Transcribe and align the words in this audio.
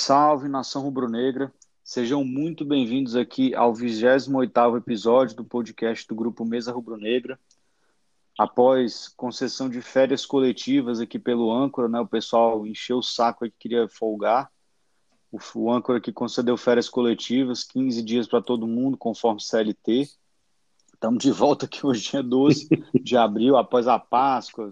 Salve, 0.00 0.48
nação 0.48 0.80
rubro-negra. 0.80 1.52
Sejam 1.84 2.24
muito 2.24 2.64
bem-vindos 2.64 3.14
aqui 3.14 3.54
ao 3.54 3.74
28º 3.74 4.78
episódio 4.78 5.36
do 5.36 5.44
podcast 5.44 6.08
do 6.08 6.14
Grupo 6.14 6.42
Mesa 6.42 6.72
Rubro-Negra. 6.72 7.38
Após 8.38 9.08
concessão 9.08 9.68
de 9.68 9.82
férias 9.82 10.24
coletivas 10.24 11.00
aqui 11.00 11.18
pelo 11.18 11.52
âncora, 11.52 11.86
né, 11.86 12.00
o 12.00 12.06
pessoal 12.06 12.66
encheu 12.66 12.96
o 12.96 13.02
saco 13.02 13.44
e 13.44 13.50
queria 13.50 13.90
folgar. 13.90 14.50
O, 15.30 15.38
o 15.56 15.70
âncora 15.70 15.98
aqui 15.98 16.10
concedeu 16.10 16.56
férias 16.56 16.88
coletivas, 16.88 17.62
15 17.62 18.02
dias 18.02 18.26
para 18.26 18.40
todo 18.40 18.66
mundo, 18.66 18.96
conforme 18.96 19.38
CLT. 19.38 20.08
Estamos 20.94 21.22
de 21.22 21.30
volta 21.30 21.66
aqui 21.66 21.84
hoje, 21.86 22.08
dia 22.12 22.22
12 22.22 22.70
de 23.02 23.18
abril, 23.18 23.54
após 23.54 23.86
a 23.86 23.98
Páscoa, 23.98 24.70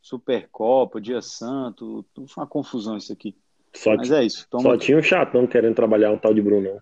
Supercopa, 0.00 1.00
Dia 1.00 1.20
Santo, 1.20 2.06
tudo 2.14 2.28
foi 2.28 2.44
uma 2.44 2.48
confusão 2.48 2.96
isso 2.96 3.12
aqui. 3.12 3.36
Só 3.74 3.94
Mas 3.96 4.10
é 4.10 4.24
isso. 4.24 4.46
Só 4.50 4.76
tinha 4.76 4.98
um 4.98 5.02
chatão 5.02 5.46
querendo 5.46 5.74
trabalhar 5.74 6.10
um 6.10 6.18
tal 6.18 6.34
de 6.34 6.42
Brunão. 6.42 6.80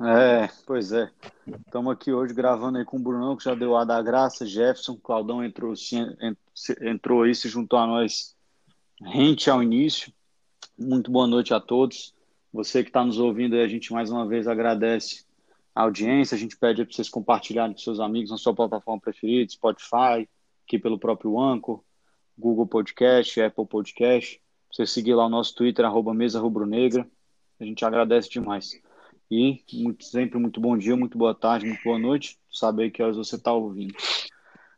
É, 0.00 0.48
pois 0.64 0.92
é. 0.92 1.10
Estamos 1.66 1.92
aqui 1.92 2.12
hoje 2.12 2.32
gravando 2.32 2.78
aí 2.78 2.84
com 2.84 2.98
o 2.98 3.00
Brunão, 3.00 3.36
que 3.36 3.44
já 3.44 3.54
deu 3.54 3.76
a 3.76 3.84
da 3.84 4.00
graça, 4.00 4.46
Jefferson, 4.46 4.96
Claudão 4.96 5.44
entrou, 5.44 5.74
entrou 6.82 7.22
aí, 7.22 7.34
se 7.34 7.48
juntou 7.48 7.78
a 7.78 7.86
nós 7.86 8.36
rente 9.02 9.50
ao 9.50 9.62
início. 9.62 10.12
Muito 10.78 11.10
boa 11.10 11.26
noite 11.26 11.52
a 11.52 11.58
todos. 11.58 12.14
Você 12.52 12.82
que 12.82 12.90
está 12.90 13.04
nos 13.04 13.18
ouvindo 13.18 13.54
aí, 13.54 13.62
a 13.62 13.68
gente 13.68 13.92
mais 13.92 14.10
uma 14.10 14.26
vez 14.26 14.46
agradece 14.46 15.24
a 15.74 15.82
audiência. 15.82 16.36
A 16.36 16.38
gente 16.38 16.56
pede 16.56 16.84
para 16.84 16.94
vocês 16.94 17.08
compartilharem 17.08 17.74
com 17.74 17.80
seus 17.80 17.98
amigos 17.98 18.30
na 18.30 18.38
sua 18.38 18.54
plataforma 18.54 19.00
preferida, 19.00 19.50
Spotify, 19.50 20.28
aqui 20.64 20.78
pelo 20.78 20.98
próprio 20.98 21.40
Anchor, 21.40 21.82
Google 22.38 22.66
Podcast, 22.68 23.40
Apple 23.40 23.66
Podcast. 23.66 24.40
Você 24.70 24.86
seguir 24.86 25.14
lá 25.14 25.26
o 25.26 25.30
nosso 25.30 25.54
Twitter, 25.54 25.84
arroba 25.84 26.12
Mesa 26.12 26.40
Rubro 26.40 26.66
Negra. 26.66 27.08
A 27.58 27.64
gente 27.64 27.84
agradece 27.84 28.28
demais. 28.28 28.80
E 29.30 29.62
muito, 29.72 30.04
sempre 30.04 30.38
muito 30.38 30.60
bom 30.60 30.76
dia, 30.76 30.96
muito 30.96 31.18
boa 31.18 31.34
tarde, 31.34 31.66
muito 31.66 31.82
boa 31.82 31.98
noite. 31.98 32.38
Saber 32.50 32.90
que 32.90 33.02
horas 33.02 33.16
você 33.16 33.36
está 33.36 33.52
ouvindo. 33.52 33.94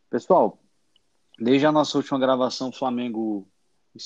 Pessoal, 0.08 0.58
desde 1.38 1.66
a 1.66 1.72
nossa 1.72 1.98
última 1.98 2.18
gravação, 2.18 2.68
o 2.68 2.72
Flamengo 2.72 3.48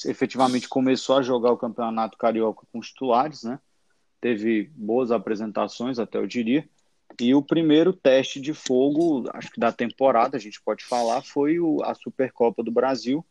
efetivamente 0.05 0.69
começou 0.69 1.17
a 1.17 1.23
jogar 1.23 1.53
o 1.53 1.59
Campeonato 1.59 2.17
Carioca 2.17 2.67
com 2.73 2.79
os 2.79 2.89
titulares, 2.89 3.43
né? 3.43 3.61
Teve 4.21 4.71
boas 4.75 5.11
apresentações, 5.11 5.99
até 5.99 6.19
eu 6.19 6.27
diria. 6.27 6.69
E 7.21 7.35
o 7.35 7.43
primeiro 7.43 7.93
teste 7.93 8.41
de 8.41 8.53
fogo, 8.53 9.29
acho 9.35 9.51
que 9.51 9.61
da 9.61 9.71
temporada, 9.71 10.37
a 10.37 10.41
gente 10.41 10.61
pode 10.61 10.85
falar, 10.85 11.23
foi 11.23 11.59
a 11.85 11.95
Supercopa 11.95 12.63
do 12.63 12.73
Brasil, 12.73 13.25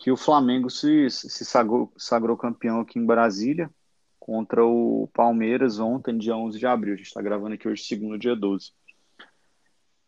que 0.00 0.10
o 0.10 0.16
Flamengo 0.16 0.70
se, 0.70 1.10
se 1.10 1.44
sagrou, 1.44 1.92
sagrou 1.94 2.34
campeão 2.34 2.80
aqui 2.80 2.98
em 2.98 3.04
Brasília 3.04 3.70
contra 4.18 4.64
o 4.64 5.10
Palmeiras 5.12 5.78
ontem, 5.78 6.16
dia 6.16 6.34
11 6.34 6.58
de 6.58 6.66
abril. 6.66 6.94
A 6.94 6.96
gente 6.96 7.06
está 7.06 7.20
gravando 7.20 7.54
aqui 7.54 7.68
hoje, 7.68 7.82
segundo 7.82 8.18
dia 8.18 8.34
12. 8.34 8.72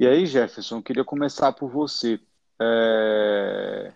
E 0.00 0.06
aí, 0.06 0.24
Jefferson, 0.24 0.78
eu 0.78 0.82
queria 0.82 1.04
começar 1.04 1.52
por 1.52 1.70
você. 1.70 2.18
É... 2.58 3.92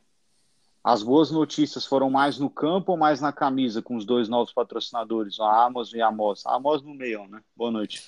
As 0.84 1.02
boas 1.02 1.30
notícias 1.30 1.86
foram 1.86 2.10
mais 2.10 2.38
no 2.38 2.50
campo 2.50 2.92
ou 2.92 2.98
mais 2.98 3.20
na 3.22 3.32
camisa 3.32 3.80
com 3.80 3.96
os 3.96 4.04
dois 4.04 4.28
novos 4.28 4.52
patrocinadores, 4.52 5.40
a 5.40 5.64
Amazon 5.64 5.98
e 5.98 6.02
a 6.02 6.08
Amos? 6.08 6.46
A 6.46 6.56
Amos 6.56 6.82
no 6.82 6.94
meio, 6.94 7.26
né? 7.26 7.40
Boa 7.56 7.70
noite. 7.70 8.02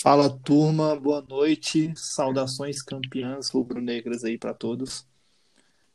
Fala, 0.00 0.30
turma. 0.30 0.94
Boa 0.94 1.20
noite. 1.20 1.92
Saudações 1.96 2.80
campeãs 2.80 3.50
rubro-negras 3.50 4.24
aí 4.24 4.38
para 4.38 4.54
todos. 4.54 5.09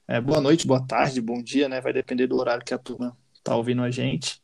É, 0.07 0.21
boa 0.21 0.39
noite, 0.39 0.67
boa 0.67 0.85
tarde, 0.85 1.19
bom 1.19 1.41
dia, 1.41 1.67
né? 1.67 1.81
Vai 1.81 1.91
depender 1.91 2.27
do 2.27 2.37
horário 2.37 2.63
que 2.63 2.75
a 2.75 2.77
turma 2.77 3.17
tá 3.43 3.55
ouvindo 3.55 3.81
a 3.81 3.89
gente. 3.89 4.39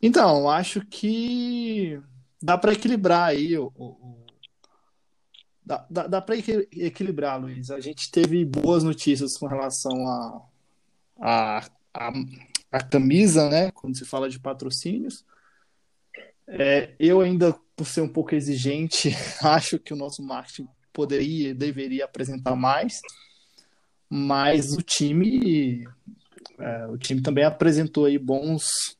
Então, 0.00 0.48
acho 0.50 0.84
que 0.84 1.98
dá 2.40 2.58
para 2.58 2.74
equilibrar 2.74 3.28
aí 3.28 3.56
o, 3.56 3.72
o, 3.74 4.26
dá, 5.64 5.86
dá, 5.88 6.06
dá 6.06 6.20
para 6.20 6.36
equilibrar, 6.36 7.40
Luiz. 7.40 7.70
A 7.70 7.80
gente 7.80 8.10
teve 8.10 8.44
boas 8.44 8.84
notícias 8.84 9.38
com 9.38 9.46
relação 9.46 10.06
a, 10.06 10.42
a, 11.18 11.64
a, 11.94 12.12
a 12.70 12.82
camisa, 12.84 13.48
né? 13.48 13.70
Quando 13.70 13.96
se 13.96 14.04
fala 14.04 14.28
de 14.28 14.38
patrocínios. 14.38 15.24
É, 16.46 16.94
eu 16.98 17.22
ainda, 17.22 17.54
por 17.74 17.86
ser 17.86 18.02
um 18.02 18.08
pouco 18.08 18.34
exigente, 18.34 19.16
acho 19.42 19.78
que 19.78 19.94
o 19.94 19.96
nosso 19.96 20.22
marketing 20.22 20.68
poderia, 20.92 21.54
deveria 21.54 22.04
apresentar 22.04 22.54
mais 22.54 23.00
mas 24.10 24.72
o 24.72 24.82
time 24.82 25.86
é, 26.58 26.86
o 26.86 26.96
time 26.96 27.22
também 27.22 27.44
apresentou 27.44 28.04
aí 28.06 28.18
bons 28.18 28.96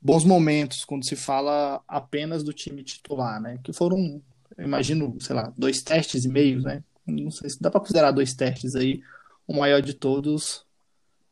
bons 0.00 0.24
momentos 0.24 0.84
quando 0.84 1.06
se 1.06 1.16
fala 1.16 1.82
apenas 1.88 2.42
do 2.42 2.52
time 2.52 2.84
titular, 2.84 3.40
né? 3.40 3.58
Que 3.64 3.72
foram, 3.72 4.22
imagino, 4.58 5.16
sei 5.18 5.34
lá, 5.34 5.50
dois 5.56 5.82
testes 5.82 6.26
e 6.26 6.28
meio, 6.28 6.60
né? 6.60 6.84
Não 7.06 7.30
sei 7.30 7.48
se 7.48 7.60
dá 7.60 7.70
para 7.70 7.80
considerar 7.80 8.10
dois 8.10 8.34
testes 8.34 8.76
aí, 8.76 9.00
o 9.46 9.56
maior 9.56 9.80
de 9.80 9.94
todos 9.94 10.66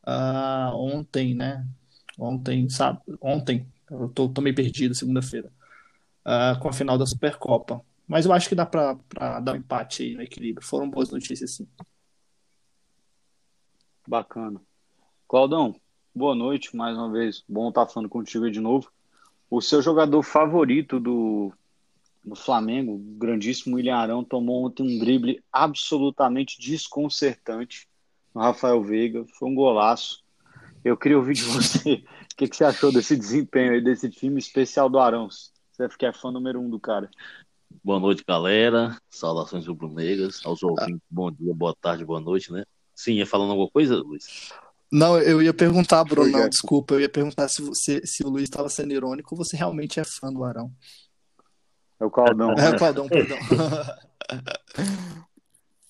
uh, 0.06 0.74
ontem, 0.74 1.34
né? 1.34 1.66
Ontem, 2.18 2.66
sabe? 2.70 3.00
Ontem, 3.20 3.66
eu 3.90 4.08
tô, 4.08 4.28
tô 4.28 4.40
meio 4.40 4.56
perdido, 4.56 4.94
segunda-feira, 4.94 5.52
uh, 6.24 6.58
com 6.58 6.68
a 6.68 6.72
final 6.72 6.96
da 6.96 7.04
Supercopa. 7.04 7.82
Mas 8.08 8.24
eu 8.24 8.32
acho 8.32 8.48
que 8.48 8.54
dá 8.54 8.64
para 8.64 8.96
dar 9.40 9.52
um 9.52 9.56
empate 9.56 10.02
aí 10.02 10.14
no 10.14 10.22
equilíbrio. 10.22 10.66
Foram 10.66 10.88
boas 10.88 11.10
notícias, 11.10 11.56
sim. 11.56 11.66
Bacana. 14.06 14.60
Claudão, 15.28 15.74
boa 16.14 16.34
noite 16.34 16.76
mais 16.76 16.96
uma 16.96 17.10
vez. 17.10 17.44
Bom 17.48 17.68
estar 17.68 17.86
falando 17.86 18.08
contigo 18.08 18.50
de 18.50 18.60
novo. 18.60 18.90
O 19.48 19.60
seu 19.60 19.80
jogador 19.80 20.22
favorito 20.22 20.98
do, 20.98 21.52
do 22.24 22.34
Flamengo, 22.34 22.94
o 22.94 22.98
grandíssimo 22.98 23.76
William 23.76 23.96
Arão, 23.96 24.24
tomou 24.24 24.66
ontem 24.66 24.82
um 24.82 24.98
drible 24.98 25.42
absolutamente 25.52 26.60
desconcertante 26.60 27.86
no 28.34 28.40
Rafael 28.40 28.82
Veiga. 28.82 29.24
Foi 29.38 29.48
um 29.48 29.54
golaço. 29.54 30.22
Eu 30.84 30.96
queria 30.96 31.18
ouvir 31.18 31.34
de 31.34 31.44
você 31.44 32.04
o 32.32 32.36
que, 32.36 32.48
que, 32.48 32.56
você 32.56 32.64
achou 32.64 32.92
desse 32.92 33.16
desempenho 33.16 33.72
aí, 33.72 33.80
desse 33.80 34.10
time 34.10 34.38
especial 34.38 34.90
do 34.90 34.98
Arão. 34.98 35.28
Você 35.28 35.88
que 35.96 36.06
é 36.06 36.12
fã 36.12 36.32
número 36.32 36.60
um 36.60 36.68
do 36.68 36.80
cara. 36.80 37.08
Boa 37.84 38.00
noite, 38.00 38.24
galera. 38.26 38.96
Saudações 39.08 39.66
rubro-negras. 39.66 40.44
Aos 40.44 40.62
ouvintes, 40.62 41.02
bom 41.08 41.30
dia, 41.30 41.54
boa 41.54 41.74
tarde, 41.80 42.04
boa 42.04 42.20
noite, 42.20 42.52
né? 42.52 42.64
Sim, 43.02 43.14
ia 43.14 43.26
falando 43.26 43.50
alguma 43.50 43.68
coisa, 43.68 43.96
Luiz? 43.96 44.52
Não, 44.90 45.18
eu 45.18 45.42
ia 45.42 45.52
perguntar, 45.52 46.04
Bruno, 46.04 46.30
não, 46.30 46.48
desculpa, 46.48 46.94
eu 46.94 47.00
ia 47.00 47.08
perguntar 47.08 47.48
se, 47.48 47.60
você, 47.60 48.06
se 48.06 48.22
o 48.24 48.28
Luiz 48.28 48.44
estava 48.44 48.68
sendo 48.68 48.92
irônico 48.92 49.34
ou 49.34 49.44
você 49.44 49.56
realmente 49.56 49.98
é 49.98 50.04
fã 50.04 50.32
do 50.32 50.44
Arão. 50.44 50.70
É 51.98 52.04
o 52.04 52.10
Claudão. 52.10 52.52
É 52.52 52.70
o 52.70 52.78
Claudão, 52.78 53.08
perdão. 53.08 53.38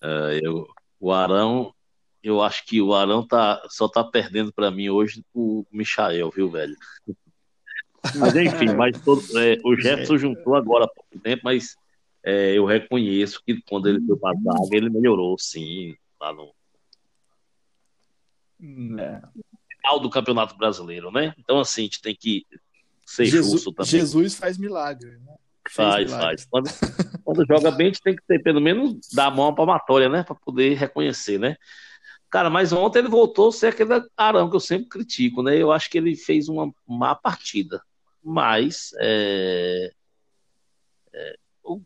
uh, 0.03 0.33
eu, 0.43 0.67
o 0.99 1.13
Arão, 1.13 1.75
eu 2.23 2.41
acho 2.41 2.65
que 2.65 2.81
o 2.81 2.95
Arão 2.95 3.27
tá, 3.27 3.63
só 3.69 3.89
tá 3.89 4.03
perdendo 4.03 4.51
para 4.51 4.71
mim 4.71 4.89
hoje 4.89 5.23
o 5.35 5.67
Michael, 5.71 6.31
viu, 6.31 6.49
velho? 6.49 6.77
Mas 8.17 8.35
enfim, 8.37 8.73
mas 8.75 8.99
todo, 9.03 9.23
é, 9.39 9.59
o 9.63 9.77
Jefferson 9.77 10.17
juntou 10.17 10.55
agora 10.55 10.87
há 10.87 10.89
pouco 10.89 11.19
tempo, 11.23 11.43
mas 11.45 11.77
é, 12.25 12.57
eu 12.57 12.65
reconheço 12.65 13.43
que 13.45 13.61
quando 13.69 13.89
ele 13.89 14.01
foi 14.07 14.17
para 14.17 14.31
a 14.31 14.69
ele 14.71 14.89
melhorou, 14.89 15.37
sim, 15.39 15.95
lá 16.19 16.33
no. 16.33 16.55
Final 18.63 20.01
do 20.01 20.09
Campeonato 20.09 20.57
Brasileiro, 20.57 21.11
né? 21.11 21.35
Então, 21.39 21.59
assim, 21.59 21.83
a 21.83 21.85
gente 21.85 22.01
tem 22.01 22.15
que 22.15 22.47
ser 23.05 23.27
Jesus, 23.27 23.53
justo 23.53 23.73
também. 23.73 23.91
Jesus 23.91 24.37
faz 24.37 24.57
milagre, 24.57 25.19
né? 25.19 25.35
Faz, 25.69 26.11
faz. 26.11 26.45
Quando, 26.45 26.71
quando, 27.25 27.47
joga 27.47 27.71
bem, 27.71 27.87
a 27.87 27.91
gente 27.91 28.03
tem 28.03 28.17
que 28.17 28.23
ter 28.27 28.43
pelo 28.43 28.61
menos 28.61 28.99
dar 29.13 29.27
a 29.27 29.31
mão 29.31 29.49
à 29.49 29.55
palmatória, 29.55 30.09
né? 30.09 30.23
Para 30.23 30.35
poder 30.35 30.75
reconhecer, 30.75 31.39
né? 31.39 31.57
Cara, 32.31 32.49
mas 32.49 32.73
ontem 32.73 33.01
ele 33.01 33.09
voltou 33.09 33.49
a 33.49 33.53
ser 33.53 33.69
aquele 33.69 34.03
Arão 34.17 34.49
que 34.49 34.57
eu 34.57 34.61
sempre 34.61 34.89
critico, 34.89 35.43
né? 35.43 35.57
Eu 35.57 35.71
acho 35.71 35.91
que 35.91 35.99
ele 35.99 36.17
fez 36.17 36.49
uma 36.49 36.73
má 36.87 37.15
partida. 37.15 37.83
Mas 38.25 38.93
é, 39.01 39.93
é, 41.13 41.37
o, 41.63 41.81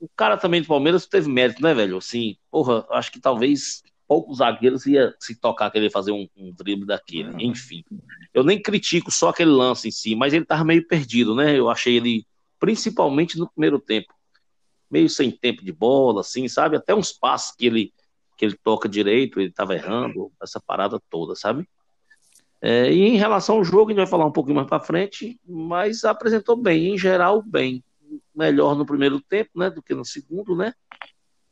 o, 0.00 0.08
cara 0.14 0.36
também 0.36 0.60
do 0.60 0.68
Palmeiras 0.68 1.06
teve 1.06 1.28
mérito, 1.28 1.62
né, 1.62 1.72
velho? 1.72 1.96
Assim, 1.96 2.36
porra, 2.50 2.86
acho 2.90 3.10
que 3.10 3.20
talvez 3.20 3.82
poucos 4.06 4.38
zagueiros 4.38 4.86
ia 4.86 5.14
se 5.18 5.34
tocar 5.34 5.70
querer 5.70 5.90
fazer 5.90 6.12
um, 6.12 6.28
um 6.36 6.52
drible 6.52 6.86
daquele. 6.86 7.30
Uhum. 7.30 7.40
Enfim, 7.40 7.84
eu 8.32 8.42
nem 8.42 8.60
critico 8.60 9.10
só 9.10 9.30
aquele 9.30 9.50
lance 9.50 9.88
em 9.88 9.90
si, 9.90 10.14
mas 10.14 10.32
ele 10.32 10.44
tava 10.44 10.64
meio 10.64 10.86
perdido, 10.86 11.34
né? 11.34 11.58
Eu 11.58 11.70
achei 11.70 11.96
ele, 11.96 12.26
principalmente 12.58 13.38
no 13.38 13.48
primeiro 13.48 13.78
tempo, 13.78 14.12
meio 14.90 15.08
sem 15.08 15.30
tempo 15.30 15.64
de 15.64 15.72
bola, 15.72 16.20
assim, 16.20 16.48
sabe? 16.48 16.76
Até 16.76 16.94
uns 16.94 17.12
passos 17.12 17.54
que 17.56 17.66
ele 17.66 17.92
que 18.36 18.44
ele 18.44 18.58
toca 18.64 18.88
direito, 18.88 19.40
ele 19.40 19.52
tava 19.52 19.74
errando, 19.74 20.32
essa 20.42 20.60
parada 20.60 21.00
toda, 21.08 21.36
sabe? 21.36 21.68
É, 22.60 22.92
e 22.92 23.02
em 23.02 23.16
relação 23.16 23.56
ao 23.56 23.64
jogo, 23.64 23.86
a 23.86 23.92
gente 23.92 23.98
vai 23.98 24.06
falar 24.06 24.26
um 24.26 24.32
pouquinho 24.32 24.56
mais 24.56 24.66
para 24.66 24.80
frente, 24.80 25.38
mas 25.46 26.04
apresentou 26.04 26.56
bem, 26.56 26.94
em 26.94 26.98
geral, 26.98 27.42
bem. 27.42 27.84
Melhor 28.34 28.74
no 28.74 28.84
primeiro 28.84 29.20
tempo, 29.20 29.50
né, 29.54 29.70
do 29.70 29.82
que 29.82 29.94
no 29.94 30.04
segundo, 30.04 30.56
né? 30.56 30.74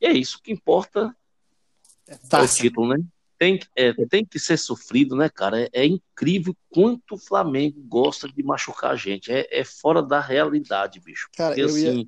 E 0.01 0.07
é 0.07 0.11
isso 0.11 0.41
que 0.43 0.51
importa 0.51 1.15
é 2.31 2.41
o 2.41 2.47
título, 2.47 2.87
né? 2.89 3.03
tem, 3.43 3.59
é, 3.75 3.93
tem 4.05 4.23
que 4.23 4.39
ser 4.39 4.57
sofrido, 4.57 5.17
né, 5.17 5.27
cara? 5.27 5.63
É, 5.63 5.69
é, 5.73 5.85
incrível 5.85 6.55
quanto 6.69 7.15
o 7.15 7.17
Flamengo 7.17 7.81
gosta 7.87 8.27
de 8.27 8.41
machucar 8.41 8.91
a 8.91 8.95
gente. 8.95 9.31
É, 9.31 9.47
é 9.51 9.65
fora 9.65 10.01
da 10.01 10.21
realidade, 10.21 11.01
bicho. 11.01 11.27
Cara, 11.35 11.49
Porque, 11.49 11.61
assim, 11.61 11.99
ia... 11.99 12.07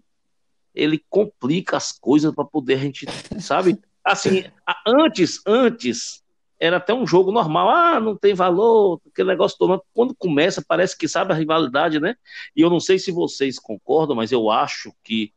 ele 0.74 1.04
complica 1.10 1.76
as 1.76 1.92
coisas 1.92 2.34
para 2.34 2.46
poder 2.46 2.76
a 2.76 2.78
gente, 2.78 3.06
sabe? 3.42 3.78
Assim, 4.06 4.44
antes, 4.86 5.42
antes, 5.48 6.24
era 6.60 6.78
até 6.78 6.94
um 6.94 7.08
jogo 7.08 7.32
normal. 7.32 7.70
Ah, 7.72 8.00
não 8.00 8.16
tem 8.16 8.36
valor, 8.36 9.02
aquele 9.12 9.30
negócio 9.30 9.58
todo. 9.58 9.84
Quando 9.96 10.14
começa, 10.16 10.64
parece 10.66 10.96
que 10.96 11.08
sabe 11.08 11.34
a 11.34 11.36
rivalidade, 11.36 12.00
né? 12.00 12.16
E 12.56 12.62
eu 12.62 12.70
não 12.70 12.80
sei 12.80 13.00
se 13.00 13.12
vocês 13.12 13.58
concordam, 13.58 14.16
mas 14.16 14.32
eu 14.32 14.52
acho 14.52 14.94
que 15.04 15.34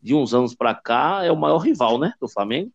de 0.00 0.14
uns 0.14 0.32
anos 0.32 0.54
para 0.54 0.74
cá 0.74 1.24
é 1.24 1.30
o 1.30 1.36
maior 1.36 1.58
rival, 1.58 1.98
né, 1.98 2.14
do 2.18 2.26
Flamengo. 2.26 2.72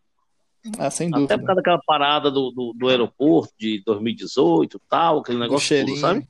Ah, 0.78 0.90
sem 0.92 1.10
dúvida. 1.10 1.34
Até 1.34 1.38
por 1.40 1.48
causa 1.48 1.62
daquela 1.62 1.82
parada 1.86 2.30
do, 2.30 2.52
do, 2.52 2.74
do 2.74 2.88
aeroporto 2.88 3.54
de 3.58 3.82
2018 3.86 4.80
tal, 4.88 5.20
aquele 5.20 5.40
negócio 5.40 5.86
todo, 5.86 5.98
sabe? 5.98 6.28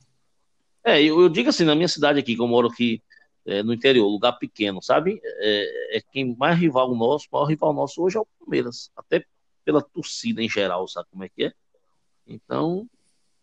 É, 0.84 1.00
eu, 1.02 1.20
eu, 1.20 1.28
digo 1.28 1.50
assim, 1.50 1.64
na 1.64 1.74
minha 1.74 1.88
cidade 1.88 2.18
aqui, 2.18 2.34
que 2.34 2.40
eu 2.40 2.48
moro 2.48 2.68
aqui 2.68 3.02
é, 3.46 3.62
no 3.62 3.72
interior, 3.72 4.06
lugar 4.08 4.32
pequeno, 4.32 4.82
sabe? 4.82 5.20
É, 5.22 5.98
é, 5.98 6.02
quem 6.12 6.34
mais 6.36 6.58
rival 6.58 6.94
nosso, 6.94 7.26
maior 7.30 7.44
rival 7.44 7.72
nosso 7.72 8.02
hoje 8.02 8.16
é 8.16 8.20
o 8.20 8.26
Palmeiras. 8.38 8.90
Até 8.96 9.24
pela 9.64 9.82
torcida 9.82 10.42
em 10.42 10.48
geral, 10.48 10.88
sabe 10.88 11.08
como 11.10 11.24
é 11.24 11.28
que 11.28 11.44
é? 11.44 11.52
Então, 12.26 12.88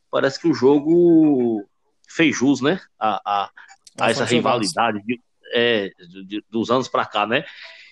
parece 0.10 0.40
que 0.40 0.48
o 0.48 0.54
jogo 0.54 1.66
fez 2.08 2.36
jus, 2.36 2.62
né? 2.62 2.80
A, 3.00 3.22
a, 3.24 3.52
a 4.00 4.10
essa 4.10 4.26
rivalidade 4.26 5.02
de, 5.04 5.22
é, 5.54 5.90
de, 6.26 6.44
dos 6.50 6.72
anos 6.72 6.88
para 6.88 7.06
cá, 7.06 7.26
né? 7.26 7.46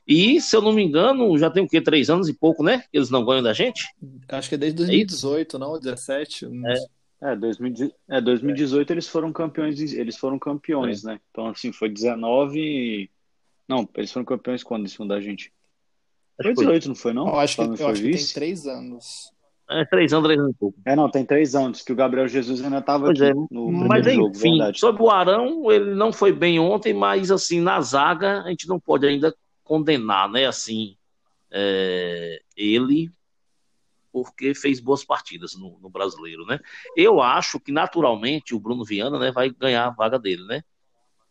E, 0.08 0.40
se 0.40 0.56
eu 0.56 0.62
não 0.62 0.72
me 0.72 0.84
engano, 0.84 1.38
já 1.38 1.50
tem 1.50 1.62
o 1.62 1.68
quê? 1.68 1.82
Três 1.82 2.10
anos 2.10 2.30
e 2.30 2.34
pouco, 2.34 2.64
né? 2.64 2.80
Que 2.90 2.98
eles 2.98 3.10
não 3.10 3.26
ganham 3.26 3.44
da 3.44 3.52
gente? 3.52 3.94
Acho 4.30 4.48
que 4.48 4.56
é 4.56 4.58
desde 4.58 4.78
2018, 4.78 5.58
é 5.58 5.60
não? 5.60 5.78
17? 5.78 6.46
É. 6.46 6.98
É, 7.20 7.36
2000, 7.36 7.92
é, 8.10 8.22
2018 8.22 8.92
eles 8.92 9.08
foram 9.08 9.34
campeões, 9.34 9.80
eles 9.92 10.18
foram 10.18 10.38
campeões, 10.38 11.04
é. 11.04 11.08
né? 11.08 11.20
Então, 11.32 11.48
assim, 11.48 11.72
foi 11.72 11.90
19. 11.90 13.10
Não, 13.68 13.90
eles 13.96 14.12
foram 14.12 14.26
campeões 14.26 14.64
quando 14.64 14.86
em 14.86 14.88
cima 14.88 15.08
da 15.08 15.20
gente? 15.20 15.52
Foi 16.42 16.54
18, 16.54 16.88
não 16.88 16.96
foi, 16.96 17.14
não? 17.14 17.28
Eu 17.28 17.40
acho 17.40 17.56
que, 17.56 17.82
eu 17.82 17.88
acho 17.88 18.02
que 18.02 18.12
tem 18.12 18.26
três 18.28 18.68
anos. 18.68 19.32
É, 19.70 19.84
três 19.84 20.14
anos, 20.14 20.26
três 20.26 20.40
anos 20.40 20.52
e 20.54 20.58
pouco. 20.58 20.80
É, 20.86 20.96
não, 20.96 21.10
tem 21.10 21.26
três 21.26 21.56
anos, 21.56 21.82
que 21.82 21.92
o 21.92 21.96
Gabriel 21.96 22.28
Jesus 22.28 22.64
ainda 22.64 22.78
estava 22.78 23.10
aqui 23.10 23.24
é. 23.24 23.34
no 23.34 23.72
Mas, 23.72 24.06
jogo, 24.06 24.30
enfim, 24.30 24.52
verdade. 24.52 24.80
sobre 24.80 25.02
o 25.02 25.10
Arão, 25.10 25.70
ele 25.72 25.96
não 25.96 26.14
foi 26.14 26.32
bem 26.32 26.60
ontem, 26.60 26.94
mas, 26.94 27.32
assim, 27.32 27.60
na 27.60 27.82
zaga, 27.82 28.44
a 28.44 28.50
gente 28.50 28.68
não 28.68 28.80
pode 28.80 29.06
ainda 29.06 29.36
condenar, 29.68 30.30
né, 30.30 30.46
assim, 30.46 30.96
é, 31.52 32.42
ele, 32.56 33.12
porque 34.12 34.56
fez 34.56 34.80
boas 34.80 35.04
partidas 35.04 35.56
no, 35.56 35.78
no, 35.80 35.90
brasileiro, 35.90 36.46
né? 36.46 36.60
Eu 36.96 37.22
acho 37.22 37.60
que 37.60 37.72
naturalmente 37.72 38.56
o 38.56 38.60
Bruno 38.60 38.86
Viana, 38.86 39.20
né, 39.20 39.32
vai 39.32 39.50
ganhar 39.50 39.86
a 39.86 39.92
vaga 39.92 40.18
dele, 40.18 40.44
né? 40.46 40.64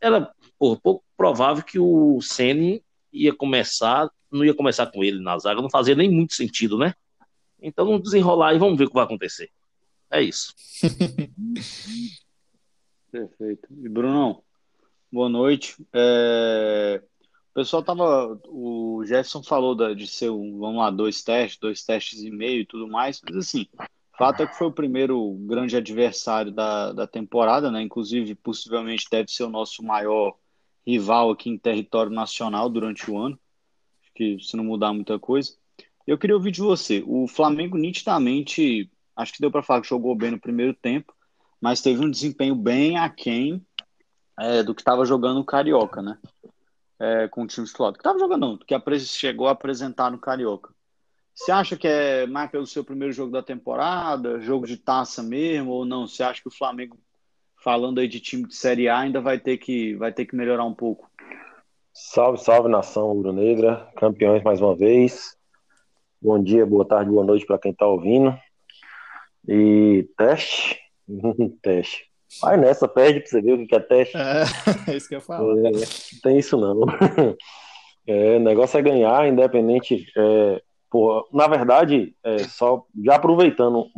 Era 0.00 0.30
pô, 0.58 0.76
pouco 0.76 1.04
provável 1.16 1.64
que 1.64 1.78
o 1.78 2.20
Ceni 2.20 2.84
ia 3.10 3.34
começar, 3.34 4.10
não 4.30 4.44
ia 4.44 4.54
começar 4.54 4.86
com 4.88 5.02
ele 5.02 5.20
na 5.20 5.38
zaga, 5.38 5.62
não 5.62 5.70
fazia 5.70 5.94
nem 5.94 6.10
muito 6.10 6.34
sentido, 6.34 6.76
né? 6.76 6.94
Então 7.60 7.86
vamos 7.86 8.02
desenrolar 8.02 8.54
e 8.54 8.58
vamos 8.58 8.76
ver 8.76 8.84
o 8.84 8.88
que 8.88 8.94
vai 8.94 9.04
acontecer. 9.04 9.50
É 10.10 10.20
isso. 10.20 10.54
Perfeito. 13.10 13.66
E 13.82 13.88
Brunão, 13.88 14.42
boa 15.10 15.30
noite. 15.30 15.74
É 15.92 17.02
pessoal 17.56 17.82
tava. 17.82 18.38
O 18.48 19.02
Jefferson 19.04 19.42
falou 19.42 19.74
da, 19.74 19.94
de 19.94 20.06
ser 20.06 20.30
um, 20.30 20.58
vamos 20.58 20.76
lá, 20.76 20.90
dois 20.90 21.22
testes, 21.22 21.58
dois 21.58 21.82
testes 21.82 22.22
e 22.22 22.30
meio 22.30 22.60
e 22.60 22.66
tudo 22.66 22.86
mais, 22.86 23.20
mas 23.24 23.34
assim, 23.34 23.66
fato 24.18 24.42
é 24.42 24.46
que 24.46 24.56
foi 24.58 24.66
o 24.66 24.72
primeiro 24.72 25.32
grande 25.46 25.74
adversário 25.74 26.52
da, 26.52 26.92
da 26.92 27.06
temporada, 27.06 27.70
né? 27.70 27.80
Inclusive, 27.80 28.34
possivelmente 28.34 29.06
deve 29.10 29.30
ser 29.30 29.44
o 29.44 29.50
nosso 29.50 29.82
maior 29.82 30.36
rival 30.86 31.30
aqui 31.30 31.48
em 31.48 31.56
território 31.56 32.12
nacional 32.12 32.68
durante 32.68 33.10
o 33.10 33.18
ano. 33.18 33.38
Que 34.14 34.38
se 34.38 34.56
não 34.56 34.64
mudar 34.64 34.92
muita 34.92 35.18
coisa. 35.18 35.54
Eu 36.06 36.18
queria 36.18 36.36
ouvir 36.36 36.50
de 36.50 36.60
você. 36.60 37.02
O 37.06 37.26
Flamengo 37.26 37.76
nitidamente, 37.76 38.90
acho 39.14 39.32
que 39.32 39.40
deu 39.40 39.50
para 39.50 39.62
falar 39.62 39.80
que 39.80 39.88
jogou 39.88 40.14
bem 40.14 40.30
no 40.30 40.40
primeiro 40.40 40.72
tempo, 40.74 41.14
mas 41.60 41.82
teve 41.82 42.04
um 42.04 42.10
desempenho 42.10 42.54
bem 42.54 42.96
aquém 42.96 43.64
é, 44.38 44.62
do 44.62 44.74
que 44.74 44.80
estava 44.80 45.04
jogando 45.04 45.40
o 45.40 45.44
Carioca, 45.44 46.02
né? 46.02 46.18
É, 46.98 47.28
com 47.28 47.42
o 47.42 47.46
time 47.46 47.66
titular. 47.66 47.92
Que 47.92 47.98
estava 47.98 48.18
jogando, 48.18 48.40
não, 48.40 48.58
que 48.58 48.98
chegou 49.00 49.48
a 49.48 49.52
apresentar 49.52 50.10
no 50.10 50.18
Carioca. 50.18 50.74
Você 51.34 51.52
acha 51.52 51.76
que 51.76 51.86
é 51.86 52.26
mais 52.26 52.50
pelo 52.50 52.66
seu 52.66 52.82
primeiro 52.82 53.12
jogo 53.12 53.30
da 53.30 53.42
temporada, 53.42 54.40
jogo 54.40 54.66
de 54.66 54.78
taça 54.78 55.22
mesmo, 55.22 55.70
ou 55.70 55.84
não? 55.84 56.06
Você 56.06 56.22
acha 56.22 56.40
que 56.40 56.48
o 56.48 56.56
Flamengo, 56.56 56.98
falando 57.62 58.00
aí 58.00 58.08
de 58.08 58.20
time 58.20 58.48
de 58.48 58.54
Série 58.54 58.88
A, 58.88 59.00
ainda 59.00 59.20
vai 59.20 59.38
ter 59.38 59.58
que, 59.58 59.94
vai 59.96 60.10
ter 60.10 60.24
que 60.24 60.34
melhorar 60.34 60.64
um 60.64 60.74
pouco? 60.74 61.10
Salve, 61.92 62.38
salve 62.38 62.70
nação 62.70 63.08
rubro-negra, 63.08 63.86
campeões 63.96 64.42
mais 64.42 64.62
uma 64.62 64.74
vez. 64.74 65.36
Bom 66.20 66.42
dia, 66.42 66.64
boa 66.64 66.86
tarde, 66.86 67.10
boa 67.10 67.24
noite 67.24 67.44
para 67.44 67.58
quem 67.58 67.72
está 67.72 67.86
ouvindo. 67.86 68.34
E 69.46 70.08
teste, 70.16 70.80
teste. 71.60 72.05
Vai 72.40 72.56
nessa, 72.56 72.88
perde 72.88 73.20
pra 73.20 73.28
você 73.28 73.40
ver 73.40 73.52
o 73.52 73.66
que 73.66 73.74
é 73.74 73.80
teste. 73.80 74.16
É, 74.86 74.92
é 74.92 74.96
isso 74.96 75.08
que 75.08 75.16
eu 75.16 75.20
falo. 75.20 75.58
É, 75.66 75.70
não 75.70 75.80
tem 76.22 76.38
isso 76.38 76.56
não. 76.56 76.80
É, 78.08 78.36
o 78.36 78.40
negócio 78.40 78.78
é 78.78 78.82
ganhar, 78.82 79.26
independente. 79.26 80.06
É, 80.16 80.62
porra, 80.88 81.24
na 81.32 81.48
verdade, 81.48 82.14
é, 82.22 82.38
só 82.38 82.86
já 83.04 83.16
aproveitando, 83.16 83.88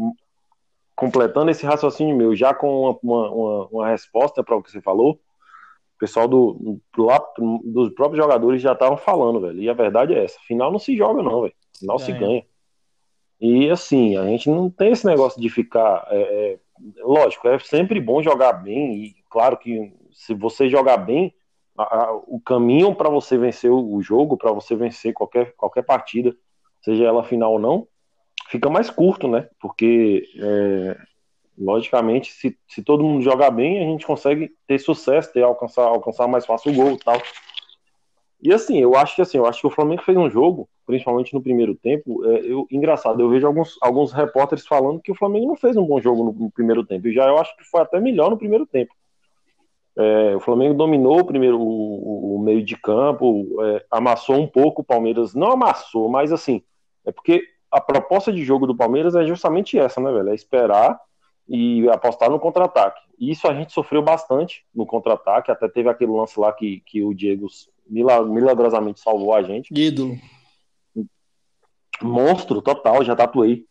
completando 0.96 1.50
esse 1.50 1.66
raciocínio 1.66 2.16
meu, 2.16 2.34
já 2.34 2.54
com 2.54 2.80
uma, 2.80 2.98
uma, 3.02 3.66
uma 3.66 3.88
resposta 3.88 4.42
para 4.42 4.56
o 4.56 4.62
que 4.62 4.70
você 4.70 4.80
falou, 4.80 5.12
o 5.12 5.98
pessoal 5.98 6.26
do, 6.26 6.80
do, 6.96 7.60
dos 7.64 7.92
próprios 7.92 8.24
jogadores 8.24 8.62
já 8.62 8.72
estavam 8.72 8.96
falando, 8.96 9.40
velho. 9.40 9.60
E 9.60 9.68
a 9.68 9.74
verdade 9.74 10.14
é 10.14 10.24
essa: 10.24 10.38
final 10.46 10.72
não 10.72 10.78
se 10.78 10.96
joga, 10.96 11.22
não, 11.22 11.42
velho. 11.42 11.54
Final 11.78 11.98
se 11.98 12.12
ganha. 12.12 12.46
E 13.40 13.68
assim, 13.68 14.16
a 14.16 14.24
gente 14.24 14.48
não 14.48 14.70
tem 14.70 14.92
esse 14.92 15.04
negócio 15.06 15.40
de 15.40 15.48
ficar 15.48 16.06
é, 16.10 16.20
é 16.52 16.58
lógico, 16.98 17.48
é 17.48 17.58
sempre 17.58 18.00
bom 18.00 18.22
jogar 18.22 18.52
bem, 18.54 18.94
e 18.94 19.16
claro 19.30 19.56
que 19.56 19.92
se 20.12 20.34
você 20.34 20.68
jogar 20.68 20.96
bem, 20.98 21.34
a, 21.76 22.04
a, 22.04 22.12
o 22.26 22.40
caminho 22.40 22.94
para 22.94 23.08
você 23.08 23.38
vencer 23.38 23.70
o, 23.70 23.94
o 23.94 24.02
jogo, 24.02 24.36
para 24.36 24.52
você 24.52 24.74
vencer 24.74 25.12
qualquer, 25.12 25.54
qualquer 25.56 25.82
partida, 25.82 26.34
seja 26.82 27.04
ela 27.04 27.24
final 27.24 27.52
ou 27.52 27.58
não, 27.58 27.86
fica 28.48 28.68
mais 28.68 28.90
curto, 28.90 29.28
né? 29.28 29.48
Porque, 29.60 30.24
é, 30.40 30.96
logicamente, 31.56 32.32
se, 32.32 32.58
se 32.66 32.82
todo 32.82 33.04
mundo 33.04 33.22
jogar 33.22 33.50
bem, 33.50 33.78
a 33.78 33.84
gente 33.84 34.06
consegue 34.06 34.50
ter 34.66 34.78
sucesso, 34.78 35.32
ter 35.32 35.42
alcançar, 35.42 35.82
alcançar 35.82 36.26
mais 36.26 36.46
fácil 36.46 36.72
o 36.72 36.74
gol 36.74 36.92
e 36.92 36.98
tal. 36.98 37.20
E 38.40 38.52
assim, 38.52 38.78
eu 38.78 38.96
acho 38.96 39.16
que 39.16 39.22
assim, 39.22 39.38
eu 39.38 39.46
acho 39.46 39.60
que 39.60 39.66
o 39.66 39.70
Flamengo 39.70 40.02
fez 40.02 40.16
um 40.16 40.30
jogo, 40.30 40.68
principalmente 40.88 41.34
no 41.34 41.42
primeiro 41.42 41.74
tempo, 41.74 42.24
é, 42.24 42.40
eu, 42.46 42.66
engraçado, 42.70 43.20
eu 43.20 43.28
vejo 43.28 43.46
alguns, 43.46 43.76
alguns 43.82 44.10
repórteres 44.10 44.66
falando 44.66 45.02
que 45.02 45.12
o 45.12 45.14
Flamengo 45.14 45.46
não 45.46 45.54
fez 45.54 45.76
um 45.76 45.84
bom 45.84 46.00
jogo 46.00 46.24
no, 46.24 46.32
no 46.32 46.50
primeiro 46.50 46.82
tempo. 46.82 47.06
E 47.06 47.12
já 47.12 47.26
eu 47.26 47.36
acho 47.36 47.54
que 47.58 47.64
foi 47.64 47.82
até 47.82 48.00
melhor 48.00 48.30
no 48.30 48.38
primeiro 48.38 48.64
tempo. 48.64 48.94
É, 49.98 50.34
o 50.34 50.40
Flamengo 50.40 50.72
dominou 50.72 51.20
o 51.20 51.24
primeiro 51.26 51.60
o, 51.60 52.36
o 52.36 52.38
meio 52.38 52.64
de 52.64 52.74
campo, 52.74 53.62
é, 53.62 53.84
amassou 53.90 54.36
um 54.36 54.46
pouco 54.46 54.80
o 54.80 54.84
Palmeiras, 54.84 55.34
não 55.34 55.52
amassou, 55.52 56.08
mas 56.08 56.32
assim, 56.32 56.62
é 57.04 57.12
porque 57.12 57.42
a 57.70 57.82
proposta 57.82 58.32
de 58.32 58.42
jogo 58.42 58.66
do 58.66 58.74
Palmeiras 58.74 59.14
é 59.14 59.26
justamente 59.26 59.78
essa, 59.78 60.00
né, 60.00 60.10
velho? 60.10 60.30
É 60.30 60.34
esperar 60.34 60.98
e 61.46 61.86
apostar 61.90 62.30
no 62.30 62.40
contra-ataque. 62.40 63.02
Isso 63.20 63.46
a 63.46 63.52
gente 63.52 63.74
sofreu 63.74 64.00
bastante 64.00 64.64
no 64.74 64.86
contra-ataque, 64.86 65.50
até 65.50 65.68
teve 65.68 65.90
aquele 65.90 66.12
lance 66.12 66.40
lá 66.40 66.50
que, 66.50 66.82
que 66.86 67.02
o 67.02 67.12
Diego 67.12 67.46
milagrosamente 67.86 69.00
salvou 69.00 69.34
a 69.34 69.42
gente. 69.42 69.68
Ídolo. 69.74 70.16
Monstro 72.02 72.62
total, 72.62 73.04
já 73.04 73.14
tatuei. 73.16 73.64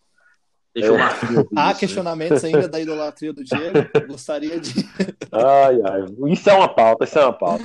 Deixa 0.73 0.93
é. 0.93 0.97
Há 1.57 1.73
questionamentos 1.73 2.43
ainda 2.43 2.67
da 2.67 2.79
idolatria 2.79 3.33
do 3.33 3.43
Diego? 3.43 3.79
Gostaria 4.07 4.59
de. 4.59 4.73
ai, 5.31 5.81
ai. 5.83 6.31
Isso 6.31 6.49
é 6.49 6.53
uma 6.53 6.67
pauta, 6.67 7.03
isso 7.03 7.17
é 7.17 7.23
uma 7.23 7.33
pauta. 7.33 7.63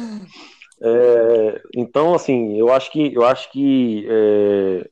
É, 0.84 1.62
então, 1.76 2.14
assim, 2.14 2.56
eu 2.58 2.72
acho 2.72 2.90
que 2.90 3.14
eu 3.14 3.24
acho 3.24 3.50
que 3.52 4.06
é, 4.08 4.88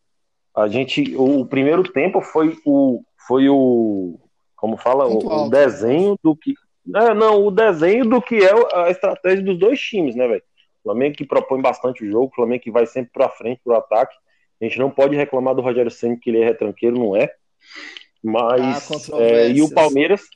a 0.54 0.68
gente. 0.68 1.16
O, 1.16 1.40
o, 1.40 1.46
primeiro 1.46 1.82
tempo 1.82 2.20
foi 2.20 2.56
o. 2.64 3.02
Foi 3.26 3.48
o. 3.48 4.18
Como 4.54 4.76
fala? 4.76 5.06
O, 5.06 5.46
o, 5.46 5.48
desenho 5.48 6.16
do 6.22 6.36
que. 6.36 6.54
É, 6.94 7.14
não, 7.14 7.44
o 7.44 7.50
desenho 7.50 8.04
do 8.04 8.20
que 8.20 8.36
é 8.36 8.52
a 8.74 8.90
estratégia 8.90 9.44
dos 9.44 9.58
dois 9.58 9.80
times, 9.80 10.14
né, 10.14 10.28
velho? 10.28 10.42
Flamengo 10.82 11.16
que 11.16 11.26
propõe 11.26 11.60
bastante 11.60 12.04
o 12.04 12.10
jogo, 12.10 12.34
Flamengo 12.34 12.62
que 12.62 12.70
vai 12.70 12.86
sempre 12.86 13.10
para 13.12 13.28
frente 13.28 13.60
pro 13.64 13.76
ataque. 13.76 14.14
A 14.60 14.64
gente 14.64 14.78
não 14.78 14.90
pode 14.90 15.16
reclamar 15.16 15.54
do 15.54 15.62
Rogério 15.62 15.90
Senna 15.90 16.18
que 16.20 16.30
ele 16.30 16.40
é 16.40 16.44
retranqueiro, 16.44 16.98
não 16.98 17.16
é. 17.16 17.32
Mas 18.22 19.10
ah, 19.10 19.16
é, 19.22 19.50
e 19.50 19.62
o 19.62 19.72
Palmeiras 19.72 20.28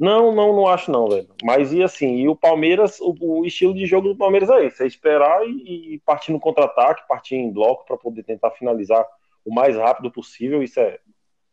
não, 0.00 0.34
não, 0.34 0.56
não 0.56 0.66
acho 0.66 0.90
não, 0.90 1.06
velho. 1.06 1.28
Mas 1.44 1.74
e 1.74 1.82
assim, 1.82 2.16
e 2.16 2.26
o 2.26 2.34
Palmeiras, 2.34 2.98
o, 3.00 3.14
o 3.20 3.44
estilo 3.44 3.74
de 3.74 3.84
jogo 3.84 4.08
do 4.08 4.16
Palmeiras 4.16 4.48
é 4.48 4.64
esse, 4.64 4.82
é 4.82 4.86
esperar 4.86 5.46
e, 5.46 5.94
e 5.94 5.98
partir 5.98 6.32
no 6.32 6.40
contra-ataque, 6.40 7.06
partir 7.06 7.34
em 7.34 7.52
bloco 7.52 7.84
para 7.84 7.98
poder 7.98 8.22
tentar 8.22 8.50
finalizar 8.52 9.06
o 9.44 9.54
mais 9.54 9.76
rápido 9.76 10.10
possível. 10.10 10.62
Isso 10.62 10.80
é, 10.80 10.98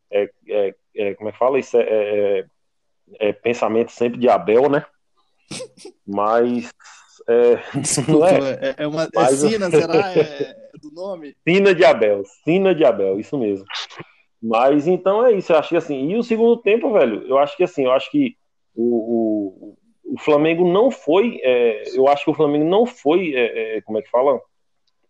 é, 0.10 0.30
é, 0.48 0.76
é, 0.96 1.14
como 1.16 1.28
é 1.28 1.34
que 1.34 1.38
fala? 1.38 1.60
Isso 1.60 1.76
é, 1.78 1.82
é, 1.82 2.46
é, 3.20 3.34
pensamento 3.34 3.92
sempre 3.92 4.18
de 4.18 4.30
Abel, 4.30 4.70
né? 4.70 4.86
Mas. 6.08 6.70
É, 7.28 7.80
Desculpa, 7.80 8.30
é, 8.62 8.76
é, 8.78 8.88
uma. 8.88 9.04
É 9.04 9.26
Sina, 9.28 9.70
será? 9.70 10.14
É, 10.14 10.56
do 10.82 10.92
nome? 10.92 11.36
Sina 11.48 11.76
de 11.76 11.84
Abel, 11.84 12.24
Sina 12.44 12.74
de 12.74 12.86
Abel, 12.86 13.20
isso 13.20 13.38
mesmo. 13.38 13.66
Mas 14.42 14.88
então 14.88 15.26
é 15.26 15.34
isso, 15.34 15.52
eu 15.52 15.58
acho 15.58 15.70
que 15.70 15.78
assim. 15.78 16.10
E 16.10 16.16
o 16.16 16.24
segundo 16.24 16.58
tempo, 16.58 16.92
velho, 16.94 17.24
eu 17.28 17.38
acho 17.38 17.58
que 17.58 17.64
assim, 17.64 17.84
eu 17.86 17.92
acho 17.92 18.10
que 18.12 18.38
o, 18.74 19.76
o, 20.06 20.14
o 20.14 20.20
Flamengo 20.20 20.66
não 20.72 20.90
foi. 20.90 21.40
É, 21.44 21.84
eu 21.98 22.08
acho 22.08 22.24
que 22.24 22.32
o 22.32 22.36
Flamengo 22.36 22.66
não 22.66 22.86
foi. 22.86 23.34
É, 23.36 23.78
é 23.78 23.82
como 23.82 23.98
é 23.98 24.02
que 24.02 24.10
fala? 24.10 24.40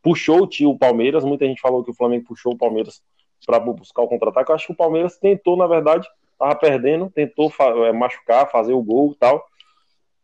Puxou 0.02 0.44
o 0.44 0.48
tio 0.48 0.78
Palmeiras. 0.78 1.24
Muita 1.24 1.46
gente 1.46 1.62
falou 1.62 1.84
que 1.84 1.92
o 1.92 1.96
Flamengo 1.96 2.26
puxou 2.26 2.54
o 2.54 2.58
Palmeiras 2.58 3.02
para 3.46 3.60
buscar 3.60 4.02
o 4.02 4.08
contra-ataque. 4.08 4.50
Eu 4.50 4.56
acho 4.56 4.68
que 4.68 4.74
o 4.74 4.78
Palmeiras 4.78 5.18
tentou, 5.18 5.56
na 5.56 5.68
verdade, 5.68 6.08
tava 6.40 6.56
perdendo, 6.56 7.12
tentou 7.14 7.52
é, 7.86 7.92
machucar, 7.92 8.50
fazer 8.50 8.74
o 8.74 8.82
gol 8.82 9.12
e 9.12 9.16
tal. 9.16 9.46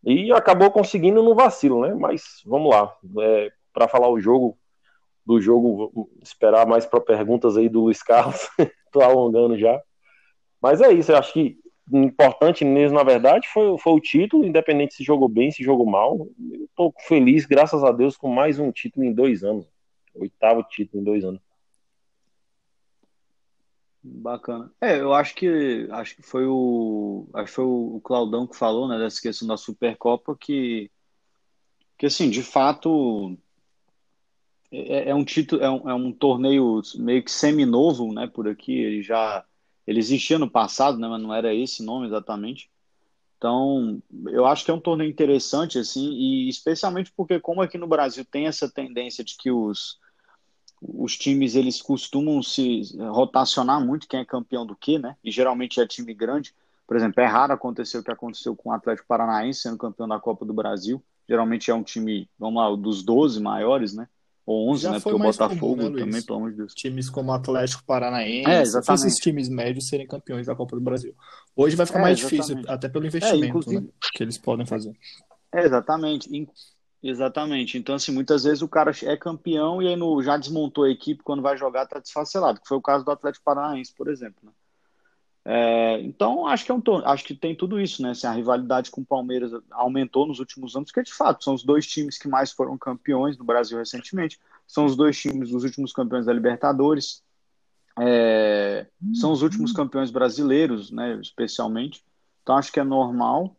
E 0.06 0.32
acabou 0.32 0.70
conseguindo 0.70 1.24
no 1.24 1.34
vacilo, 1.34 1.82
né? 1.82 1.94
Mas 1.94 2.42
vamos 2.46 2.70
lá. 2.70 2.94
É, 3.22 3.52
para 3.74 3.88
falar 3.88 4.10
o 4.10 4.20
jogo, 4.20 4.58
do 5.26 5.40
jogo, 5.40 6.10
esperar 6.22 6.68
mais 6.68 6.86
para 6.86 7.00
perguntas 7.00 7.56
aí 7.58 7.70
do 7.70 7.82
Luiz 7.82 8.04
Carlos. 8.04 8.50
Tô 8.92 9.02
alongando 9.02 9.58
já. 9.58 9.82
Mas 10.62 10.82
é 10.82 10.92
isso, 10.92 11.12
eu 11.12 11.18
acho 11.18 11.34
que 11.34 11.58
importante 11.92 12.64
mesmo, 12.64 12.98
na 12.98 13.04
verdade, 13.04 13.48
foi, 13.50 13.78
foi 13.78 13.94
o 13.94 14.00
título, 14.00 14.46
independente 14.46 14.94
se 14.94 15.04
jogou 15.04 15.28
bem, 15.28 15.52
se 15.52 15.64
jogou 15.64 15.86
mal. 15.86 16.28
Eu 16.52 16.70
tô 16.76 16.94
feliz, 17.08 17.46
graças 17.46 17.84
a 17.84 17.92
Deus, 17.92 18.16
com 18.16 18.30
mais 18.30 18.60
um 18.60 18.72
título 18.72 19.06
em 19.06 19.14
dois 19.14 19.44
anos. 19.44 19.66
Oitavo 20.16 20.64
título 20.64 21.02
em 21.02 21.04
dois 21.04 21.24
anos. 21.24 21.42
Bacana. 24.04 24.70
É, 24.82 25.00
eu 25.00 25.14
acho 25.14 25.34
que 25.34 25.88
acho 25.92 26.16
que 26.18 26.22
foi 26.22 26.46
o 26.46 27.26
acho 27.34 27.46
que 27.46 27.56
foi 27.56 27.64
o 27.66 28.02
Claudão 28.04 28.46
que 28.46 28.56
falou, 28.56 28.88
né, 28.88 28.98
dessa 28.98 29.22
questão 29.22 29.48
da 29.48 29.56
Supercopa 29.56 30.36
que 30.38 30.92
que 31.98 32.08
assim, 32.08 32.30
de 32.30 32.44
fato 32.44 33.38
é, 34.74 35.10
é 35.10 35.16
um 35.16 35.24
título, 35.24 35.64
é 35.64 35.70
um, 35.70 35.90
é 35.90 35.94
um 35.94 36.12
torneio 36.12 36.82
meio 36.96 37.24
que 37.24 37.32
semi-novo, 37.32 38.12
né, 38.12 38.28
por 38.28 38.48
aqui, 38.48 38.74
ele 38.74 39.04
já 39.04 39.46
ele 39.86 40.00
existia 40.00 40.40
no 40.40 40.50
passado, 40.50 40.98
né, 40.98 41.08
mas 41.08 41.22
não 41.22 41.34
era 41.34 41.54
esse 41.54 41.84
nome 41.84 42.08
exatamente. 42.08 42.70
Então, 43.38 44.02
eu 44.30 44.46
acho 44.46 44.64
que 44.64 44.72
é 44.72 44.74
um 44.74 44.80
torneio 44.80 45.10
interessante, 45.10 45.78
assim, 45.78 46.14
e 46.14 46.50
especialmente 46.50 47.12
porque 47.16 47.40
como 47.40 47.62
aqui 47.62 47.78
no 47.78 47.88
Brasil 47.88 48.26
tem 48.26 48.48
essa 48.48 48.72
tendência 48.72 49.24
de 49.24 49.36
que 49.38 49.52
os, 49.52 50.00
os 50.86 51.18
times, 51.18 51.56
eles 51.56 51.82
costumam 51.82 52.42
se 52.44 52.82
rotacionar 53.10 53.84
muito 53.84 54.08
quem 54.08 54.20
é 54.20 54.26
campeão 54.26 54.66
do 54.66 54.76
que, 54.76 55.00
né, 55.00 55.16
e 55.24 55.32
geralmente 55.32 55.80
é 55.80 55.88
time 55.88 56.14
grande. 56.14 56.54
Por 56.86 56.98
exemplo, 56.98 57.22
é 57.22 57.26
raro 57.26 57.54
acontecer 57.54 57.98
o 57.98 58.04
que 58.04 58.12
aconteceu 58.12 58.56
com 58.56 58.70
o 58.70 58.74
Atlético 58.74 59.08
Paranaense 59.08 59.62
sendo 59.62 59.78
campeão 59.78 60.08
da 60.08 60.20
Copa 60.20 60.46
do 60.46 60.54
Brasil. 60.54 61.02
Geralmente 61.28 61.72
é 61.72 61.74
um 61.74 61.84
time, 61.84 62.30
vamos 62.38 62.62
lá, 62.62 62.76
dos 62.76 63.02
12 63.04 63.42
maiores, 63.42 63.94
né? 63.94 64.08
Ou 64.46 64.70
11, 64.72 64.84
Já 64.84 64.92
né? 64.92 65.00
Porque 65.00 65.16
o 65.16 65.20
Botafogo 65.20 65.78
comum, 65.78 65.90
né, 65.90 66.00
também, 66.02 66.22
pelo 66.22 66.38
amor 66.40 66.52
de 66.52 66.58
Deus. 66.58 66.74
Times 66.74 67.10
como 67.10 67.32
Atlético 67.32 67.84
Paranaense, 67.86 68.50
é, 68.50 68.62
exatamente. 68.62 69.08
esses 69.08 69.20
times 69.20 69.48
médios 69.48 69.88
serem 69.88 70.06
campeões 70.06 70.48
da 70.48 70.56
Copa 70.56 70.76
do 70.76 70.82
Brasil. 70.82 71.16
Hoje 71.56 71.78
vai 71.78 71.86
ficar 71.86 72.00
é, 72.00 72.02
mais 72.02 72.20
exatamente. 72.20 72.48
difícil, 72.48 72.72
até 72.72 72.90
pelo 72.90 73.06
é, 73.06 73.08
investimento 73.08 73.44
é, 73.44 73.48
inclusive... 73.48 73.82
né, 73.82 73.88
que 74.14 74.22
eles 74.22 74.38
podem 74.38 74.66
fazer. 74.66 74.94
É, 75.54 75.64
exatamente. 75.66 76.30
Exatamente. 77.04 77.78
Então, 77.78 77.96
assim, 77.96 78.14
muitas 78.14 78.46
vezes 78.46 78.62
o 78.62 78.68
cara 78.68 78.92
é 79.04 79.18
campeão 79.18 79.82
e 79.82 79.90
aí 79.90 79.96
no, 79.96 80.24
já 80.24 80.38
desmontou 80.38 80.86
a 80.86 80.90
equipe, 80.90 81.22
quando 81.22 81.42
vai 81.42 81.58
jogar 81.58 81.86
tá 81.86 82.00
desfacelado, 82.00 82.62
que 82.62 82.68
foi 82.68 82.78
o 82.78 82.82
caso 82.82 83.04
do 83.04 83.12
Atlético 83.12 83.44
Paranaense, 83.44 83.94
por 83.94 84.08
exemplo. 84.08 84.38
Né? 84.42 84.52
É, 85.46 86.00
então, 86.00 86.48
acho 86.48 86.64
que, 86.64 86.72
é 86.72 86.74
um, 86.74 86.82
acho 87.04 87.26
que 87.26 87.36
tem 87.36 87.54
tudo 87.54 87.78
isso, 87.78 88.02
né? 88.02 88.12
Assim, 88.12 88.26
a 88.26 88.32
rivalidade 88.32 88.90
com 88.90 89.02
o 89.02 89.06
Palmeiras 89.06 89.52
aumentou 89.72 90.26
nos 90.26 90.40
últimos 90.40 90.78
anos, 90.78 90.90
porque 90.90 91.04
de 91.04 91.14
fato 91.14 91.44
são 91.44 91.54
os 91.54 91.66
dois 91.66 91.86
times 91.86 92.18
que 92.18 92.30
mais 92.30 92.54
foram 92.54 92.78
campeões 92.78 93.38
no 93.38 93.44
Brasil 93.44 93.78
recentemente, 93.78 94.40
são 94.66 94.86
os 94.86 94.96
dois 94.96 95.20
times 95.20 95.50
dos 95.50 95.66
últimos 95.66 95.92
campeões 95.92 96.26
da 96.26 96.32
Libertadores, 96.32 97.22
é, 98.00 98.88
são 99.14 99.34
os 99.34 99.42
últimos 99.42 99.74
campeões 99.74 100.10
brasileiros, 100.10 100.90
né? 100.90 101.20
Especialmente. 101.22 102.02
Então, 102.42 102.56
acho 102.56 102.72
que 102.72 102.80
é 102.80 102.84
normal. 102.84 103.54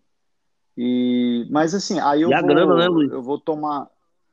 E, 0.76 1.46
mas 1.50 1.74
assim, 1.74 1.98
aí 2.00 2.22
eu, 2.22 2.30
e 2.30 2.34
a 2.34 2.40
vou, 2.40 2.48
grana, 2.48 2.74
né, 2.76 2.88
Luiz? 2.88 3.12
eu 3.12 3.22
vou 3.22 3.38
tomar. 3.38 3.88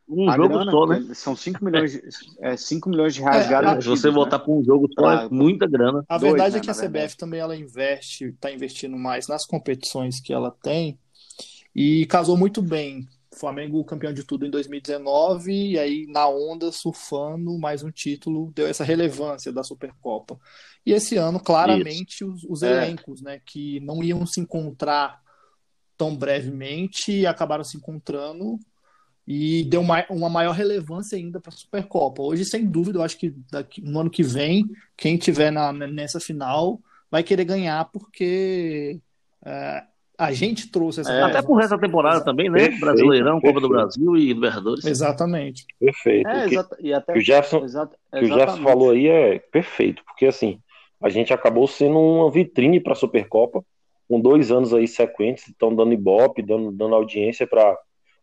Um 0.09 0.29
a 0.29 0.35
jogo 0.35 0.49
grana, 0.49 0.71
só, 0.71 0.85
né? 0.87 1.13
São 1.13 1.35
5 1.35 1.63
milhões, 1.63 1.93
de, 1.93 2.01
é, 2.39 2.57
5 2.57 2.89
milhões 2.89 3.13
de 3.13 3.21
reais 3.21 3.45
é, 3.45 3.49
garantidos. 3.49 3.85
Se 3.85 3.89
você 3.89 4.07
né? 4.09 4.13
voltar 4.13 4.39
para 4.39 4.51
um 4.51 4.63
jogo 4.63 4.89
só, 4.93 5.09
é 5.09 5.29
muita 5.29 5.65
grana. 5.65 6.03
A 6.09 6.17
Dois, 6.17 6.33
verdade 6.33 6.55
né, 6.55 6.59
é 6.59 6.61
que 6.61 6.69
a 6.69 6.73
CBF 6.73 6.89
verdade. 6.89 7.17
também 7.17 7.39
ela 7.39 7.55
investe, 7.55 8.25
está 8.25 8.51
investindo 8.51 8.97
mais 8.97 9.27
nas 9.27 9.45
competições 9.45 10.19
que 10.19 10.33
ela 10.33 10.51
tem 10.61 10.99
e 11.75 12.05
casou 12.07 12.35
muito 12.35 12.61
bem. 12.61 13.07
Flamengo 13.33 13.83
campeão 13.85 14.11
de 14.11 14.25
tudo 14.25 14.45
em 14.45 14.49
2019 14.49 15.53
e 15.53 15.79
aí 15.79 16.05
na 16.07 16.27
onda 16.27 16.69
surfando 16.69 17.57
mais 17.57 17.81
um 17.81 17.89
título 17.89 18.51
deu 18.53 18.67
essa 18.67 18.83
relevância 18.83 19.53
da 19.53 19.63
Supercopa. 19.63 20.37
E 20.85 20.91
esse 20.91 21.15
ano 21.15 21.39
claramente 21.39 22.15
Isso. 22.15 22.29
os, 22.29 22.43
os 22.43 22.63
é. 22.63 22.71
elencos, 22.71 23.21
né, 23.21 23.39
que 23.45 23.79
não 23.79 24.03
iam 24.03 24.25
se 24.25 24.41
encontrar 24.41 25.20
tão 26.01 26.15
brevemente 26.15 27.27
acabaram 27.27 27.63
se 27.63 27.77
encontrando 27.77 28.57
e 29.27 29.63
deu 29.65 29.81
uma, 29.81 30.03
uma 30.09 30.29
maior 30.29 30.53
relevância 30.53 31.15
ainda 31.15 31.39
para 31.39 31.53
a 31.53 31.55
Supercopa. 31.55 32.23
Hoje, 32.23 32.43
sem 32.43 32.65
dúvida, 32.65 32.97
eu 32.97 33.03
acho 33.03 33.19
que 33.19 33.35
daqui, 33.51 33.83
no 33.83 33.99
ano 33.99 34.09
que 34.09 34.23
vem, 34.23 34.67
quem 34.97 35.15
tiver 35.15 35.51
na, 35.51 35.71
nessa 35.71 36.19
final 36.19 36.79
vai 37.11 37.21
querer 37.21 37.45
ganhar, 37.45 37.85
porque 37.91 38.99
é, 39.45 39.83
a 40.17 40.31
gente 40.31 40.71
trouxe 40.71 41.01
essa. 41.01 41.13
É, 41.13 41.21
até 41.21 41.39
por 41.43 41.61
essa 41.61 41.77
temporada 41.77 42.25
também, 42.25 42.49
né? 42.49 42.57
Perfeito, 42.57 42.79
Brasileirão, 42.79 43.39
perfeito. 43.39 43.53
Copa 43.53 43.67
do 43.67 43.69
Brasil 43.69 44.17
e 44.17 44.33
Libertadores. 44.33 44.83
Exatamente. 44.83 45.67
Perfeito. 45.79 46.27
É, 46.27 46.45
exata, 46.47 46.77
e 46.79 46.91
até, 46.91 47.13
o 47.15 47.21
Jefferson, 47.21 47.63
exata, 47.63 47.95
que 48.11 48.25
o 48.25 48.27
Jefferson 48.27 48.63
falou 48.63 48.89
aí 48.89 49.05
é 49.05 49.37
perfeito, 49.37 50.03
porque 50.03 50.25
assim, 50.25 50.59
a 50.99 51.09
gente 51.09 51.31
acabou 51.31 51.67
sendo 51.67 51.99
uma 51.99 52.31
vitrine 52.31 52.79
para 52.79 52.93
a 52.93 52.95
Supercopa, 52.95 53.63
com 54.11 54.19
dois 54.19 54.51
anos 54.51 54.73
aí 54.73 54.89
sequentes, 54.89 55.47
estão 55.47 55.73
dando 55.73 55.93
ibope, 55.93 56.41
dando, 56.41 56.69
dando 56.69 56.95
audiência 56.95 57.47
para 57.47 57.79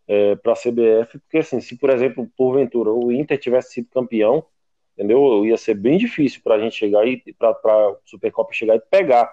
é, 0.06 0.36
para 0.36 0.52
a 0.52 0.56
CBF, 0.56 1.18
porque 1.18 1.38
assim, 1.38 1.60
se 1.62 1.78
por 1.78 1.88
exemplo, 1.88 2.30
porventura 2.36 2.90
o 2.90 3.10
Inter 3.10 3.38
tivesse 3.38 3.72
sido 3.72 3.88
campeão, 3.90 4.44
entendeu? 4.92 5.46
Ia 5.46 5.56
ser 5.56 5.74
bem 5.74 5.96
difícil 5.96 6.42
para 6.44 6.56
a 6.56 6.58
gente 6.58 6.76
chegar 6.76 7.06
e 7.06 7.22
para 7.38 7.50
a 7.50 7.96
Supercopa 8.04 8.52
chegar 8.52 8.76
e 8.76 8.80
pegar 8.80 9.30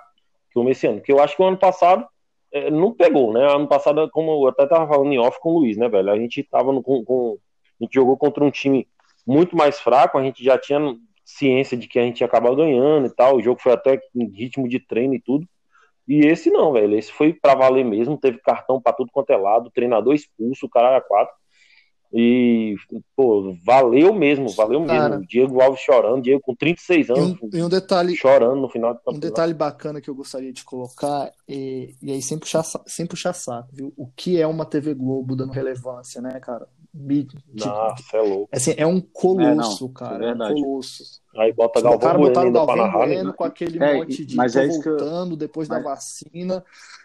que 0.49 0.59
esse 0.69 0.87
ano, 0.87 0.97
porque 0.99 1.11
eu 1.11 1.19
acho 1.19 1.35
que 1.35 1.41
o 1.41 1.45
ano 1.45 1.57
passado 1.57 2.07
é, 2.53 2.71
não 2.71 2.93
pegou, 2.93 3.33
né? 3.33 3.45
Ano 3.53 3.67
passado, 3.67 4.09
como 4.11 4.31
eu 4.31 4.47
até 4.47 4.65
tava 4.65 4.87
falando 4.87 5.11
em 5.11 5.19
off 5.19 5.37
com 5.41 5.49
o 5.49 5.59
Luiz, 5.59 5.75
né, 5.75 5.89
velho? 5.89 6.09
A 6.09 6.17
gente 6.17 6.41
tava 6.43 6.71
no, 6.71 6.81
com, 6.81 7.03
com, 7.03 7.37
a 7.81 7.83
gente 7.83 7.93
jogou 7.93 8.15
contra 8.15 8.41
um 8.43 8.51
time 8.51 8.87
muito 9.27 9.57
mais 9.57 9.77
fraco, 9.81 10.17
a 10.17 10.23
gente 10.23 10.41
já 10.41 10.57
tinha 10.57 10.79
ciência 11.25 11.75
de 11.75 11.85
que 11.85 11.99
a 11.99 12.03
gente 12.03 12.21
ia 12.21 12.27
acabar 12.27 12.55
ganhando 12.55 13.07
e 13.07 13.09
tal. 13.09 13.35
O 13.35 13.41
jogo 13.41 13.61
foi 13.61 13.73
até 13.73 13.99
em 14.15 14.25
ritmo 14.29 14.69
de 14.69 14.79
treino 14.79 15.15
e 15.15 15.19
tudo. 15.19 15.45
E 16.07 16.25
esse 16.25 16.49
não, 16.49 16.71
velho. 16.71 16.97
Esse 16.97 17.11
foi 17.11 17.33
para 17.33 17.55
valer 17.55 17.83
mesmo. 17.83 18.17
Teve 18.17 18.39
cartão 18.39 18.81
para 18.81 18.93
tudo 18.93 19.11
quanto 19.11 19.31
é 19.31 19.37
lado, 19.37 19.71
treinador 19.71 20.13
expulso, 20.13 20.65
o 20.65 20.69
cara 20.69 21.01
quatro. 21.01 21.33
E, 22.13 22.75
pô, 23.13 23.53
valeu 23.65 24.13
mesmo, 24.13 24.47
valeu 24.49 24.79
mesmo. 24.79 25.15
o 25.15 25.25
Diego 25.25 25.61
Alves 25.61 25.81
chorando, 25.81 26.21
Diego 26.21 26.39
com 26.39 26.55
36 26.55 27.09
anos. 27.09 27.37
E 27.41 27.45
um, 27.45 27.59
e 27.59 27.63
um 27.63 27.67
detalhe. 27.67 28.15
Chorando 28.15 28.61
no 28.61 28.69
final 28.69 28.93
do 28.93 28.99
campeonato. 28.99 29.17
Um 29.17 29.29
detalhe 29.29 29.53
bacana 29.53 29.99
que 29.99 30.09
eu 30.09 30.15
gostaria 30.15 30.53
de 30.53 30.63
colocar, 30.63 31.29
e, 31.45 31.93
e 32.01 32.11
aí 32.11 32.21
sem 32.21 32.39
puxar, 32.39 32.63
sem 32.85 33.05
puxar 33.05 33.33
saco, 33.33 33.67
viu? 33.73 33.91
O 33.97 34.07
que 34.15 34.39
é 34.39 34.47
uma 34.47 34.65
TV 34.65 34.93
Globo 34.93 35.35
dando 35.35 35.51
relevância, 35.51 36.21
né, 36.21 36.39
cara? 36.39 36.67
Nossa, 37.53 38.17
é 38.17 38.21
louco. 38.21 38.49
Assim, 38.51 38.73
é 38.77 38.87
um 38.87 39.01
colosso, 39.01 39.85
é, 39.85 39.99
cara. 39.99 40.25
É, 40.25 40.29
é 40.29 40.33
um 40.33 40.37
colosso. 40.37 41.03
Aí 41.35 41.51
bota 41.51 41.81
Galvão 41.81 41.99
cara 41.99 42.17
botaram 42.17 42.51
Galvão 42.51 42.75
narrar, 42.77 43.07
né? 43.07 43.33
com 43.35 43.43
aquele 43.43 43.83
é, 43.83 43.95
monte 43.95 44.25
de 44.25 44.37
mas 44.37 44.55
é 44.55 44.65
voltando 44.65 45.33
eu... 45.33 45.37
depois 45.37 45.67
mas... 45.67 45.83
da 45.83 45.89
vacina. 45.89 46.63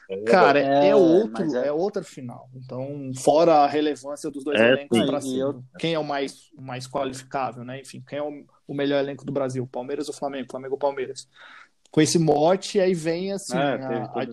É, 0.09 0.17
cara, 0.23 0.61
é, 0.61 0.89
é 0.91 0.97
outro, 0.97 1.57
é... 1.57 1.67
é 1.67 1.73
outra 1.73 2.05
final. 2.05 2.49
Então, 2.55 3.11
fora 3.17 3.57
a 3.57 3.67
relevância 3.67 4.31
dos 4.31 4.45
dois 4.45 4.61
elencos 4.61 5.05
para 5.05 5.21
cima. 5.21 5.41
Eu... 5.41 5.65
Quem 5.79 5.95
é 5.95 5.99
o 5.99 6.05
mais, 6.05 6.51
o 6.57 6.63
mais 6.63 6.87
qualificável, 6.87 7.65
né? 7.65 7.81
Enfim, 7.81 8.03
quem 8.07 8.21
é 8.21 8.23
o, 8.23 8.45
o 8.69 8.75
melhor 8.75 9.01
elenco 9.01 9.25
do 9.25 9.33
Brasil? 9.33 9.67
Palmeiras 9.67 10.07
ou 10.07 10.15
Flamengo? 10.15 10.47
Flamengo 10.49 10.75
ou 10.75 10.79
Palmeiras? 10.79 11.29
Com 11.91 12.01
esse 12.01 12.19
mote, 12.19 12.79
aí 12.79 12.95
vem 12.95 13.33
assim, 13.33 13.57
a, 13.57 14.13
a, 14.15 14.25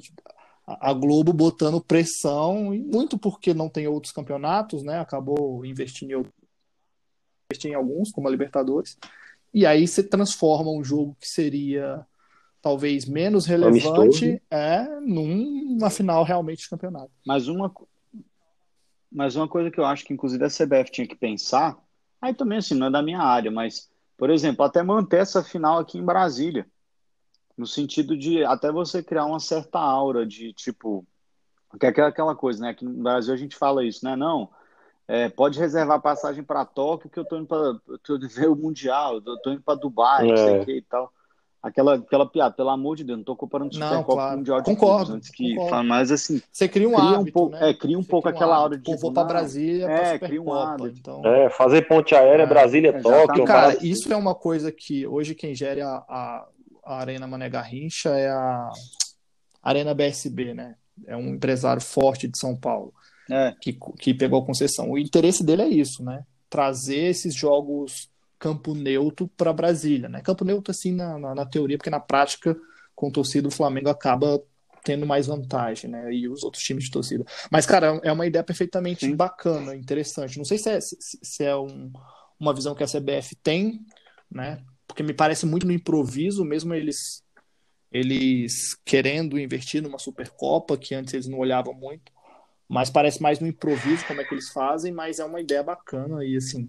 a 0.68 0.92
Globo 0.92 1.32
botando 1.32 1.80
pressão, 1.80 2.76
muito 2.76 3.18
porque 3.18 3.54
não 3.54 3.70
tem 3.70 3.88
outros 3.88 4.12
campeonatos, 4.12 4.84
né? 4.84 5.00
Acabou 5.00 5.66
investindo 5.66 6.12
em, 6.12 6.26
investindo 7.50 7.72
em 7.72 7.76
alguns, 7.76 8.12
como 8.12 8.28
a 8.28 8.32
Libertadores. 8.32 8.98
E 9.54 9.66
aí 9.66 9.88
você 9.88 10.04
transforma 10.04 10.70
um 10.70 10.84
jogo 10.84 11.16
que 11.22 11.28
seria 11.28 12.06
talvez 12.62 13.06
menos 13.06 13.46
relevante 13.46 14.42
é 14.52 14.86
numa 15.00 15.90
final 15.90 16.24
realmente 16.26 16.64
de 16.64 16.70
campeonato. 16.70 17.12
Mas 17.26 17.48
uma, 17.48 17.74
mas 19.10 19.38
uma 19.38 19.48
coisa 19.48 19.72
que 19.72 19.80
eu 19.80 19.86
acho 19.86 20.04
que 20.04 20.14
inclusive 20.14 20.44
a 20.44 20.50
CBF 20.50 20.92
tinha 20.92 21.08
que 21.08 21.16
pensar, 21.16 21.78
aí 22.22 22.34
também 22.34 22.58
assim, 22.58 22.76
não 22.76 22.88
é 22.88 22.92
da 22.92 23.02
minha 23.02 23.22
área, 23.22 23.50
mas, 23.50 23.90
por 24.18 24.30
exemplo, 24.30 24.66
até 24.66 24.84
manter 24.84 25.22
essa 25.22 25.42
final 25.42 25.80
aqui 25.80 25.98
em 25.98 26.04
Brasília. 26.04 26.68
No 27.58 27.66
sentido 27.66 28.16
de 28.16 28.44
até 28.44 28.72
você 28.72 29.02
criar 29.02 29.26
uma 29.26 29.40
certa 29.40 29.80
aura 29.80 30.26
de 30.26 30.54
tipo. 30.54 31.06
Que 31.80 31.88
é 31.88 31.90
aquela 31.90 32.36
coisa, 32.36 32.62
né? 32.62 32.70
Aqui 32.70 32.86
no 32.86 33.04
Brasil 33.04 33.34
a 33.34 33.38
gente 33.38 33.56
fala 33.56 33.84
isso, 33.84 34.06
né? 34.06 34.16
Não, 34.16 34.50
é, 35.08 35.30
pode 35.30 35.58
reservar 35.58 36.02
passagem 36.02 36.44
para 36.44 36.66
Tóquio, 36.66 37.10
que 37.10 37.18
eu 37.18 37.26
tô 37.26 37.38
indo 37.38 37.48
para 37.48 37.80
ver 38.30 38.50
o 38.50 38.56
Mundial, 38.56 39.22
eu 39.26 39.38
tô 39.42 39.52
indo 39.52 39.62
para 39.62 39.80
Dubai, 39.80 40.28
é. 40.28 40.30
não 40.30 40.38
sei 40.38 40.60
o 40.60 40.66
que 40.66 40.78
e 40.78 40.82
tal. 40.82 41.12
Aquela, 41.64 41.96
aquela 41.96 42.26
piada, 42.26 42.54
pelo 42.54 42.70
amor 42.70 42.96
de 42.96 43.04
Deus, 43.04 43.18
não 43.18 43.26
tô 43.26 43.36
comparando 43.36 43.72
o 43.72 43.74
Supercopa 43.74 44.14
claro. 44.14 44.30
com 44.30 44.34
o 44.34 44.38
Mundial 44.38 44.62
de 44.62 44.66
concordo, 44.66 45.06
clubes, 45.06 45.16
antes 45.16 45.30
que 45.30 45.56
concordo. 45.56 45.88
mas 45.88 46.12
assim, 46.12 46.42
você 46.52 46.68
cria 46.68 46.88
um 46.88 46.94
cria 46.94 47.04
hábito, 47.04 47.22
um 47.22 47.32
pouco, 47.32 47.52
né? 47.56 47.70
é, 47.70 47.74
cria 47.74 47.98
um 47.98 48.04
você 48.04 48.10
pouco 48.10 48.30
aquela 48.30 48.56
aura 48.56 48.78
de 48.78 48.96
vou 48.96 49.12
para 49.12 49.24
Brasília, 49.24 49.90
é, 49.90 50.20
cria 50.20 50.42
um 50.42 50.54
hábito. 50.54 50.98
Então... 51.00 51.26
É, 51.26 51.50
fazer 51.50 51.88
ponte 51.88 52.14
aérea 52.14 52.44
é, 52.44 52.46
Brasília, 52.46 53.02
Tóquio, 53.02 53.44
cara, 53.44 53.78
isso 53.82 54.12
é 54.12 54.16
uma 54.16 54.36
coisa 54.36 54.72
que 54.72 55.08
hoje 55.08 55.34
quem 55.34 55.56
gere 55.56 55.82
a, 55.82 56.04
a, 56.08 56.48
a 56.88 57.00
Arena 57.00 57.28
Mané 57.28 57.50
Garrincha 57.50 58.10
é 58.10 58.30
a 58.30 58.72
Arena 59.62 59.94
BSB, 59.94 60.54
né? 60.54 60.76
É 61.06 61.16
um 61.16 61.36
empresário 61.36 61.82
forte 61.82 62.28
de 62.28 62.38
São 62.38 62.56
Paulo 62.56 62.94
é. 63.30 63.54
que, 63.62 63.78
que 64.00 64.14
pegou 64.14 64.42
a 64.42 64.46
concessão. 64.46 64.90
O 64.90 64.98
interesse 64.98 65.44
dele 65.44 65.62
é 65.62 65.68
isso, 65.68 66.04
né? 66.04 66.24
Trazer 66.50 67.10
esses 67.10 67.36
jogos 67.36 68.10
campo 68.40 68.74
neutro 68.74 69.28
para 69.36 69.52
Brasília, 69.52 70.08
né? 70.08 70.22
Campo 70.22 70.46
neutro 70.46 70.72
assim 70.72 70.94
na, 70.94 71.20
na, 71.20 71.36
na, 71.36 71.46
teoria, 71.46 71.78
porque 71.78 71.90
na 71.90 72.00
prática 72.00 72.56
com 72.96 73.12
torcida 73.12 73.48
o 73.48 73.52
Flamengo 73.52 73.90
acaba 73.90 74.42
tendo 74.84 75.06
mais 75.06 75.28
vantagem, 75.28 75.90
né? 75.90 76.14
E 76.14 76.30
os 76.30 76.44
outros 76.44 76.64
times 76.64 76.86
de 76.86 76.92
torcida. 76.92 77.26
Mas 77.52 77.66
cara, 77.66 78.00
é 78.04 78.12
uma 78.12 78.26
ideia 78.26 78.44
perfeitamente 78.44 79.06
Sim. 79.06 79.16
bacana, 79.16 79.76
interessante. 79.76 80.38
Não 80.38 80.46
sei 80.46 80.58
se 80.58 80.70
é, 80.70 80.80
se, 80.80 80.98
se 81.00 81.44
é 81.44 81.56
um, 81.56 81.92
uma 82.40 82.54
visão 82.54 82.74
que 82.74 82.84
a 82.84 82.88
CBF 82.88 83.36
tem, 83.44 83.86
né? 84.32 84.64
Porque 84.98 85.04
me 85.04 85.14
parece 85.14 85.46
muito 85.46 85.68
no 85.68 85.72
improviso, 85.72 86.44
mesmo 86.44 86.74
eles 86.74 87.24
eles 87.92 88.74
querendo 88.84 89.38
investir 89.38 89.80
numa 89.80 90.00
Supercopa 90.00 90.76
que 90.76 90.96
antes 90.96 91.14
eles 91.14 91.28
não 91.28 91.38
olhavam 91.38 91.72
muito, 91.72 92.12
mas 92.68 92.90
parece 92.90 93.22
mais 93.22 93.40
no 93.40 93.46
improviso 93.46 94.04
como 94.08 94.22
é 94.22 94.24
que 94.24 94.34
eles 94.34 94.50
fazem, 94.50 94.92
mas 94.92 95.20
é 95.20 95.24
uma 95.24 95.40
ideia 95.40 95.62
bacana 95.62 96.26
e 96.26 96.36
assim, 96.36 96.68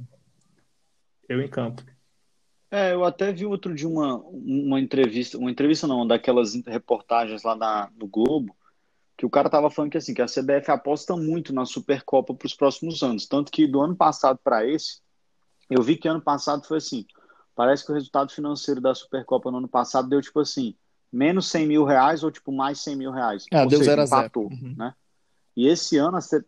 eu 1.27 1.41
em 1.41 1.49
campo. 1.49 1.83
É, 2.71 2.93
eu 2.93 3.03
até 3.03 3.33
vi 3.33 3.47
outro 3.47 3.75
de 3.75 3.87
uma, 3.87 4.19
uma 4.19 4.79
entrevista, 4.79 5.39
uma 5.39 5.51
entrevista 5.51 5.87
não, 5.87 6.07
daquelas 6.07 6.53
reportagens 6.67 7.43
lá 7.43 7.57
na, 7.57 7.91
no 7.97 8.07
Globo, 8.07 8.55
que 9.17 9.25
o 9.25 9.31
cara 9.31 9.49
tava 9.49 9.71
falando 9.71 9.93
que 9.93 9.97
assim, 9.97 10.13
que 10.13 10.21
a 10.21 10.27
CBF 10.27 10.71
aposta 10.71 11.17
muito 11.17 11.51
na 11.51 11.65
Supercopa 11.65 12.35
para 12.35 12.47
os 12.47 12.55
próximos 12.55 13.03
anos, 13.03 13.27
tanto 13.27 13.51
que 13.51 13.67
do 13.67 13.81
ano 13.81 13.97
passado 13.97 14.39
para 14.45 14.67
esse, 14.67 15.01
eu 15.71 15.83
vi 15.83 15.97
que 15.97 16.07
ano 16.07 16.21
passado 16.21 16.67
foi 16.67 16.77
assim, 16.77 17.07
parece 17.59 17.85
que 17.85 17.91
o 17.91 17.95
resultado 17.95 18.31
financeiro 18.31 18.81
da 18.81 18.95
Supercopa 18.95 19.51
no 19.51 19.59
ano 19.59 19.67
passado 19.67 20.09
deu 20.09 20.23
tipo 20.23 20.39
assim, 20.39 20.77
menos 21.13 21.51
100 21.51 21.67
mil 21.67 21.85
reais 21.85 22.23
ou 22.23 22.31
tipo 22.31 22.53
mais 22.53 22.79
100 22.79 22.95
mil 22.95 23.11
reais. 23.11 23.47
É, 23.51 23.65
ou 23.65 23.69
deu 23.69 23.81
seja, 23.81 23.97
zero 23.97 24.03
empatou, 24.05 24.49
zero. 24.49 24.65
Uhum. 24.65 24.75
né? 24.77 24.95
E 25.57 25.67
esse 25.67 25.97
ano 25.97 26.19
a 26.19 26.21
C... 26.21 26.45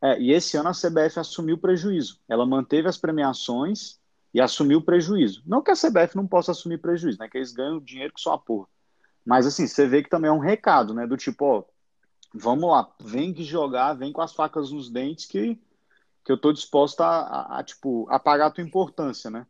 é, 0.00 0.18
e 0.18 0.32
esse 0.32 0.56
ano 0.56 0.70
a 0.70 0.72
CBF 0.72 1.20
assumiu 1.20 1.58
prejuízo. 1.58 2.18
Ela 2.26 2.46
manteve 2.46 2.88
as 2.88 2.96
premiações 2.96 4.00
e 4.32 4.40
assumiu 4.40 4.78
o 4.78 4.82
prejuízo. 4.82 5.42
Não 5.44 5.60
que 5.60 5.70
a 5.70 5.76
CBF 5.76 6.16
não 6.16 6.26
possa 6.26 6.52
assumir 6.52 6.78
prejuízo, 6.78 7.18
né? 7.18 7.28
Que 7.28 7.36
eles 7.36 7.52
ganham 7.52 7.78
dinheiro 7.78 8.14
que 8.14 8.20
só 8.22 8.32
a 8.32 8.38
porra. 8.38 8.66
Mas 9.22 9.46
assim, 9.46 9.66
você 9.66 9.86
vê 9.86 10.02
que 10.02 10.08
também 10.08 10.30
é 10.30 10.32
um 10.32 10.38
recado, 10.38 10.94
né? 10.94 11.06
Do 11.06 11.18
tipo, 11.18 11.44
ó, 11.44 11.64
vamos 12.32 12.70
lá, 12.70 12.90
vem 13.02 13.34
que 13.34 13.44
jogar, 13.44 13.92
vem 13.92 14.14
com 14.14 14.22
as 14.22 14.32
facas 14.32 14.70
nos 14.70 14.88
dentes 14.88 15.26
que, 15.26 15.60
que 16.24 16.32
eu 16.32 16.38
tô 16.38 16.54
disposto 16.54 17.02
a, 17.02 17.18
a, 17.18 17.58
a 17.58 17.62
tipo, 17.62 18.06
a 18.08 18.18
pagar 18.18 18.46
a 18.46 18.50
tua 18.50 18.64
importância, 18.64 19.30
né? 19.30 19.46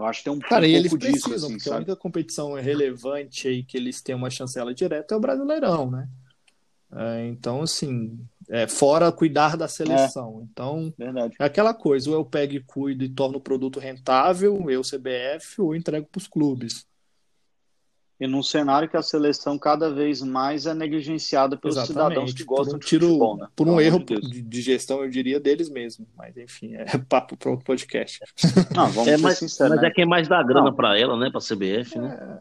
Eu 0.00 0.06
acho 0.06 0.20
que 0.20 0.24
tem 0.24 0.32
um, 0.32 0.38
Cara, 0.38 0.64
um 0.64 0.68
e 0.68 0.74
eles 0.74 0.90
pouco 0.90 1.04
precisam, 1.04 1.30
disso, 1.30 1.46
assim, 1.46 1.54
porque 1.54 1.68
a 1.68 1.72
sabe? 1.72 1.76
única 1.84 1.96
competição 1.96 2.54
relevante 2.54 3.46
aí 3.46 3.62
que 3.62 3.76
eles 3.76 4.00
têm 4.00 4.14
uma 4.14 4.30
chancela 4.30 4.74
direta 4.74 5.14
é 5.14 5.16
o 5.16 5.20
Brasileirão, 5.20 5.90
né? 5.90 6.08
É, 6.92 7.26
então, 7.26 7.62
assim, 7.62 8.18
é, 8.48 8.66
fora 8.66 9.12
cuidar 9.12 9.56
da 9.56 9.68
seleção. 9.68 10.48
Então, 10.50 10.92
Verdade. 10.98 11.36
é 11.38 11.44
aquela 11.44 11.74
coisa, 11.74 12.10
ou 12.10 12.16
eu 12.16 12.24
pego 12.24 12.54
e 12.54 12.60
cuido 12.60 13.04
e 13.04 13.08
torno 13.08 13.38
o 13.38 13.40
produto 13.40 13.78
rentável, 13.78 14.68
eu 14.70 14.80
CBF, 14.82 15.60
ou 15.60 15.76
entrego 15.76 16.08
para 16.10 16.18
os 16.18 16.26
clubes. 16.26 16.86
E 18.20 18.26
num 18.26 18.42
cenário 18.42 18.86
que 18.86 18.96
a 18.98 19.02
seleção 19.02 19.58
cada 19.58 19.90
vez 19.90 20.20
mais 20.20 20.66
é 20.66 20.74
negligenciada 20.74 21.56
pelos 21.56 21.78
cidadãos 21.86 22.34
que 22.34 22.44
gostam 22.44 22.76
um 22.76 22.78
de 22.78 22.84
tiro, 22.86 23.06
futebol, 23.06 23.36
né? 23.38 23.46
Por 23.56 23.64
Pelo 23.64 23.68
um 23.70 23.78
amor 23.78 23.82
erro 23.82 23.98
de 24.04 24.20
de, 24.20 24.42
de 24.42 24.60
gestão, 24.60 25.02
eu 25.02 25.08
diria, 25.08 25.40
deles 25.40 25.70
mesmo. 25.70 26.06
Mas, 26.16 26.36
enfim, 26.36 26.74
é 26.74 26.84
papo 27.08 27.34
para 27.36 27.50
outro 27.50 27.64
podcast. 27.64 28.20
Não, 28.76 28.88
vamos 28.90 29.08
É, 29.08 29.16
ser 29.16 29.22
mas, 29.22 29.38
sinceros, 29.38 29.72
mas 29.72 29.80
né? 29.82 29.88
é 29.88 29.90
quem 29.90 30.04
mais 30.04 30.28
dá 30.28 30.42
grana 30.42 30.70
para 30.70 30.98
ela, 30.98 31.16
né? 31.16 31.30
Para 31.30 31.40
CBF, 31.40 31.98
né? 31.98 32.38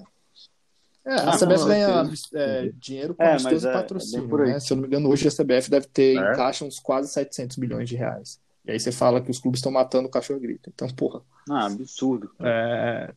É, 1.05 1.13
a 1.13 1.29
Ah, 1.31 1.37
CBF 1.37 1.61
com 1.61 1.67
ganha 1.67 2.11
é, 2.33 2.71
dinheiro 2.77 3.15
com 3.15 3.23
É, 3.23 3.37
e 3.37 3.47
é- 3.47 3.55
é 3.69 3.71
patrocínio, 3.73 4.19
bem 4.21 4.29
por 4.29 4.41
aí. 4.41 4.49
né? 4.51 4.59
Se 4.59 4.73
eu 4.73 4.75
não 4.75 4.81
me 4.81 4.87
engano, 4.87 5.07
hoje 5.09 5.27
a 5.29 5.31
CBF 5.31 5.69
deve 5.71 5.87
ter 5.87 6.17
É. 6.17 6.33
em 6.33 6.35
caixa 6.35 6.65
uns 6.65 6.77
quase 6.77 7.09
700 7.09 7.55
milhões 7.55 7.87
de 7.87 7.95
reais. 7.95 8.37
E 8.65 8.71
aí 8.71 8.79
você 8.79 8.91
fala 8.91 9.21
que 9.21 9.31
os 9.31 9.39
clubes 9.39 9.59
estão 9.59 9.71
matando 9.71 10.09
o 10.09 10.11
cachorro 10.11 10.41
grita. 10.41 10.69
Então, 10.75 10.89
porra. 10.89 11.21
Ah, 11.49 11.67
absurdo. 11.67 12.29
é, 12.41 13.13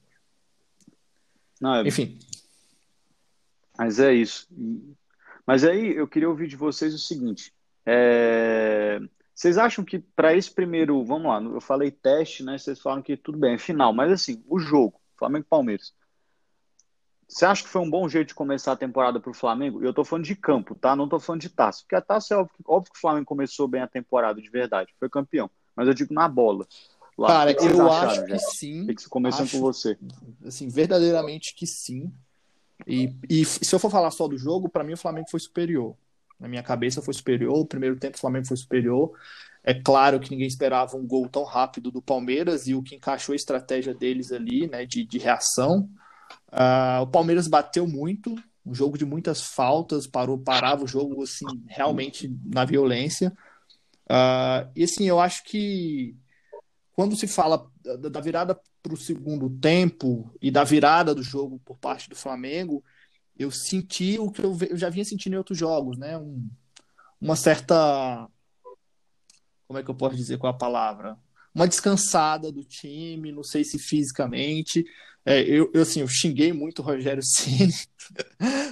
Não, 1.60 1.74
é- 1.76 1.82
Enfim, 1.86 2.18
Mas 3.78 3.98
é 3.98 4.12
isso. 4.12 4.48
Mas 5.46 5.64
aí 5.64 5.96
eu 5.96 6.06
queria 6.06 6.28
ouvir 6.28 6.46
de 6.48 6.56
vocês 6.56 6.94
o 6.94 6.98
seguinte: 6.98 7.52
é, 7.86 9.00
vocês 9.34 9.58
acham 9.58 9.84
que 9.84 9.98
para 9.98 10.34
esse 10.36 10.50
primeiro, 10.50 11.04
vamos 11.04 11.26
lá, 11.28 11.40
eu 11.42 11.60
falei 11.60 11.90
teste, 11.90 12.42
né? 12.44 12.58
Vocês 12.58 12.80
falam 12.80 13.02
que 13.02 13.16
tudo 13.16 13.38
bem, 13.38 13.54
é 13.54 13.58
final, 13.58 13.92
mas 13.92 14.12
assim, 14.12 14.42
o 14.46 14.58
jogo, 14.58 15.00
Flamengo 15.16 15.44
e 15.46 15.48
Palmeiras. 15.48 15.92
Você 17.28 17.46
acha 17.46 17.62
que 17.62 17.68
foi 17.70 17.80
um 17.80 17.88
bom 17.88 18.06
jeito 18.10 18.28
de 18.28 18.34
começar 18.34 18.72
a 18.72 18.76
temporada 18.76 19.18
para 19.18 19.30
o 19.30 19.34
Flamengo? 19.34 19.82
Eu 19.82 19.94
tô 19.94 20.04
falando 20.04 20.26
de 20.26 20.36
campo, 20.36 20.74
tá? 20.74 20.94
Não 20.94 21.08
tô 21.08 21.18
falando 21.18 21.40
de 21.40 21.48
taça. 21.48 21.80
Porque 21.82 21.94
a 21.96 22.00
taça 22.02 22.34
é 22.34 22.36
óbvio, 22.36 22.54
que- 22.58 22.62
óbvio 22.66 22.92
que 22.92 22.98
o 22.98 23.00
Flamengo 23.00 23.24
começou 23.24 23.66
bem 23.66 23.80
a 23.80 23.88
temporada 23.88 24.38
de 24.40 24.50
verdade, 24.50 24.92
foi 25.00 25.08
campeão. 25.08 25.50
Mas 25.74 25.88
eu 25.88 25.94
digo 25.94 26.12
na 26.12 26.28
bola. 26.28 26.66
Lá, 27.16 27.28
cara, 27.28 27.52
eu 27.52 27.86
acharam, 27.90 28.10
acho 28.10 28.24
que 28.26 28.38
sim. 28.38 28.86
Que 28.86 28.94
que- 28.96 29.08
Começando 29.08 29.44
acho- 29.44 29.56
com 29.56 29.62
você. 29.62 29.98
Assim, 30.44 30.68
verdadeiramente 30.68 31.54
que 31.54 31.66
sim. 31.66 32.12
E, 32.86 33.14
e 33.28 33.44
se 33.44 33.74
eu 33.74 33.78
for 33.78 33.90
falar 33.90 34.10
só 34.10 34.26
do 34.26 34.36
jogo, 34.36 34.68
para 34.68 34.84
mim 34.84 34.94
o 34.94 34.98
Flamengo 34.98 35.30
foi 35.30 35.40
superior. 35.40 35.96
Na 36.38 36.48
minha 36.48 36.62
cabeça 36.62 37.00
foi 37.00 37.14
superior. 37.14 37.58
O 37.58 37.66
primeiro 37.66 37.96
tempo 37.96 38.16
o 38.16 38.20
Flamengo 38.20 38.46
foi 38.46 38.56
superior. 38.56 39.12
É 39.62 39.72
claro 39.72 40.18
que 40.18 40.30
ninguém 40.30 40.46
esperava 40.46 40.96
um 40.96 41.06
gol 41.06 41.28
tão 41.28 41.44
rápido 41.44 41.90
do 41.90 42.02
Palmeiras 42.02 42.66
e 42.66 42.74
o 42.74 42.82
que 42.82 42.96
encaixou 42.96 43.32
a 43.32 43.36
estratégia 43.36 43.94
deles 43.94 44.32
ali, 44.32 44.66
né, 44.66 44.84
de, 44.84 45.04
de 45.04 45.18
reação. 45.18 45.88
Ah, 46.50 47.00
o 47.02 47.06
Palmeiras 47.06 47.46
bateu 47.46 47.86
muito, 47.86 48.34
um 48.66 48.74
jogo 48.74 48.98
de 48.98 49.04
muitas 49.04 49.40
faltas, 49.40 50.06
parou, 50.06 50.36
parava 50.36 50.84
o 50.84 50.88
jogo 50.88 51.22
assim 51.22 51.46
realmente 51.68 52.34
na 52.44 52.64
violência. 52.64 53.32
Ah, 54.08 54.68
e 54.74 54.82
assim, 54.82 55.08
eu 55.08 55.20
acho 55.20 55.44
que 55.44 56.16
quando 56.92 57.14
se 57.14 57.28
fala 57.28 57.70
da 58.10 58.20
virada 58.20 58.58
para 58.82 58.94
o 58.94 58.96
segundo 58.96 59.48
tempo 59.48 60.32
e 60.40 60.50
da 60.50 60.64
virada 60.64 61.14
do 61.14 61.22
jogo 61.22 61.60
por 61.64 61.78
parte 61.78 62.08
do 62.08 62.16
Flamengo, 62.16 62.84
eu 63.38 63.50
senti 63.50 64.18
o 64.18 64.30
que 64.30 64.42
eu, 64.42 64.56
eu 64.70 64.76
já 64.76 64.90
vinha 64.90 65.04
sentindo 65.04 65.34
em 65.34 65.38
outros 65.38 65.58
jogos, 65.58 65.98
né? 65.98 66.18
Um- 66.18 66.48
uma 67.20 67.36
certa. 67.36 68.28
Como 69.66 69.78
é 69.78 69.82
que 69.82 69.90
eu 69.90 69.94
posso 69.94 70.16
dizer 70.16 70.38
é 70.42 70.46
a 70.48 70.52
palavra? 70.52 71.16
Uma 71.54 71.68
descansada 71.68 72.50
do 72.50 72.64
time, 72.64 73.32
não 73.32 73.42
sei 73.42 73.64
se 73.64 73.78
fisicamente. 73.78 74.84
É, 75.24 75.40
eu, 75.42 75.70
eu, 75.72 75.82
assim, 75.82 76.00
eu 76.00 76.08
xinguei 76.08 76.52
muito 76.52 76.80
o 76.80 76.84
Rogério 76.84 77.22
Ceni 77.24 77.72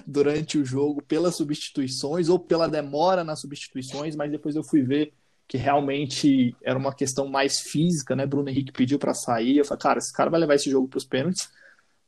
durante 0.07 0.59
o 0.59 0.65
jogo 0.65 1.03
pelas 1.03 1.37
substituições 1.37 2.29
ou 2.29 2.39
pela 2.39 2.69
demora 2.69 3.23
nas 3.25 3.41
substituições, 3.41 4.17
mas 4.17 4.31
depois 4.31 4.57
eu 4.57 4.65
fui 4.65 4.83
ver 4.83 5.13
que 5.51 5.59
realmente 5.59 6.55
era 6.63 6.79
uma 6.79 6.95
questão 6.95 7.27
mais 7.27 7.59
física, 7.59 8.15
né? 8.15 8.25
Bruno 8.25 8.49
Henrique 8.49 8.71
pediu 8.71 9.01
para 9.01 9.13
sair. 9.13 9.59
Eu 9.59 9.65
falei, 9.65 9.81
cara, 9.83 9.99
esse 9.99 10.13
cara 10.13 10.31
vai 10.31 10.39
levar 10.39 10.55
esse 10.55 10.71
jogo 10.71 10.87
para 10.87 10.99
os 10.99 11.05
pênaltis. 11.05 11.51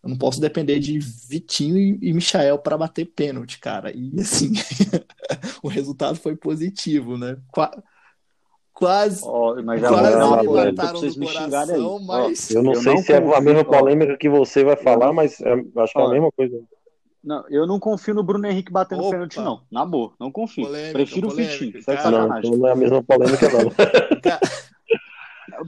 Eu 0.01 0.11
não 0.11 0.17
posso 0.17 0.41
depender 0.41 0.79
de 0.79 1.01
Vitinho 1.01 1.77
e, 1.77 1.99
e 2.01 2.13
Michael 2.13 2.59
para 2.61 2.79
bater 2.79 3.05
pênalti, 3.05 3.59
cara. 3.59 3.91
E 3.93 4.13
assim, 4.21 4.53
o 5.61 5.67
resultado 5.67 6.15
foi 6.21 6.37
positivo, 6.37 7.19
né? 7.19 7.37
Qua- 7.51 7.83
quase 8.73 9.25
Ó, 9.27 9.61
mas 9.61 9.81
já 9.81 9.89
quase 9.89 10.03
vou 10.11 10.19
dar 10.19 10.27
uma 10.29 10.43
me 10.45 10.49
mataram 10.73 11.01
aí. 11.01 11.15
coração, 11.17 11.99
mas 11.99 12.51
Eu 12.53 12.63
não 12.63 12.75
Eu 12.75 12.81
sei 12.81 12.93
não 12.93 13.03
se 13.03 13.13
é 13.13 13.17
a 13.17 13.41
mesma 13.41 13.65
polêmica 13.65 14.17
que 14.17 14.29
você 14.29 14.63
vai 14.63 14.77
falar, 14.77 15.13
mas 15.13 15.41
é, 15.41 15.53
acho 15.79 15.93
que 15.93 16.01
é 16.01 16.05
a 16.05 16.09
mesma 16.09 16.31
coisa. 16.31 16.63
Não, 17.23 17.45
eu 17.49 17.67
não 17.67 17.79
confio 17.79 18.15
no 18.15 18.23
Bruno 18.23 18.47
Henrique 18.47 18.73
batendo 18.73 19.03
Opa. 19.03 19.11
pênalti, 19.13 19.39
não. 19.41 19.63
Na 19.71 19.85
boa, 19.87 20.13
não 20.19 20.31
confio. 20.33 20.67
Polêmica, 20.67 20.93
Prefiro 20.93 21.29
polêmica, 21.29 21.55
o 21.55 21.59
Vitinho. 21.59 21.85
Tá 21.85 21.95
de 21.95 22.03
cara. 22.03 22.27
Não, 22.27 22.39
então 22.39 22.51
não 22.57 22.69
é 22.69 22.73
a 22.73 22.77
mesma 22.77 23.03
polêmica, 23.03 23.49
não. 23.51 23.71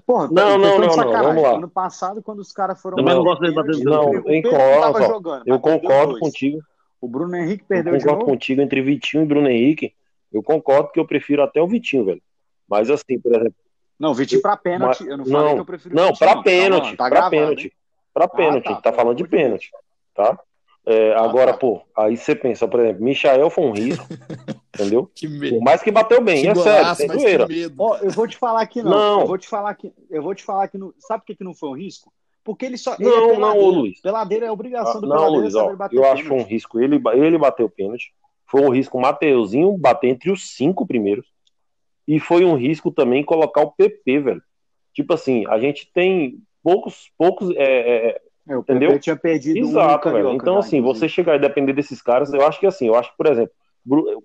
Porra, 0.06 0.28
Não, 0.28 0.34
tá- 0.34 0.42
não, 0.44 0.58
de 0.58 0.64
não, 0.64 0.78
não, 0.78 0.90
sacanagem. 0.90 1.26
vamos 1.28 1.42
lá. 1.42 1.54
Ano 1.56 1.68
passado, 1.68 2.22
quando 2.22 2.38
os 2.40 2.50
caras 2.52 2.80
foram. 2.80 2.96
Também 2.96 3.14
não 3.14 3.22
bater 3.22 3.30
gosto 3.30 3.40
dele 3.42 3.54
batendo 3.54 3.78
pênalti, 3.78 3.84
Não, 3.84 4.10
o 4.10 4.14
eu 4.14 4.42
concordo, 4.42 5.06
jogando, 5.06 5.42
Eu 5.46 5.60
concordo 5.60 6.10
dois. 6.12 6.20
contigo. 6.20 6.62
O 7.00 7.08
Bruno 7.08 7.36
Henrique 7.36 7.62
Eu 7.64 7.68
perdeu 7.68 7.96
de 7.98 8.04
concordo 8.04 8.24
contigo 8.24 8.62
entre 8.62 8.80
Vitinho 8.82 9.22
e 9.22 9.26
Bruno 9.26 9.48
Henrique. 9.48 9.92
Eu 10.32 10.42
concordo 10.42 10.90
que 10.90 10.98
eu 10.98 11.06
prefiro 11.06 11.42
até 11.42 11.60
o 11.60 11.68
Vitinho, 11.68 12.04
velho. 12.04 12.22
Mas 12.68 12.90
assim, 12.90 13.18
por 13.20 13.32
exemplo. 13.34 13.54
Não, 13.98 14.14
Vitinho 14.14 14.40
pra 14.42 14.56
pênalti. 14.56 15.00
Mas- 15.00 15.08
Eu 15.10 15.18
não 15.18 15.24
falei 15.26 15.40
não, 15.48 15.54
que 15.54 15.60
eu 15.60 15.64
prefiro 15.66 15.94
o 15.94 15.96
Não, 15.96 16.06
Vitinho, 16.08 16.18
pra 16.32 16.42
pênalti. 16.42 16.90
tá 16.90 16.96
pra 16.96 17.08
gravado, 17.10 17.30
pênalti. 17.30 17.64
hein? 17.66 17.72
Pra 18.12 18.28
pênalti. 18.28 18.64
tá, 18.64 18.70
a 18.70 18.72
gente 18.72 18.82
tá 18.82 18.90
pelo 18.90 18.96
falando 19.02 19.16
de 19.18 19.22
de 19.22 19.28
pênalti. 19.28 19.70
Tá? 20.14 20.38
É, 20.86 21.14
agora, 21.14 21.52
tá. 21.52 21.58
pô, 21.58 21.80
aí 21.96 22.14
você 22.16 22.34
pensa, 22.34 22.68
por 22.68 22.78
exemplo, 22.80 23.02
Michael 23.02 23.48
foi 23.48 23.64
um 23.64 23.72
risco, 23.72 24.06
entendeu? 24.74 25.10
Que 25.14 25.26
Por 25.26 25.38
medo. 25.38 25.60
mais 25.62 25.82
que 25.82 25.90
bateu 25.90 26.20
bem, 26.20 26.42
Que 26.42 26.48
é 26.48 26.54
sério, 26.54 26.78
golaço, 26.78 27.00
sem 27.00 27.08
mas 27.08 27.22
zoeira. 27.22 27.46
Ó, 27.78 27.96
eu 27.98 28.10
vou 28.10 28.28
te 28.28 28.36
falar 28.36 28.66
que 28.66 28.82
não. 28.82 28.90
Não. 28.90 29.20
Eu 29.22 29.26
vou 29.26 29.38
te 29.38 29.48
falar 29.48 29.74
que 29.74 29.92
eu 30.10 30.22
vou 30.22 30.34
te 30.34 30.42
falar 30.44 30.68
que 30.68 30.76
não. 30.76 30.92
Sabe 30.98 31.22
por 31.22 31.26
que, 31.28 31.36
que 31.36 31.44
não 31.44 31.54
foi 31.54 31.70
um 31.70 31.76
risco? 31.76 32.12
Porque 32.44 32.66
ele 32.66 32.76
só. 32.76 32.94
ele 33.00 33.04
Não, 33.08 33.30
é 33.30 33.38
não, 33.38 33.58
ô. 33.58 33.70
Luiz. 33.70 33.98
Peladeiro 34.02 34.44
é 34.44 34.52
obrigação 34.52 34.98
Ah, 34.98 35.00
do 35.00 35.06
Não, 35.06 35.16
peladeiro 35.16 35.40
Luiz, 35.40 35.52
saber 35.54 35.72
ó, 35.72 35.76
bater 35.76 35.96
eu 35.96 36.04
acho 36.04 36.22
que 36.22 36.28
foi 36.28 36.36
um 36.36 36.40
pênalti. 36.40 36.52
risco 36.52 36.78
ele, 36.80 37.02
ele 37.14 37.38
bateu 37.38 37.64
o 37.66 37.70
pênalti. 37.70 38.12
Foi 38.46 38.60
um 38.60 38.68
risco 38.68 38.98
o 38.98 39.00
Mateuzinho 39.00 39.78
bater 39.78 40.08
entre 40.10 40.30
os 40.30 40.50
cinco 40.54 40.86
primeiros. 40.86 41.26
E 42.06 42.20
foi 42.20 42.44
um 42.44 42.54
risco 42.56 42.90
também 42.90 43.24
colocar 43.24 43.62
o 43.62 43.72
PP, 43.72 44.18
velho. 44.18 44.42
Tipo 44.92 45.14
assim, 45.14 45.46
a 45.48 45.58
gente 45.58 45.90
tem 45.94 46.38
poucos, 46.62 47.10
poucos. 47.16 47.48
é, 47.56 48.10
é, 48.10 48.20
é, 48.46 48.56
o 48.56 48.60
Entendeu? 48.60 48.90
PP 48.90 49.00
tinha 49.00 49.16
perdido 49.16 49.58
um 49.58 49.70
Exato, 49.70 50.10
velho. 50.10 50.24
Carioca 50.24 50.36
Então, 50.36 50.58
assim, 50.58 50.80
você 50.80 51.08
chegar 51.08 51.36
e 51.36 51.38
depender 51.38 51.72
desses 51.72 52.02
caras, 52.02 52.32
eu 52.32 52.46
acho 52.46 52.60
que 52.60 52.66
assim, 52.66 52.86
eu 52.86 52.94
acho 52.94 53.10
que, 53.10 53.16
por 53.16 53.26
exemplo, 53.26 53.52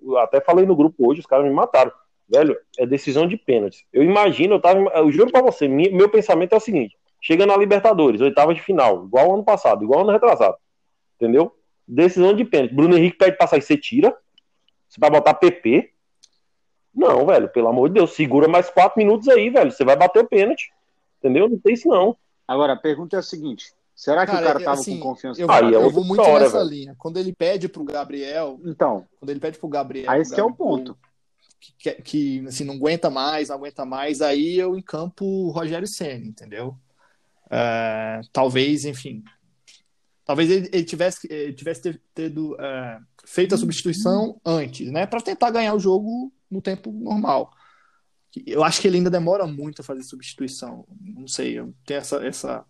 eu 0.02 0.18
até 0.18 0.40
falei 0.40 0.66
no 0.66 0.76
grupo 0.76 1.10
hoje, 1.10 1.20
os 1.20 1.26
caras 1.26 1.46
me 1.46 1.52
mataram. 1.52 1.92
Velho, 2.28 2.56
é 2.78 2.86
decisão 2.86 3.26
de 3.26 3.36
pênaltis. 3.36 3.84
Eu 3.92 4.02
imagino, 4.02 4.54
eu 4.54 4.60
tava. 4.60 4.80
Eu 4.94 5.10
juro 5.10 5.32
pra 5.32 5.42
você, 5.42 5.66
meu 5.66 6.08
pensamento 6.08 6.52
é 6.52 6.56
o 6.56 6.60
seguinte: 6.60 6.96
chega 7.20 7.44
na 7.44 7.56
Libertadores, 7.56 8.20
oitava 8.20 8.54
de 8.54 8.62
final, 8.62 9.04
igual 9.04 9.34
ano 9.34 9.44
passado, 9.44 9.82
igual 9.82 10.02
ano 10.02 10.12
retrasado. 10.12 10.56
Entendeu? 11.16 11.54
Decisão 11.88 12.34
de 12.34 12.44
pênalti. 12.44 12.74
Bruno 12.74 12.96
Henrique 12.96 13.18
pede 13.18 13.36
pra 13.36 13.46
sair, 13.46 13.62
você 13.62 13.76
tira. 13.76 14.16
Você 14.88 15.00
vai 15.00 15.10
botar 15.10 15.34
PP? 15.34 15.90
Não, 16.94 17.26
velho, 17.26 17.48
pelo 17.48 17.68
amor 17.68 17.88
de 17.88 17.94
Deus, 17.94 18.12
segura 18.12 18.48
mais 18.48 18.68
quatro 18.70 18.98
minutos 18.98 19.28
aí, 19.28 19.50
velho. 19.50 19.70
Você 19.70 19.84
vai 19.84 19.96
bater 19.96 20.22
o 20.22 20.28
pênalti. 20.28 20.72
Entendeu? 21.18 21.48
Não 21.48 21.58
tem 21.58 21.74
isso, 21.74 21.88
não. 21.88 22.16
Agora, 22.46 22.72
a 22.72 22.76
pergunta 22.76 23.16
é 23.16 23.18
a 23.18 23.22
seguinte: 23.22 23.72
será 24.02 24.24
que 24.24 24.32
Cara, 24.32 24.42
o 24.44 24.46
cara 24.48 24.60
eu- 24.60 24.64
tava 24.64 24.80
assim, 24.80 24.98
com 24.98 25.08
confiança 25.10 25.40
Eu, 25.40 25.50
é 25.50 25.60
eu 25.60 25.64
outra 25.82 25.88
vou 25.90 26.04
muito 26.04 26.20
história, 26.22 26.44
nessa 26.46 26.58
velho. 26.58 26.70
linha. 26.70 26.94
Quando 26.98 27.18
ele 27.18 27.32
pede 27.34 27.68
pro 27.68 27.84
Gabriel, 27.84 28.58
Então, 28.64 29.06
quando 29.18 29.30
ele 29.30 29.40
pede 29.40 29.58
pro 29.58 29.68
Gabriel, 29.68 30.10
aí 30.10 30.20
esse 30.22 30.34
que 30.34 30.40
é 30.40 30.44
o 30.44 30.52
ponto. 30.52 30.96
que, 31.60 31.72
que, 31.78 32.02
que, 32.02 32.46
assim, 32.48 32.64
não 32.64 32.74
aguenta 32.74 33.10
mais, 33.10 33.48
não 33.48 33.56
aguenta 33.56 33.84
mais, 33.84 34.22
aí 34.22 34.56
eu 34.58 34.76
encampo 34.78 35.24
o 35.24 35.50
Rogério 35.50 35.86
Senna, 35.86 36.24
entendeu? 36.26 36.74
É, 37.50 38.20
talvez, 38.32 38.84
enfim. 38.84 39.22
Talvez 40.24 40.50
ele, 40.50 40.68
ele 40.72 40.84
tivesse, 40.84 41.26
ele 41.30 41.52
tivesse 41.52 41.82
ter- 41.82 42.00
tido, 42.14 42.56
é, 42.60 43.00
feito 43.24 43.54
a 43.54 43.58
substituição 43.58 44.40
antes, 44.44 44.90
né? 44.90 45.04
Para 45.06 45.20
tentar 45.20 45.50
ganhar 45.50 45.74
o 45.74 45.80
jogo 45.80 46.32
no 46.50 46.62
tempo 46.62 46.90
normal. 46.92 47.50
Eu 48.46 48.62
acho 48.62 48.80
que 48.80 48.86
ele 48.86 48.98
ainda 48.98 49.10
demora 49.10 49.46
muito 49.46 49.82
a 49.82 49.84
fazer 49.84 50.02
substituição. 50.04 50.86
Não 51.00 51.26
sei, 51.26 51.58
eu 51.58 51.74
tenho 51.84 51.98
essa, 51.98 52.24
essa, 52.24 52.64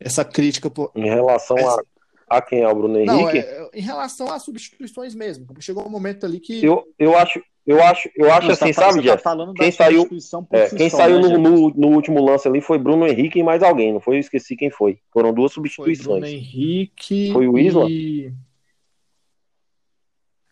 essa 0.00 0.24
crítica. 0.24 0.68
Por... 0.70 0.90
Em 0.94 1.04
relação 1.04 1.56
a, 1.56 2.36
a 2.38 2.42
quem 2.42 2.60
é 2.62 2.68
o 2.68 2.74
Bruno 2.74 3.02
Não, 3.04 3.20
Henrique. 3.20 3.38
é, 3.38 3.70
em 3.74 3.80
relação 3.82 4.30
às 4.32 4.42
substituições 4.42 5.14
mesmo. 5.14 5.46
Chegou 5.60 5.86
um 5.86 5.90
momento 5.90 6.24
ali 6.26 6.40
que. 6.40 6.64
Eu, 6.64 6.84
eu 6.98 7.16
acho, 7.16 7.42
eu 7.66 7.82
acho, 7.82 8.08
eu 8.16 8.30
acho 8.32 8.46
Não, 8.46 8.52
assim, 8.54 8.72
você 8.72 8.80
tá- 8.80 8.82
sabe, 8.92 9.06
tá 9.06 9.14
Jeff? 9.14 9.24
da 9.24 9.54
Quem 9.54 9.70
saiu- 9.72 10.00
substituição 10.02 10.44
por 10.44 10.56
É, 10.56 10.68
quem 10.70 10.88
só, 10.90 10.96
saiu 10.98 11.20
né, 11.20 11.28
no, 11.28 11.28
Jeff? 11.28 11.40
no, 11.40 11.70
no 11.88 11.88
último 11.96 12.24
lance 12.24 12.46
ali 12.48 12.60
foi 12.60 12.78
Bruno 12.78 13.06
Henrique 13.06 13.38
e 13.38 13.42
mais 13.42 13.62
alguém, 13.62 13.92
não 13.92 14.00
foi? 14.00 14.16
Eu 14.16 14.20
esqueci 14.20 14.54
quem 14.56 14.70
foi. 14.70 14.98
Foram 15.12 15.32
duas 15.32 15.52
Foi 15.52 15.62
substituições. 15.62 16.20
Bruno 16.20 16.26
Henrique. 16.26 17.30
Foi 17.32 17.48
o 17.48 17.58
Isla? 17.58 17.86
e- 17.90 18.32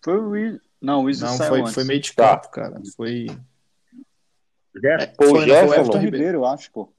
Foi 0.04 0.18
o 0.18 0.30
Will. 0.30 0.61
Não, 0.83 1.04
o 1.04 1.11
Isla 1.11 1.28
Não, 1.30 1.37
saiu 1.37 1.48
foi, 1.50 1.61
antes. 1.62 1.74
foi 1.74 1.85
meio 1.85 2.00
de 2.00 2.12
Tá. 2.14 2.37
campo, 2.37 2.50
cara. 2.50 2.83
Foi. 2.96 3.26
Foi 4.76 4.80
o 4.80 5.16
foi, 5.16 5.28
foi 5.28 5.33
o 5.33 5.42
Everton 5.42 5.57
Everton 5.74 5.98
Ribeiro. 5.98 6.04
Ribeiro, 6.16 6.38
eu 6.38 6.44
acho, 6.46 6.70
pô. 6.72 6.92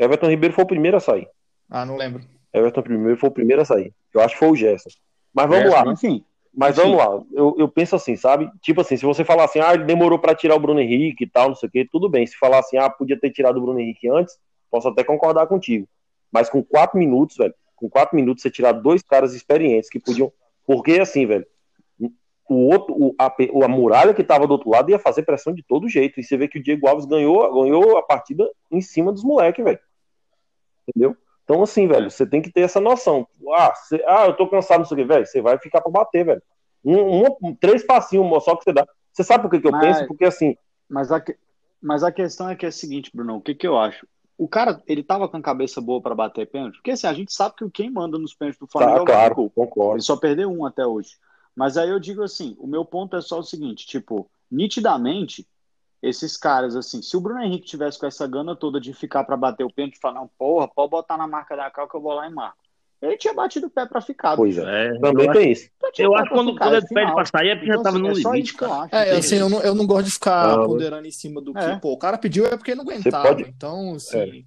Everton 0.00 0.28
Ribeiro 0.28 0.54
foi 0.54 0.64
o 0.64 0.66
primeiro 0.66 0.96
a 0.96 1.00
sair. 1.00 1.28
Ah, 1.68 1.84
não 1.84 1.96
lembro. 1.96 2.22
Everton 2.52 2.80
Ribeiro 2.80 3.18
foi 3.18 3.28
o 3.28 3.32
primeiro 3.32 3.60
a 3.60 3.64
sair. 3.64 3.92
Eu 4.14 4.22
acho 4.22 4.34
que 4.34 4.38
foi 4.40 4.50
o 4.50 4.56
Gerson. 4.56 4.88
Mas 5.32 5.46
vamos 5.46 5.70
Gerson, 5.70 5.84
lá. 5.84 5.92
Enfim, 5.92 6.24
Mas 6.54 6.78
enfim. 6.78 6.90
vamos 6.90 7.04
lá. 7.04 7.24
Eu, 7.32 7.54
eu 7.58 7.68
penso 7.68 7.94
assim, 7.94 8.16
sabe? 8.16 8.50
Tipo 8.62 8.80
assim, 8.80 8.96
se 8.96 9.04
você 9.04 9.24
falar 9.24 9.44
assim, 9.44 9.60
ah, 9.60 9.74
ele 9.74 9.84
demorou 9.84 10.18
pra 10.18 10.34
tirar 10.34 10.56
o 10.56 10.60
Bruno 10.60 10.80
Henrique 10.80 11.24
e 11.24 11.26
tal, 11.28 11.48
não 11.48 11.54
sei 11.54 11.68
o 11.68 11.72
quê, 11.72 11.88
tudo 11.90 12.08
bem. 12.08 12.26
Se 12.26 12.36
falar 12.36 12.60
assim, 12.60 12.78
ah, 12.78 12.88
podia 12.88 13.18
ter 13.20 13.30
tirado 13.30 13.58
o 13.58 13.60
Bruno 13.60 13.78
Henrique 13.78 14.08
antes, 14.08 14.38
posso 14.70 14.88
até 14.88 15.04
concordar 15.04 15.46
contigo. 15.46 15.86
Mas 16.32 16.48
com 16.48 16.62
quatro 16.62 16.98
minutos, 16.98 17.36
velho, 17.36 17.54
com 17.76 17.88
quatro 17.88 18.16
minutos 18.16 18.42
você 18.42 18.50
tirar 18.50 18.72
dois 18.72 19.02
caras 19.02 19.34
experientes 19.34 19.90
que 19.90 20.00
podiam. 20.00 20.32
Porque 20.66 20.98
assim, 20.98 21.26
velho, 21.26 21.46
o 22.48 22.68
outro, 22.72 22.94
o, 22.98 23.14
a, 23.18 23.32
a 23.64 23.68
muralha 23.68 24.14
que 24.14 24.24
tava 24.24 24.46
do 24.46 24.52
outro 24.52 24.70
lado 24.70 24.90
ia 24.90 24.98
fazer 24.98 25.22
pressão 25.22 25.52
de 25.52 25.62
todo 25.62 25.88
jeito. 25.88 26.18
E 26.18 26.24
você 26.24 26.36
vê 26.36 26.48
que 26.48 26.58
o 26.58 26.62
Diego 26.62 26.88
Alves 26.88 27.06
ganhou, 27.06 27.62
ganhou 27.62 27.96
a 27.96 28.02
partida 28.02 28.50
em 28.70 28.80
cima 28.80 29.12
dos 29.12 29.22
moleques, 29.22 29.64
velho. 29.64 29.78
Entendeu? 30.88 31.16
Então, 31.44 31.62
assim, 31.62 31.86
velho, 31.88 32.10
você 32.10 32.24
tem 32.26 32.40
que 32.40 32.52
ter 32.52 32.60
essa 32.62 32.80
noção. 32.80 33.26
Ah, 33.54 33.72
você- 33.74 34.02
ah 34.06 34.26
eu 34.26 34.36
tô 34.36 34.48
cansado, 34.48 34.78
não 34.78 34.84
sei 34.84 34.94
o 34.96 34.98
que, 35.00 35.04
velho. 35.06 35.26
Você 35.26 35.40
vai 35.42 35.58
ficar 35.58 35.80
pra 35.80 35.90
bater, 35.90 36.24
velho. 36.24 36.42
Um, 36.84 37.24
um- 37.42 37.54
três 37.54 37.84
passinhos 37.84 38.44
só 38.44 38.56
que 38.56 38.64
você 38.64 38.72
dá. 38.72 38.86
Você 39.12 39.24
sabe 39.24 39.42
por 39.42 39.50
que, 39.50 39.60
que 39.60 39.66
eu 39.66 39.72
Mas- 39.72 39.84
penso? 39.98 40.06
Porque 40.08 40.24
assim, 40.24 40.56
Mas 40.88 41.10
a, 41.12 41.20
que- 41.20 41.36
mas 41.82 42.02
a 42.04 42.10
questão 42.12 42.48
é 42.48 42.54
que 42.56 42.64
é 42.64 42.68
a 42.68 42.72
seguinte, 42.72 43.10
Bruno, 43.14 43.36
o 43.36 43.40
que 43.40 43.54
que 43.54 43.66
eu 43.66 43.78
acho? 43.78 44.06
O 44.38 44.48
cara, 44.48 44.80
ele 44.86 45.02
tava 45.02 45.28
com 45.28 45.36
a 45.36 45.42
cabeça 45.42 45.80
boa 45.80 46.00
pra 46.00 46.14
bater 46.14 46.46
pênalti, 46.48 46.76
porque 46.76 46.92
assim, 46.92 47.06
a 47.06 47.12
gente 47.12 47.32
sabe 47.32 47.54
que 47.56 47.68
quem 47.70 47.90
manda 47.90 48.16
nos 48.18 48.32
pênaltis 48.34 48.58
do 48.58 48.66
Flamengo 48.66 48.92
é 48.92 48.96
tá 48.98 49.02
o 49.02 49.06
claro, 49.06 49.20
Gabigol. 49.34 49.50
concordo. 49.50 49.94
Ele 49.96 50.02
só 50.02 50.16
perdeu 50.16 50.50
um 50.50 50.64
até 50.64 50.86
hoje. 50.86 51.10
Mas 51.54 51.76
aí 51.76 51.90
eu 51.90 52.00
digo 52.00 52.22
assim, 52.22 52.56
o 52.58 52.66
meu 52.66 52.84
ponto 52.84 53.16
é 53.16 53.20
só 53.20 53.38
o 53.40 53.42
seguinte, 53.42 53.86
tipo, 53.86 54.30
nitidamente, 54.50 55.46
esses 56.02 56.36
caras, 56.36 56.74
assim, 56.76 57.02
se 57.02 57.16
o 57.16 57.20
Bruno 57.20 57.40
Henrique 57.42 57.66
tivesse 57.66 57.98
com 57.98 58.06
essa 58.06 58.26
gana 58.26 58.56
toda 58.56 58.80
de 58.80 58.92
ficar 58.94 59.24
pra 59.24 59.36
bater 59.36 59.64
o 59.64 59.72
pênalti 59.72 59.96
e 59.96 60.00
falar, 60.00 60.14
não, 60.20 60.30
porra, 60.38 60.66
pode 60.68 60.90
botar 60.90 61.16
na 61.18 61.26
marca 61.26 61.54
da 61.56 61.70
cal 61.70 61.88
que 61.88 61.94
eu 61.96 62.00
vou 62.00 62.14
lá 62.14 62.26
e 62.26 62.32
marco. 62.32 62.56
Ele 63.02 63.16
tinha 63.16 63.32
batido 63.32 63.66
o 63.66 63.70
pé 63.70 63.86
pra 63.86 64.00
ficar. 64.02 64.36
Pois 64.36 64.58
é. 64.58 64.88
é, 64.88 64.98
Também 64.98 65.30
tem 65.32 65.52
isso. 65.52 65.70
Eu 65.98 66.14
acho 66.14 66.24
que 66.28 66.34
quando, 66.34 66.52
ficar, 66.52 66.66
quando 66.66 66.74
é 66.74 66.76
ele 66.78 66.86
pede 66.86 67.00
final. 67.00 67.14
pra 67.14 67.24
sair 67.24 67.48
é 67.48 67.54
porque 67.54 67.66
já 67.66 67.72
Então, 67.72 67.82
tava 67.82 67.96
assim, 67.96 68.06
no 68.06 68.10
é 68.10 68.14
limite, 68.32 68.54
que 68.54 68.64
eu 68.64 68.68
cara. 68.68 68.82
acho. 68.84 68.94
É, 68.94 69.10
assim, 69.16 69.36
eu 69.36 69.48
não, 69.48 69.60
eu 69.62 69.74
não 69.74 69.86
gosto 69.86 70.04
de 70.06 70.12
ficar 70.12 70.52
Ah, 70.52 70.64
ponderando 70.66 71.06
em 71.06 71.10
cima 71.10 71.40
do 71.40 71.54
que. 71.54 71.60
É. 71.60 71.76
Pô, 71.78 71.92
o 71.92 71.98
cara 71.98 72.18
pediu 72.18 72.44
é 72.46 72.50
porque 72.58 72.72
ele 72.72 72.82
não 72.82 72.84
aguentava. 72.90 73.28
pode- 73.28 73.42
Então, 73.48 73.94
assim. 73.94 74.44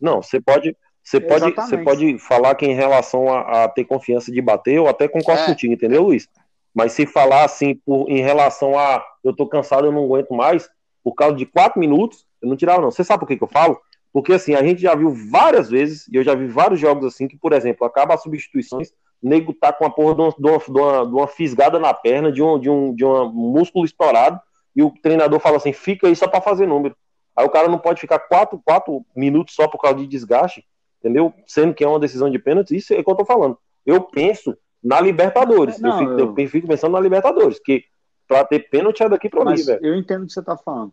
Não, 0.00 0.20
você 0.20 0.40
pode, 0.40 0.76
você 1.02 1.20
pode, 1.20 1.54
você 1.54 1.78
pode 1.78 2.18
falar 2.18 2.54
que 2.56 2.66
em 2.66 2.74
relação 2.74 3.32
a, 3.32 3.64
a 3.64 3.68
ter 3.68 3.84
confiança 3.84 4.32
de 4.32 4.42
bater, 4.42 4.74
eu 4.74 4.88
até 4.88 5.06
concordo 5.06 5.42
É. 5.42 5.46
contigo, 5.46 5.72
entendeu, 5.72 6.02
Luiz? 6.02 6.28
Mas 6.74 6.92
se 6.92 7.06
falar 7.06 7.44
assim, 7.44 7.76
por, 7.76 8.10
em 8.10 8.20
relação 8.20 8.76
a 8.78 9.02
eu 9.24 9.32
tô 9.34 9.46
cansado, 9.46 9.86
eu 9.86 9.92
não 9.92 10.04
aguento 10.04 10.34
mais, 10.34 10.68
por 11.06 11.14
causa 11.14 11.36
de 11.36 11.46
quatro 11.46 11.78
minutos, 11.78 12.26
eu 12.42 12.48
não 12.48 12.56
tirava, 12.56 12.80
não. 12.82 12.90
Você 12.90 13.04
sabe 13.04 13.20
por 13.20 13.28
que, 13.28 13.36
que 13.36 13.44
eu 13.44 13.46
falo? 13.46 13.80
Porque 14.12 14.32
assim, 14.32 14.56
a 14.56 14.62
gente 14.64 14.82
já 14.82 14.92
viu 14.92 15.14
várias 15.30 15.70
vezes, 15.70 16.08
e 16.08 16.16
eu 16.16 16.24
já 16.24 16.34
vi 16.34 16.48
vários 16.48 16.80
jogos 16.80 17.06
assim, 17.06 17.28
que, 17.28 17.36
por 17.38 17.52
exemplo, 17.52 17.86
acaba 17.86 18.12
as 18.14 18.22
substituições, 18.24 18.88
o 19.22 19.28
nego 19.28 19.54
tá 19.54 19.72
com 19.72 19.86
a 19.86 19.90
porra 19.90 20.16
de 20.16 20.20
uma, 20.22 20.30
de 20.36 20.48
uma, 20.50 20.58
de 20.58 20.70
uma- 20.80 21.06
de 21.06 21.14
uma 21.14 21.28
fisgada 21.28 21.78
na 21.78 21.94
perna, 21.94 22.32
de 22.32 22.42
um, 22.42 22.58
de, 22.58 22.68
um, 22.68 22.92
de 22.92 23.04
um 23.04 23.28
músculo 23.30 23.84
estourado, 23.84 24.40
e 24.74 24.82
o 24.82 24.90
treinador 25.00 25.38
fala 25.38 25.58
assim: 25.58 25.72
fica 25.72 26.08
aí 26.08 26.16
só 26.16 26.26
pra 26.26 26.40
fazer 26.40 26.66
número. 26.66 26.96
Aí 27.36 27.46
o 27.46 27.50
cara 27.50 27.68
não 27.68 27.78
pode 27.78 28.00
ficar 28.00 28.18
quatro, 28.18 28.60
quatro 28.64 29.04
minutos 29.14 29.54
só 29.54 29.68
por 29.68 29.78
causa 29.78 29.98
de 29.98 30.08
desgaste, 30.08 30.64
entendeu? 30.98 31.32
Sendo 31.46 31.72
que 31.72 31.84
é 31.84 31.88
uma 31.88 32.00
decisão 32.00 32.28
de 32.28 32.38
pênalti, 32.40 32.74
isso 32.76 32.92
é 32.92 32.98
o 32.98 33.04
que 33.04 33.10
eu 33.10 33.14
tô 33.14 33.24
falando. 33.24 33.56
Eu 33.86 34.00
penso 34.00 34.56
na 34.82 35.00
Libertadores. 35.00 35.78
Não, 35.80 35.90
eu, 35.90 35.98
fico, 35.98 36.20
eu- 36.20 36.34
eu 36.44 36.48
fico 36.48 36.66
pensando 36.66 36.92
na 36.92 37.00
Libertadores, 37.00 37.60
que 37.60 37.84
pra 38.26 38.44
ter 38.44 38.68
pênalti 38.68 39.02
é 39.02 39.08
daqui 39.08 39.28
pra 39.28 39.42
ali, 39.42 39.62
velho. 39.62 39.84
eu 39.84 39.94
entendo 39.94 40.24
o 40.24 40.26
que 40.26 40.32
você 40.32 40.42
tá 40.42 40.56
falando. 40.56 40.92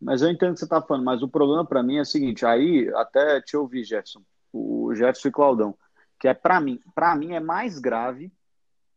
Mas 0.00 0.22
eu 0.22 0.30
entendo 0.30 0.50
o 0.50 0.54
que 0.54 0.60
você 0.60 0.68
tá 0.68 0.82
falando. 0.82 1.04
Mas 1.04 1.22
o 1.22 1.28
problema 1.28 1.64
pra 1.64 1.82
mim 1.82 1.96
é 1.96 2.02
o 2.02 2.06
seguinte, 2.06 2.44
aí 2.44 2.90
até 2.94 3.40
te 3.40 3.56
ouvir, 3.56 3.84
Jefferson, 3.84 4.22
o 4.52 4.94
Jefferson 4.94 5.28
e 5.28 5.32
Claudão, 5.32 5.74
que 6.18 6.28
é 6.28 6.34
pra 6.34 6.60
mim, 6.60 6.80
para 6.94 7.14
mim 7.14 7.32
é 7.32 7.40
mais 7.40 7.78
grave 7.78 8.32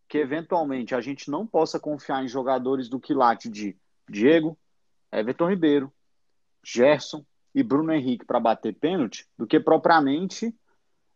que 0.07 0.17
eventualmente 0.17 0.95
a 0.95 1.01
gente 1.01 1.29
não 1.29 1.45
possa 1.45 1.79
confiar 1.79 2.23
em 2.23 2.27
jogadores 2.27 2.87
do 2.87 2.99
quilate 2.99 3.49
de 3.49 3.75
Diego, 4.09 4.57
Everton 5.11 5.49
Ribeiro, 5.49 5.91
Gerson 6.63 7.25
e 7.53 7.61
Bruno 7.61 7.91
Henrique 7.91 8.25
para 8.25 8.39
bater 8.39 8.73
pênalti, 8.73 9.27
do 9.37 9.45
que 9.45 9.59
propriamente 9.59 10.55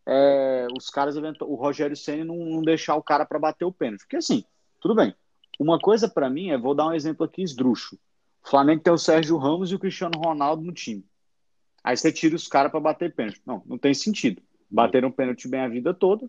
é, 0.06 0.68
os 0.78 0.90
caras, 0.90 1.16
o 1.16 1.56
Rogério 1.56 1.96
Ceni 1.96 2.24
não, 2.24 2.36
não 2.36 2.62
deixar 2.62 2.96
o 2.96 3.04
cara 3.04 3.26
para 3.26 3.40
bater 3.40 3.66
o 3.66 3.72
pênalti. 3.72 4.02
Porque 4.02 4.18
assim, 4.18 4.44
tudo 4.80 4.96
bem. 4.96 5.16
Uma 5.62 5.78
coisa 5.78 6.10
para 6.10 6.28
mim 6.28 6.50
é, 6.50 6.58
vou 6.58 6.74
dar 6.74 6.88
um 6.88 6.94
exemplo 6.94 7.24
aqui 7.24 7.44
esdrúxulo. 7.44 8.02
O 8.44 8.50
Flamengo 8.50 8.82
tem 8.82 8.92
o 8.92 8.98
Sérgio 8.98 9.38
Ramos 9.38 9.72
e 9.72 9.76
o 9.76 9.80
Cristiano 9.80 10.18
Ronaldo 10.18 10.64
no 10.64 10.74
time. 10.74 11.06
Aí 11.84 11.96
você 11.96 12.12
tira 12.12 12.36
os 12.36 12.48
caras 12.48 12.72
para 12.72 12.80
bater 12.80 13.14
pênalti. 13.14 13.40
Não, 13.46 13.62
não 13.68 13.78
tem 13.78 13.94
sentido. 13.94 14.42
Bateram 14.68 15.12
pênalti 15.12 15.48
bem 15.48 15.60
a 15.60 15.68
vida 15.68 15.94
toda 15.94 16.28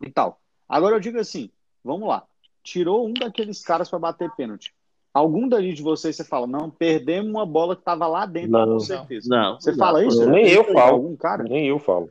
e 0.00 0.08
tal. 0.08 0.40
Agora 0.68 0.94
eu 0.94 1.00
digo 1.00 1.18
assim, 1.18 1.50
vamos 1.82 2.08
lá. 2.08 2.24
Tirou 2.62 3.04
um 3.04 3.12
daqueles 3.12 3.64
caras 3.64 3.90
para 3.90 3.98
bater 3.98 4.30
pênalti. 4.36 4.72
Algum 5.12 5.48
dali 5.48 5.74
de 5.74 5.82
vocês 5.82 6.14
você 6.14 6.22
fala, 6.22 6.46
não, 6.46 6.70
perdemos 6.70 7.32
uma 7.32 7.44
bola 7.44 7.74
que 7.74 7.82
estava 7.82 8.06
lá 8.06 8.26
dentro, 8.26 8.52
Não. 8.52 8.74
com 8.74 8.78
certeza. 8.78 9.28
Não. 9.28 9.60
Você 9.60 9.74
fala 9.74 10.04
isso? 10.04 10.24
Nem 10.30 10.48
eu 10.48 10.62
falo. 10.72 10.94
Algum 10.94 11.16
cara? 11.16 11.42
Nem 11.42 11.66
eu 11.66 11.80
falo. 11.80 12.08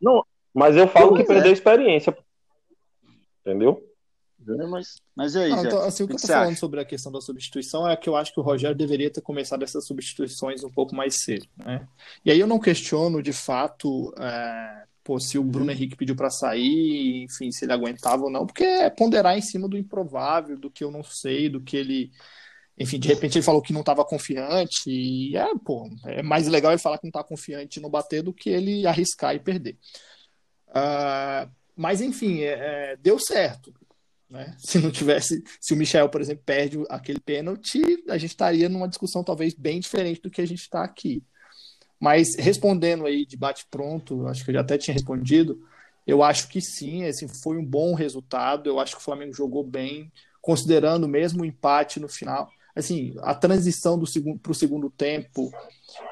Não. 0.00 0.24
Mas 0.54 0.78
eu 0.78 0.88
falo 0.88 1.08
Pois 1.08 1.26
que 1.26 1.30
é. 1.30 1.34
perdeu 1.34 1.52
experiência. 1.52 2.16
Entendeu? 3.42 3.82
É, 4.48 4.66
mas 4.66 4.96
Mas 5.14 5.34
e 5.34 5.48
Não, 5.48 5.62
Zé? 5.62 5.68
então, 5.68 5.80
assim, 5.80 6.02
o 6.04 6.08
que 6.08 6.14
eu 6.14 6.20
tô 6.20 6.26
falando 6.26 6.50
acha? 6.50 6.60
sobre 6.60 6.80
a 6.80 6.84
questão 6.84 7.10
da 7.10 7.20
substituição 7.20 7.88
é 7.88 7.96
que 7.96 8.08
eu 8.08 8.16
acho 8.16 8.32
que 8.32 8.40
o 8.40 8.42
Rogério 8.42 8.76
deveria 8.76 9.10
ter 9.10 9.20
começado 9.20 9.62
essas 9.62 9.86
substituições 9.86 10.62
um 10.62 10.70
pouco 10.70 10.94
mais 10.94 11.22
cedo, 11.22 11.46
né? 11.56 11.86
E 12.24 12.30
aí 12.30 12.38
eu 12.38 12.46
não 12.46 12.58
questiono, 12.58 13.22
de 13.22 13.32
fato, 13.32 14.12
é, 14.18 14.84
pô, 15.02 15.18
se 15.20 15.38
o 15.38 15.44
Bruno 15.44 15.70
Henrique 15.70 15.96
pediu 15.96 16.16
para 16.16 16.30
sair, 16.30 17.24
enfim, 17.24 17.50
se 17.50 17.64
ele 17.64 17.72
aguentava 17.72 18.24
ou 18.24 18.30
não, 18.30 18.46
porque 18.46 18.64
é 18.64 18.90
ponderar 18.90 19.36
em 19.36 19.42
cima 19.42 19.68
do 19.68 19.76
improvável, 19.76 20.58
do 20.58 20.70
que 20.70 20.84
eu 20.84 20.90
não 20.90 21.02
sei, 21.02 21.48
do 21.48 21.60
que 21.60 21.76
ele. 21.76 22.10
Enfim, 22.76 22.98
de 22.98 23.06
repente 23.06 23.38
ele 23.38 23.44
falou 23.44 23.62
que 23.62 23.72
não 23.72 23.80
estava 23.80 24.04
confiante, 24.04 24.90
e 24.90 25.36
é, 25.36 25.46
pô, 25.64 25.88
é 26.06 26.22
mais 26.22 26.48
legal 26.48 26.72
ele 26.72 26.80
falar 26.80 26.98
que 26.98 27.04
não 27.04 27.10
está 27.10 27.22
confiante 27.22 27.80
no 27.80 27.88
bater 27.88 28.22
do 28.22 28.32
que 28.32 28.50
ele 28.50 28.86
arriscar 28.86 29.34
e 29.34 29.38
perder. 29.38 29.78
Uh, 30.68 31.48
mas, 31.76 32.00
enfim, 32.00 32.40
é, 32.42 32.92
é, 32.92 32.96
deu 32.96 33.18
certo. 33.18 33.74
Né? 34.28 34.54
Se 34.58 34.78
não 34.78 34.90
tivesse, 34.90 35.42
se 35.60 35.74
o 35.74 35.76
Michel, 35.76 36.08
por 36.08 36.20
exemplo, 36.20 36.42
perde 36.44 36.82
aquele 36.88 37.20
pênalti, 37.20 37.82
a 38.08 38.18
gente 38.18 38.30
estaria 38.30 38.68
numa 38.68 38.88
discussão 38.88 39.22
talvez 39.22 39.54
bem 39.54 39.80
diferente 39.80 40.20
do 40.20 40.30
que 40.30 40.40
a 40.40 40.46
gente 40.46 40.60
está 40.60 40.82
aqui. 40.82 41.22
Mas 42.00 42.34
respondendo 42.36 43.06
aí 43.06 43.24
de 43.24 43.36
bate 43.36 43.66
pronto, 43.70 44.26
acho 44.26 44.44
que 44.44 44.50
eu 44.50 44.54
já 44.54 44.60
até 44.60 44.76
tinha 44.76 44.92
respondido. 44.92 45.62
Eu 46.06 46.22
acho 46.22 46.48
que 46.48 46.60
sim, 46.60 47.04
assim, 47.04 47.26
foi 47.28 47.56
um 47.56 47.64
bom 47.64 47.94
resultado. 47.94 48.68
Eu 48.68 48.78
acho 48.78 48.96
que 48.96 49.00
o 49.00 49.04
Flamengo 49.04 49.32
jogou 49.32 49.64
bem, 49.64 50.12
considerando 50.42 51.08
mesmo 51.08 51.42
o 51.42 51.46
empate 51.46 51.98
no 51.98 52.08
final. 52.08 52.50
Assim, 52.76 53.14
a 53.22 53.34
transição 53.34 53.98
do 53.98 54.06
segundo 54.06 54.38
para 54.38 54.52
o 54.52 54.54
segundo 54.54 54.90
tempo 54.90 55.50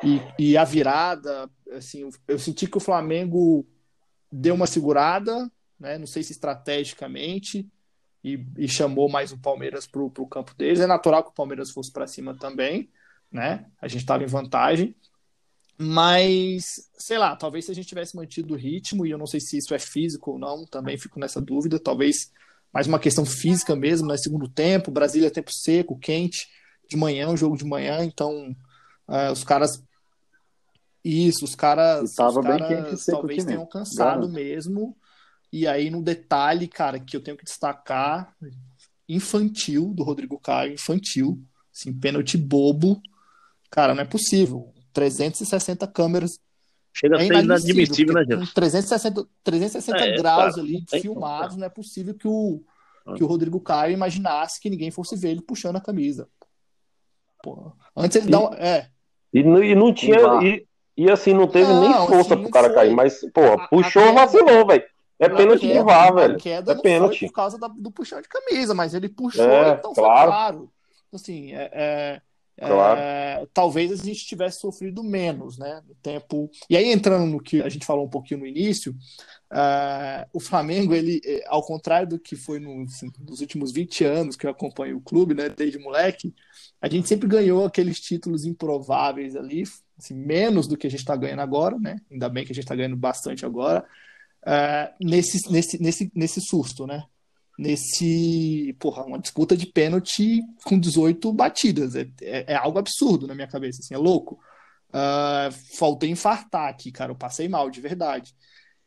e, 0.02 0.20
e, 0.38 0.56
a 0.56 0.64
virada, 0.64 1.50
assim, 1.72 2.08
eu 2.28 2.38
senti 2.38 2.68
que 2.68 2.76
o 2.76 2.80
Flamengo 2.80 3.66
deu 4.30 4.54
uma 4.54 4.66
segurada, 4.66 5.50
né? 5.78 5.98
Não 5.98 6.06
sei 6.06 6.22
se 6.22 6.32
estrategicamente 6.32 7.68
e, 8.22 8.44
e 8.56 8.68
chamou 8.68 9.08
mais 9.08 9.32
o 9.32 9.38
Palmeiras 9.38 9.86
para 9.86 10.02
o 10.02 10.26
campo 10.26 10.54
deles. 10.54 10.80
É 10.80 10.86
natural 10.86 11.24
que 11.24 11.30
o 11.30 11.34
Palmeiras 11.34 11.70
fosse 11.70 11.90
para 11.90 12.06
cima 12.06 12.34
também, 12.34 12.88
né? 13.30 13.66
A 13.80 13.88
gente 13.88 14.02
estava 14.02 14.22
em 14.22 14.26
vantagem. 14.26 14.94
Mas, 15.78 16.88
sei 16.96 17.18
lá, 17.18 17.34
talvez 17.34 17.64
se 17.64 17.72
a 17.72 17.74
gente 17.74 17.88
tivesse 17.88 18.14
mantido 18.14 18.54
o 18.54 18.56
ritmo, 18.56 19.04
e 19.04 19.10
eu 19.10 19.18
não 19.18 19.26
sei 19.26 19.40
se 19.40 19.56
isso 19.56 19.74
é 19.74 19.78
físico 19.78 20.32
ou 20.32 20.38
não, 20.38 20.64
também 20.64 20.96
fico 20.96 21.18
nessa 21.18 21.40
dúvida, 21.40 21.78
talvez 21.78 22.30
mais 22.72 22.86
uma 22.86 22.98
questão 22.98 23.24
física 23.24 23.74
mesmo, 23.74 24.06
né? 24.06 24.16
Segundo 24.16 24.48
tempo, 24.48 24.90
Brasília 24.90 25.26
é 25.26 25.30
tempo 25.30 25.52
seco, 25.52 25.98
quente, 25.98 26.48
de 26.88 26.96
manhã, 26.96 27.28
um 27.28 27.36
jogo 27.36 27.56
de 27.56 27.64
manhã, 27.64 28.04
então 28.04 28.54
uh, 29.08 29.32
os 29.32 29.44
caras. 29.44 29.82
Isso, 31.04 31.44
os 31.44 31.54
caras. 31.54 32.10
Estava 32.10 32.40
os 32.40 32.46
bem 32.46 32.58
quente 32.58 32.96
seco 32.98 33.18
talvez 33.18 33.44
tenham 33.44 33.66
cansado 33.66 34.28
mesmo. 34.28 34.96
E 35.52 35.66
aí, 35.66 35.90
no 35.90 36.02
detalhe, 36.02 36.66
cara, 36.66 36.98
que 36.98 37.14
eu 37.16 37.20
tenho 37.20 37.36
que 37.36 37.44
destacar, 37.44 38.34
infantil 39.08 39.92
do 39.94 40.02
Rodrigo 40.02 40.38
Caio, 40.38 40.72
infantil, 40.74 41.38
assim, 41.74 41.92
pênalti 41.92 42.36
bobo. 42.38 43.00
Cara, 43.70 43.94
não 43.94 44.02
é 44.02 44.06
possível. 44.06 44.72
360 44.92 45.86
câmeras. 45.86 46.38
Chega 46.94 47.16
a 47.16 47.22
É 47.22 47.26
ser 47.26 47.42
inadmissível, 47.42 48.14
né, 48.14 48.20
gente? 48.24 48.46
com 48.48 48.54
360, 48.54 49.26
360 49.42 49.98
É, 49.98 50.16
graus 50.16 50.54
claro, 50.54 50.60
ali 50.60 50.84
filmados, 51.00 51.56
não 51.56 51.66
é 51.66 51.70
possível 51.70 52.14
que 52.14 52.28
o, 52.28 52.62
Ah. 53.06 53.14
que 53.14 53.24
o 53.24 53.26
Rodrigo 53.26 53.58
Caio 53.60 53.92
imaginasse 53.94 54.60
que 54.60 54.68
ninguém 54.70 54.90
fosse 54.90 55.16
ver 55.16 55.30
ele 55.30 55.40
puxando 55.42 55.76
a 55.76 55.80
camisa. 55.80 56.28
Pô, 57.42 57.72
antes 57.96 58.16
ele 58.18 58.30
dá 58.30 58.40
um, 58.40 58.54
é, 58.54 58.88
E, 59.32 59.42
não- 59.42 59.64
e 59.64 59.74
não 59.74 59.92
tinha. 59.94 60.18
E, 60.42 60.66
e 60.96 61.10
assim, 61.10 61.32
não 61.32 61.48
teve 61.48 61.72
Não, 61.72 61.80
nem 61.80 61.94
assim, 61.94 62.06
força 62.06 62.34
não 62.36 62.42
pro 62.42 62.50
cara 62.52 62.66
foi. 62.68 62.74
cair. 62.76 62.94
Mas, 62.94 63.20
pô, 63.32 63.40
A- 63.40 63.64
a 63.64 63.68
puxou, 63.68 64.02
queda- 64.02 64.12
vacilou, 64.14 64.66
velho. 64.66 64.84
É 65.24 65.28
pênalti 65.28 65.60
de 65.60 65.68
queda- 65.68 65.84
VAR, 65.84 66.14
velho. 66.14 66.36
queda 66.38 66.72
É 66.72 66.74
pênalti. 66.76 67.26
por 67.26 67.32
causa 67.32 67.58
da- 67.58 67.68
do 67.68 67.90
puxão 67.90 68.20
de 68.20 68.28
camisa, 68.28 68.74
mas 68.74 68.94
ele 68.94 69.08
puxou, 69.08 69.44
É, 69.44 69.70
então 69.74 69.94
foi 69.94 70.04
claro. 70.04 70.30
claro. 70.30 70.72
Assim, 71.12 71.52
é, 71.52 71.70
é, 72.58 72.66
Claro. 72.66 73.00
é, 73.00 73.46
talvez 73.52 73.90
a 73.92 73.96
gente 73.96 74.24
tivesse 74.26 74.60
sofrido 74.60 75.02
menos, 75.02 75.58
né? 75.58 75.82
No 75.86 75.94
tempo. 75.96 76.50
E 76.70 76.76
aí, 76.76 76.90
entrando 76.92 77.26
no 77.26 77.40
que 77.40 77.60
a 77.62 77.68
gente 77.68 77.84
falou 77.84 78.06
um 78.06 78.10
pouquinho 78.10 78.40
no 78.40 78.46
início, 78.46 78.94
é, 79.52 80.26
o 80.32 80.40
Flamengo, 80.40 80.94
ele, 80.94 81.20
é, 81.24 81.44
ao 81.48 81.62
contrário 81.62 82.08
do 82.08 82.18
que 82.18 82.36
foi 82.36 82.58
no, 82.58 82.82
assim, 82.84 83.10
nos 83.28 83.40
últimos 83.40 83.72
20 83.72 84.04
anos 84.04 84.36
que 84.36 84.46
eu 84.46 84.50
acompanho 84.50 84.96
o 84.96 85.00
clube, 85.00 85.34
né? 85.34 85.48
Desde 85.48 85.78
moleque, 85.78 86.34
a 86.80 86.88
gente 86.88 87.08
sempre 87.08 87.28
ganhou 87.28 87.64
aqueles 87.66 88.00
títulos 88.00 88.44
improváveis 88.46 89.36
ali, 89.36 89.64
assim, 89.98 90.14
menos 90.14 90.66
do 90.66 90.76
que 90.76 90.86
a 90.86 90.90
gente 90.90 91.00
está 91.00 91.14
ganhando 91.16 91.42
agora, 91.42 91.78
né? 91.78 91.96
Ainda 92.10 92.28
bem 92.28 92.44
que 92.44 92.52
a 92.52 92.54
gente 92.54 92.64
está 92.64 92.74
ganhando 92.74 92.96
bastante 92.96 93.44
agora, 93.44 93.84
é, 94.46 94.92
nesse, 95.00 95.50
nesse, 95.50 95.82
nesse, 95.82 96.10
nesse 96.14 96.40
susto, 96.40 96.86
né? 96.86 97.04
Nesse, 97.58 98.74
porra, 98.80 99.04
uma 99.04 99.18
disputa 99.18 99.56
de 99.56 99.66
pênalti 99.66 100.40
com 100.64 100.78
18 100.78 101.32
batidas. 101.32 101.94
É, 101.94 102.08
é, 102.22 102.52
é 102.52 102.54
algo 102.54 102.78
absurdo 102.78 103.26
na 103.26 103.34
minha 103.34 103.46
cabeça, 103.46 103.80
assim, 103.80 103.94
é 103.94 103.98
louco. 103.98 104.38
Ah, 104.92 105.48
faltei 105.78 106.10
infartar 106.10 106.68
aqui, 106.68 106.92
cara, 106.92 107.12
eu 107.12 107.16
passei 107.16 107.48
mal, 107.48 107.70
de 107.70 107.80
verdade. 107.80 108.34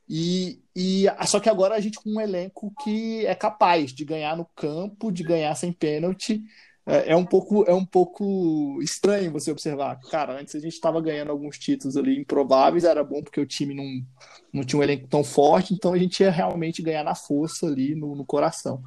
E, 0.08 0.62
e 0.76 1.06
só 1.26 1.40
que 1.40 1.50
agora 1.50 1.76
a 1.76 1.80
gente 1.80 1.98
com 1.98 2.12
um 2.12 2.22
elenco 2.22 2.72
que 2.84 3.26
é 3.26 3.34
capaz 3.34 3.92
de 3.92 4.06
ganhar 4.06 4.38
no 4.38 4.46
campo, 4.56 5.12
de 5.12 5.24
ganhar 5.24 5.56
sem 5.56 5.74
pênalti. 5.74 6.44
É, 6.86 7.12
é 7.14 7.16
um 7.16 7.26
pouco 7.26 7.64
é 7.68 7.74
um 7.74 7.86
pouco 7.86 8.80
estranho 8.82 9.32
você 9.32 9.52
observar. 9.52 10.00
Cara, 10.10 10.40
antes 10.40 10.54
a 10.56 10.60
gente 10.60 10.74
estava 10.74 11.02
ganhando 11.02 11.32
alguns 11.32 11.58
títulos 11.58 11.98
ali 11.98 12.20
improváveis, 12.20 12.84
era 12.84 13.04
bom 13.04 13.24
porque 13.24 13.40
o 13.42 13.46
time 13.46 13.74
não, 13.74 14.06
não 14.54 14.64
tinha 14.64 14.80
um 14.80 14.84
elenco 14.84 15.08
tão 15.08 15.24
forte, 15.24 15.74
então 15.74 15.94
a 15.94 15.98
gente 15.98 16.22
ia 16.22 16.32
realmente 16.32 16.82
ganhar 16.82 17.04
na 17.04 17.16
força 17.16 17.66
ali 17.68 17.96
no, 17.96 18.16
no 18.16 18.26
coração. 18.26 18.84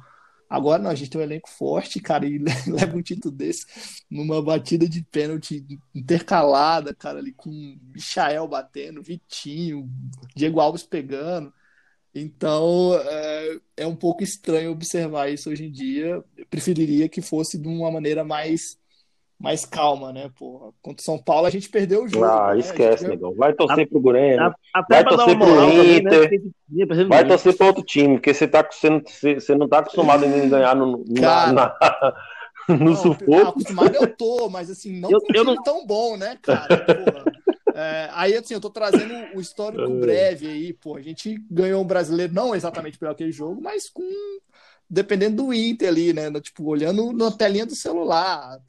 Agora 0.49 0.81
não, 0.81 0.89
a 0.89 0.95
gente 0.95 1.11
tem 1.11 1.21
um 1.21 1.23
elenco 1.23 1.49
forte, 1.49 1.99
cara, 1.99 2.25
e 2.25 2.39
leva 2.67 2.97
um 2.97 3.01
título 3.03 3.35
desse 3.35 3.65
numa 4.09 4.41
batida 4.41 4.89
de 4.89 5.03
pênalti 5.03 5.63
intercalada, 5.93 6.95
cara, 6.95 7.19
ali 7.19 7.33
com 7.33 7.49
Michael 7.93 8.47
batendo, 8.47 9.03
Vitinho, 9.03 9.87
Diego 10.35 10.59
Alves 10.59 10.83
pegando. 10.83 11.53
Então 12.13 12.93
é, 13.03 13.57
é 13.77 13.87
um 13.87 13.95
pouco 13.95 14.23
estranho 14.23 14.71
observar 14.71 15.29
isso 15.31 15.49
hoje 15.49 15.65
em 15.65 15.71
dia. 15.71 16.23
Eu 16.37 16.45
preferiria 16.49 17.07
que 17.07 17.21
fosse 17.21 17.57
de 17.57 17.67
uma 17.67 17.91
maneira 17.91 18.23
mais, 18.23 18.77
mais 19.39 19.63
calma, 19.63 20.11
né? 20.11 20.29
Porra, 20.37 20.71
contra 20.81 21.01
o 21.01 21.05
São 21.05 21.17
Paulo 21.17 21.45
a 21.45 21.49
gente 21.51 21.69
perdeu 21.69 22.03
o 22.03 22.07
jogo. 22.07 22.25
Ah, 22.25 22.53
né? 22.53 22.59
esquece, 22.59 23.05
A 23.05 23.09
gente 23.09 23.09
negão. 23.09 23.35
Vai 23.35 23.53
torcer 23.53 23.87
pro 23.87 23.99
Grêmio. 24.01 24.41
A- 24.41 24.55
Até 24.73 24.95
Vai 24.95 25.03
pra 25.03 25.11
dar 25.11 25.17
torcer 25.17 25.37
pro 25.37 25.47
moral 25.47 25.69
também, 25.69 25.85
né? 25.85 25.97
Inter. 25.99 26.23
a 26.23 26.27
precisado 26.87 27.09
Vai 27.09 27.27
torcer 27.27 27.57
pro 27.57 27.67
outro 27.67 27.83
time, 27.83 28.15
porque 28.15 28.33
você, 28.33 28.47
tá, 28.47 28.67
você, 28.69 28.89
não- 28.89 29.01
você, 29.05 29.33
você 29.35 29.55
não 29.55 29.67
tá 29.69 29.79
acostumado 29.79 30.25
em 30.25 30.49
ganhar 30.49 30.75
no, 30.75 31.03
na- 31.07 31.21
Cara. 31.21 31.51
na- 31.53 32.13
no 32.69 32.85
Não, 32.85 32.95
sufoco. 32.95 33.35
acostumado 33.49 33.95
eu 33.95 34.07
tô, 34.15 34.49
mas 34.49 34.69
assim, 34.69 34.99
não 34.99 35.09
Eu- 35.11 35.19
com 35.21 35.27
eu 35.33 35.43
time 35.43 35.55
não- 35.55 35.63
tão 35.63 35.85
bom, 35.85 36.17
né, 36.17 36.37
cara? 36.41 36.77
Porra. 36.85 37.38
É, 37.79 38.09
aí, 38.13 38.35
assim, 38.35 38.53
eu 38.53 38.61
tô 38.61 38.69
trazendo 38.69 39.13
o 39.37 39.39
histórico 39.39 39.89
breve 39.99 40.47
aí, 40.47 40.73
pô. 40.73 40.95
A 40.97 41.01
gente 41.01 41.37
ganhou 41.49 41.81
um 41.81 41.87
brasileiro, 41.87 42.33
não 42.33 42.53
exatamente 42.53 42.97
pelo 42.97 43.11
aquele 43.11 43.31
jogo, 43.31 43.61
mas 43.61 43.89
com. 43.89 44.03
Dependendo 44.89 45.43
do 45.43 45.53
Inter 45.53 45.87
ali, 45.87 46.13
né? 46.13 46.31
Tipo, 46.41 46.65
olhando 46.65 47.13
na 47.13 47.31
telinha 47.31 47.65
do 47.65 47.75
celular. 47.75 48.59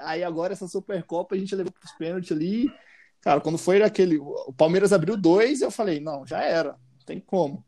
Aí 0.00 0.24
agora 0.24 0.52
essa 0.52 0.66
Supercopa 0.66 1.34
a 1.34 1.38
gente 1.38 1.54
levou 1.54 1.72
pros 1.72 1.92
pênaltis 1.92 2.32
ali. 2.32 2.68
Cara, 3.20 3.40
quando 3.40 3.56
foi 3.56 3.82
aquele. 3.82 4.18
O 4.18 4.52
Palmeiras 4.52 4.92
abriu 4.92 5.16
dois, 5.16 5.60
eu 5.62 5.70
falei, 5.70 6.00
não, 6.00 6.26
já 6.26 6.42
era, 6.42 6.72
não 6.72 7.04
tem 7.06 7.20
como. 7.20 7.64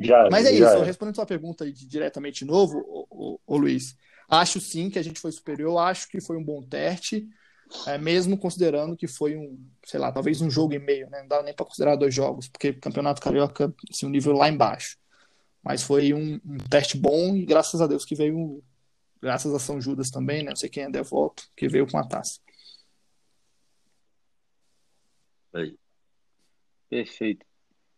Já, 0.00 0.28
Mas 0.30 0.46
é 0.46 0.50
já 0.50 0.54
isso, 0.54 0.76
era. 0.76 0.84
respondendo 0.84 1.16
sua 1.16 1.26
pergunta 1.26 1.64
aí 1.64 1.72
de- 1.72 1.86
diretamente 1.86 2.40
de 2.40 2.44
novo, 2.44 2.78
ô, 2.78 3.06
ô, 3.10 3.40
ô, 3.46 3.56
Luiz. 3.56 3.96
Acho 4.28 4.60
sim 4.60 4.88
que 4.88 4.98
a 4.98 5.02
gente 5.02 5.20
foi 5.20 5.30
superior, 5.32 5.78
acho 5.78 6.08
que 6.08 6.20
foi 6.20 6.36
um 6.38 6.44
bom 6.44 6.62
teste, 6.62 7.28
é, 7.86 7.98
mesmo 7.98 8.38
considerando 8.38 8.96
que 8.96 9.06
foi 9.06 9.36
um, 9.36 9.58
sei 9.84 9.98
lá, 9.98 10.12
talvez 10.12 10.40
um 10.40 10.50
jogo 10.50 10.74
e 10.74 10.78
meio, 10.78 11.08
né? 11.10 11.20
Não 11.20 11.28
dá 11.28 11.42
nem 11.42 11.54
para 11.54 11.66
considerar 11.66 11.96
dois 11.96 12.14
jogos, 12.14 12.48
porque 12.48 12.72
Campeonato 12.72 13.20
Carioca, 13.20 13.74
assim, 13.90 14.06
um 14.06 14.10
nível 14.10 14.32
lá 14.32 14.48
embaixo. 14.48 14.96
Mas 15.62 15.82
foi 15.82 16.12
um, 16.12 16.40
um 16.44 16.58
teste 16.70 16.96
bom 16.96 17.36
e 17.36 17.44
graças 17.44 17.80
a 17.80 17.86
Deus 17.86 18.04
que 18.04 18.14
veio, 18.14 18.62
graças 19.20 19.54
a 19.54 19.58
São 19.58 19.80
Judas 19.80 20.10
também, 20.10 20.42
né? 20.42 20.50
Não 20.50 20.56
sei 20.56 20.68
quem 20.68 20.84
é 20.84 20.90
devoto, 20.90 21.48
que 21.56 21.68
veio 21.68 21.90
com 21.90 21.98
a 21.98 22.06
taça. 22.06 22.40
Perfeito. 26.88 27.46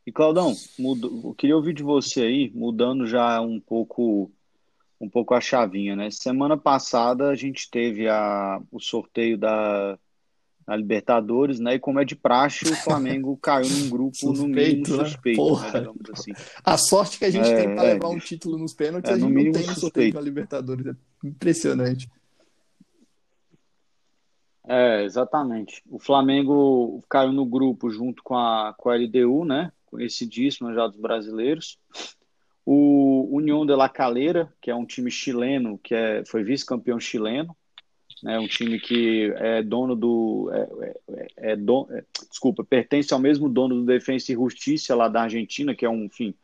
E 0.06 0.12
Claudão, 0.12 0.54
eu 0.78 1.34
queria 1.34 1.56
ouvir 1.56 1.72
de 1.72 1.82
você 1.82 2.22
aí, 2.22 2.50
mudando 2.54 3.06
já 3.06 3.40
um 3.40 3.58
pouco 3.58 4.30
um 5.00 5.08
pouco 5.08 5.34
a 5.34 5.40
chavinha, 5.40 5.94
né? 5.96 6.10
Semana 6.10 6.56
passada 6.56 7.28
a 7.28 7.34
gente 7.34 7.68
teve 7.70 8.08
a, 8.08 8.60
o 8.70 8.80
sorteio 8.80 9.36
da, 9.36 9.98
da 10.66 10.76
Libertadores, 10.76 11.58
né? 11.60 11.74
E 11.74 11.78
como 11.78 12.00
é 12.00 12.04
de 12.04 12.16
praxe, 12.16 12.64
o 12.66 12.76
Flamengo 12.76 13.36
caiu 13.42 13.68
num 13.68 13.90
grupo 13.90 14.16
no 14.32 14.46
mínimo 14.48 14.86
Suspeito, 14.86 14.96
né? 14.96 15.04
suspeito, 15.04 15.36
Porra. 15.36 15.80
né, 15.80 15.92
assim. 16.12 16.32
A 16.64 16.78
sorte 16.78 17.18
que 17.18 17.24
a 17.24 17.30
gente 17.30 17.48
É, 17.48 17.56
tem 17.56 17.74
para 17.74 17.84
é. 17.86 17.92
levar 17.94 18.08
um 18.08 18.18
título 18.18 18.56
nos 18.56 18.72
pênaltis, 18.72 19.10
É, 19.10 19.14
a 19.14 19.16
no 19.18 19.26
gente 19.28 19.34
não 19.34 19.52
tem 19.52 19.52
sorteio 19.62 19.80
suspeito. 19.80 20.14
da 20.14 20.20
Libertadores. 20.20 20.86
É 20.86 20.94
impressionante. 21.26 22.08
É, 24.66 25.04
exatamente. 25.04 25.82
O 25.90 25.98
Flamengo 25.98 27.02
caiu 27.08 27.32
no 27.32 27.44
grupo 27.44 27.90
junto 27.90 28.22
com 28.22 28.34
a, 28.34 28.74
com 28.78 28.88
a 28.88 28.96
LDU, 28.96 29.44
né? 29.44 29.70
Conhecidíssima 29.86 30.72
já 30.72 30.86
dos 30.86 30.98
brasileiros. 30.98 31.78
O 32.66 33.28
União 33.30 33.66
de 33.66 33.74
La 33.74 33.88
Calera, 33.88 34.52
que 34.60 34.70
é 34.70 34.74
um 34.74 34.86
time 34.86 35.10
chileno, 35.10 35.78
que 35.78 35.94
é, 35.94 36.24
foi 36.24 36.42
vice-campeão 36.42 36.98
chileno, 36.98 37.54
né? 38.22 38.38
Um 38.38 38.48
time 38.48 38.80
que 38.80 39.32
é 39.36 39.62
dono 39.62 39.94
do. 39.94 40.50
É, 40.50 40.94
é, 41.08 41.52
é 41.52 41.56
don, 41.56 41.86
é, 41.90 42.02
desculpa, 42.30 42.64
pertence 42.64 43.12
ao 43.12 43.20
mesmo 43.20 43.50
dono 43.50 43.74
do 43.74 43.84
Defensa 43.84 44.32
e 44.32 44.34
Justiça 44.34 44.96
lá 44.96 45.08
da 45.08 45.22
Argentina, 45.22 45.74
que 45.74 45.84
é 45.84 45.90
um, 45.90 46.04
enfim, 46.04 46.34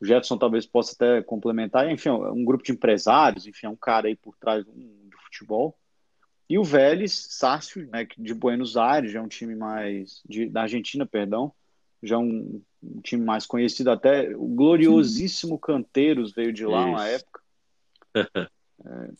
o 0.00 0.06
Jefferson 0.06 0.38
talvez 0.38 0.64
possa 0.64 0.94
até 0.94 1.22
complementar, 1.22 1.90
enfim, 1.90 2.08
é 2.08 2.12
um 2.12 2.42
grupo 2.42 2.64
de 2.64 2.72
empresários, 2.72 3.46
enfim, 3.46 3.66
é 3.66 3.70
um 3.70 3.76
cara 3.76 4.08
aí 4.08 4.16
por 4.16 4.34
trás 4.38 4.64
do 4.64 5.18
futebol. 5.24 5.76
E 6.48 6.58
o 6.58 6.64
Vélez 6.64 7.12
Sarsfield, 7.12 7.90
né, 7.92 8.08
de 8.18 8.34
Buenos 8.34 8.76
Aires, 8.76 9.12
já 9.12 9.20
é 9.20 9.22
um 9.22 9.28
time 9.28 9.54
mais 9.54 10.22
de, 10.26 10.48
da 10.48 10.62
Argentina, 10.62 11.04
perdão, 11.04 11.52
já 12.02 12.16
é 12.16 12.18
um, 12.18 12.62
um, 12.82 13.00
time 13.00 13.24
mais 13.24 13.46
conhecido 13.46 13.90
até. 13.90 14.34
O 14.36 14.46
gloriosíssimo 14.46 15.58
Canteiros 15.58 16.32
veio 16.32 16.52
de 16.52 16.64
lá 16.64 16.80
Isso. 16.80 16.88
uma 16.88 17.08
época. 17.08 17.40
é, 18.14 19.10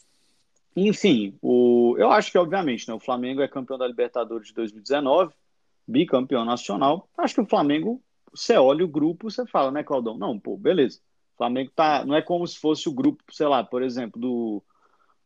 enfim, 0.77 1.37
o, 1.42 1.96
eu 1.99 2.11
acho 2.11 2.31
que, 2.31 2.38
obviamente, 2.38 2.88
né, 2.88 2.94
o 2.94 3.01
Flamengo 3.01 3.42
é 3.42 3.49
campeão 3.49 3.79
da 3.79 3.87
Libertadores 3.87 4.49
de 4.49 4.55
2019, 4.55 5.33
bicampeão 5.87 6.44
nacional. 6.44 7.09
Acho 7.18 7.35
que 7.35 7.40
o 7.40 7.46
Flamengo, 7.46 8.03
você 8.33 8.57
olha 8.57 8.85
o 8.85 8.88
grupo, 8.88 9.31
você 9.31 9.46
fala, 9.46 9.70
né, 9.70 9.83
Claudão? 9.83 10.16
Não, 10.16 10.38
pô, 10.38 10.57
beleza. 10.57 11.01
O 11.35 11.37
Flamengo 11.38 11.70
tá. 11.75 12.05
Não 12.05 12.14
é 12.14 12.23
como 12.23 12.46
se 12.46 12.59
fosse 12.59 12.88
o 12.88 12.92
grupo, 12.92 13.23
sei 13.31 13.46
lá, 13.46 13.64
por 13.64 13.83
exemplo, 13.83 14.20
do 14.20 14.62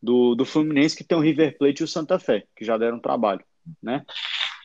do, 0.04 0.34
do 0.34 0.44
Fluminense, 0.44 0.94
que 0.94 1.02
tem 1.02 1.16
o 1.16 1.20
River 1.20 1.56
Plate 1.56 1.80
e 1.80 1.84
o 1.84 1.88
Santa 1.88 2.18
Fé, 2.18 2.46
que 2.54 2.64
já 2.64 2.76
deram 2.76 2.98
trabalho, 2.98 3.42
né? 3.82 4.04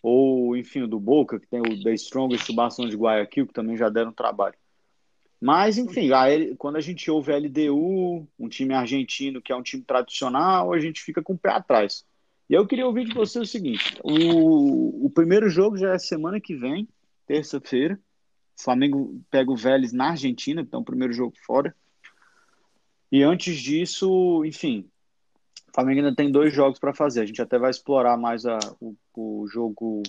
Ou, 0.02 0.56
enfim, 0.56 0.82
o 0.82 0.88
do 0.88 1.00
Boca, 1.00 1.40
que 1.40 1.48
tem 1.48 1.60
o 1.60 1.84
The 1.84 1.94
Strongest, 1.94 2.50
o 2.50 2.56
Barcelona 2.56 2.92
de 2.92 2.98
Guayaquil, 2.98 3.48
que 3.48 3.54
também 3.54 3.76
já 3.76 3.90
deram 3.90 4.12
trabalho. 4.12 4.56
Mas, 5.42 5.78
enfim, 5.78 6.12
a, 6.12 6.26
quando 6.58 6.76
a 6.76 6.82
gente 6.82 7.10
ouve 7.10 7.32
a 7.32 7.38
LDU, 7.38 8.28
um 8.38 8.50
time 8.50 8.74
argentino 8.74 9.42
que 9.42 9.52
é 9.52 9.56
um 9.56 9.64
time 9.64 9.84
tradicional, 9.84 10.74
a 10.74 10.80
gente 10.80 11.02
fica 11.02 11.22
com 11.22 11.34
o 11.34 11.38
pé 11.38 11.52
atrás. 11.52 12.06
E 12.50 12.54
eu 12.54 12.66
queria 12.66 12.86
ouvir 12.86 13.06
de 13.06 13.14
você 13.14 13.40
o 13.40 13.46
seguinte: 13.46 13.98
o, 14.04 15.06
o 15.06 15.10
primeiro 15.10 15.50
jogo 15.50 15.78
já 15.78 15.94
é 15.94 16.00
semana 16.00 16.40
que 16.40 16.56
vem, 16.56 16.88
terça-feira. 17.26 18.00
Flamengo 18.60 19.22
pega 19.32 19.50
o 19.50 19.56
Vélez 19.56 19.94
na 19.94 20.10
Argentina, 20.10 20.62
então, 20.62 20.82
o 20.82 20.86
primeiro 20.86 21.14
jogo 21.14 21.34
fora. 21.46 21.74
E 23.10 23.24
antes 23.24 23.58
disso, 23.58 24.44
enfim, 24.44 24.90
o 25.70 25.74
Flamengo 25.74 26.00
ainda 26.00 26.16
tem 26.16 26.32
dois 26.32 26.54
jogos 26.54 26.80
para 26.80 26.94
fazer. 26.94 27.22
A 27.22 27.26
gente 27.26 27.42
até 27.42 27.58
vai 27.58 27.70
explorar 27.70 28.18
mais 28.18 28.46
a, 28.46 28.60
o, 28.82 28.96
o, 29.16 29.48
jogo, 29.48 30.04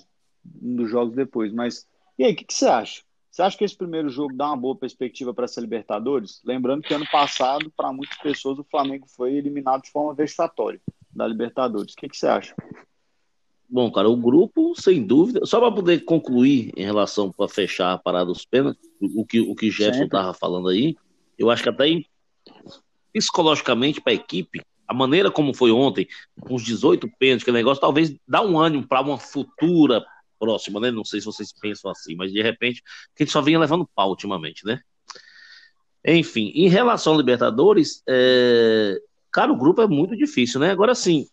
um 0.62 0.77
dos 0.77 0.90
jogos 0.90 1.14
depois. 1.14 1.53
Mas 1.53 1.87
e 2.18 2.25
aí, 2.25 2.33
o 2.33 2.37
que, 2.37 2.44
que, 2.44 2.55
você 2.55 2.66
acha? 2.66 3.03
Você 3.31 3.42
acha 3.42 3.57
que 3.57 3.64
esse 3.64 3.77
primeiro 3.77 4.09
jogo 4.09 4.35
dá 4.35 4.49
uma 4.49 4.57
boa 4.57 4.77
perspectiva 4.77 5.33
para 5.33 5.44
essa 5.44 5.61
Libertadores? 5.61 6.40
Lembrando 6.44 6.83
que 6.83 6.92
ano 6.92 7.07
passado, 7.11 7.73
para 7.77 7.92
muitas 7.92 8.18
pessoas, 8.18 8.59
o 8.59 8.64
Flamengo 8.64 9.07
foi 9.09 9.35
eliminado 9.35 9.83
de 9.83 9.90
forma 9.90 10.14
vexatória 10.14 10.81
da 11.14 11.27
Libertadores. 11.27 11.92
O 11.92 11.96
que, 11.96 12.09
que 12.09 12.16
você 12.16 12.27
acha? 12.27 12.55
Bom, 13.68 13.90
cara, 13.92 14.09
o 14.09 14.16
grupo, 14.16 14.75
sem 14.75 15.07
dúvida, 15.07 15.46
só 15.46 15.61
para 15.61 15.70
poder 15.70 16.01
concluir 16.01 16.73
em 16.77 16.83
relação 16.83 17.31
para 17.31 17.49
fechar 17.49 17.92
a 17.92 17.99
parada 17.99 18.27
dos 18.27 18.44
pênaltis, 18.44 18.90
o 19.01 19.25
que 19.25 19.40
o 19.40 19.55
que 19.55 19.70
Jefferson 19.70 20.05
estava 20.05 20.35
falando 20.35 20.68
aí, 20.68 20.96
eu 21.38 21.51
acho 21.51 21.62
que 21.62 21.68
até 21.68 22.03
psicologicamente 23.12 24.01
para 24.01 24.12
a 24.12 24.16
equipe 24.16 24.61
a 24.90 24.94
maneira 24.94 25.31
como 25.31 25.55
foi 25.55 25.70
ontem, 25.70 26.09
com 26.40 26.57
os 26.57 26.64
18 26.64 27.09
pênaltis, 27.16 27.44
que 27.44 27.53
negócio, 27.53 27.81
talvez 27.81 28.12
dá 28.26 28.42
um 28.42 28.59
ânimo 28.59 28.85
para 28.88 29.00
uma 29.00 29.18
futura 29.18 30.05
próxima, 30.37 30.81
né? 30.81 30.90
Não 30.90 31.05
sei 31.05 31.20
se 31.20 31.26
vocês 31.26 31.53
pensam 31.53 31.88
assim, 31.92 32.16
mas 32.16 32.33
de 32.33 32.42
repente, 32.42 32.83
que 33.14 33.22
a 33.22 33.24
gente 33.24 33.33
só 33.33 33.40
vinha 33.40 33.61
levando 33.61 33.88
pau 33.94 34.09
ultimamente, 34.09 34.66
né? 34.66 34.81
Enfim, 36.05 36.50
em 36.57 36.68
relação 36.68 37.12
ao 37.12 37.20
Libertadores, 37.20 38.03
é... 38.09 38.98
cara, 39.31 39.53
o 39.53 39.57
grupo 39.57 39.81
é 39.81 39.87
muito 39.87 40.16
difícil, 40.16 40.59
né? 40.59 40.72
Agora 40.72 40.92
sim, 40.92 41.24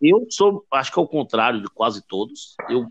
eu 0.00 0.26
sou, 0.30 0.64
acho 0.70 0.90
que 0.90 0.98
ao 0.98 1.06
contrário 1.06 1.60
de 1.60 1.68
quase 1.68 2.02
todos, 2.08 2.56
eu, 2.70 2.86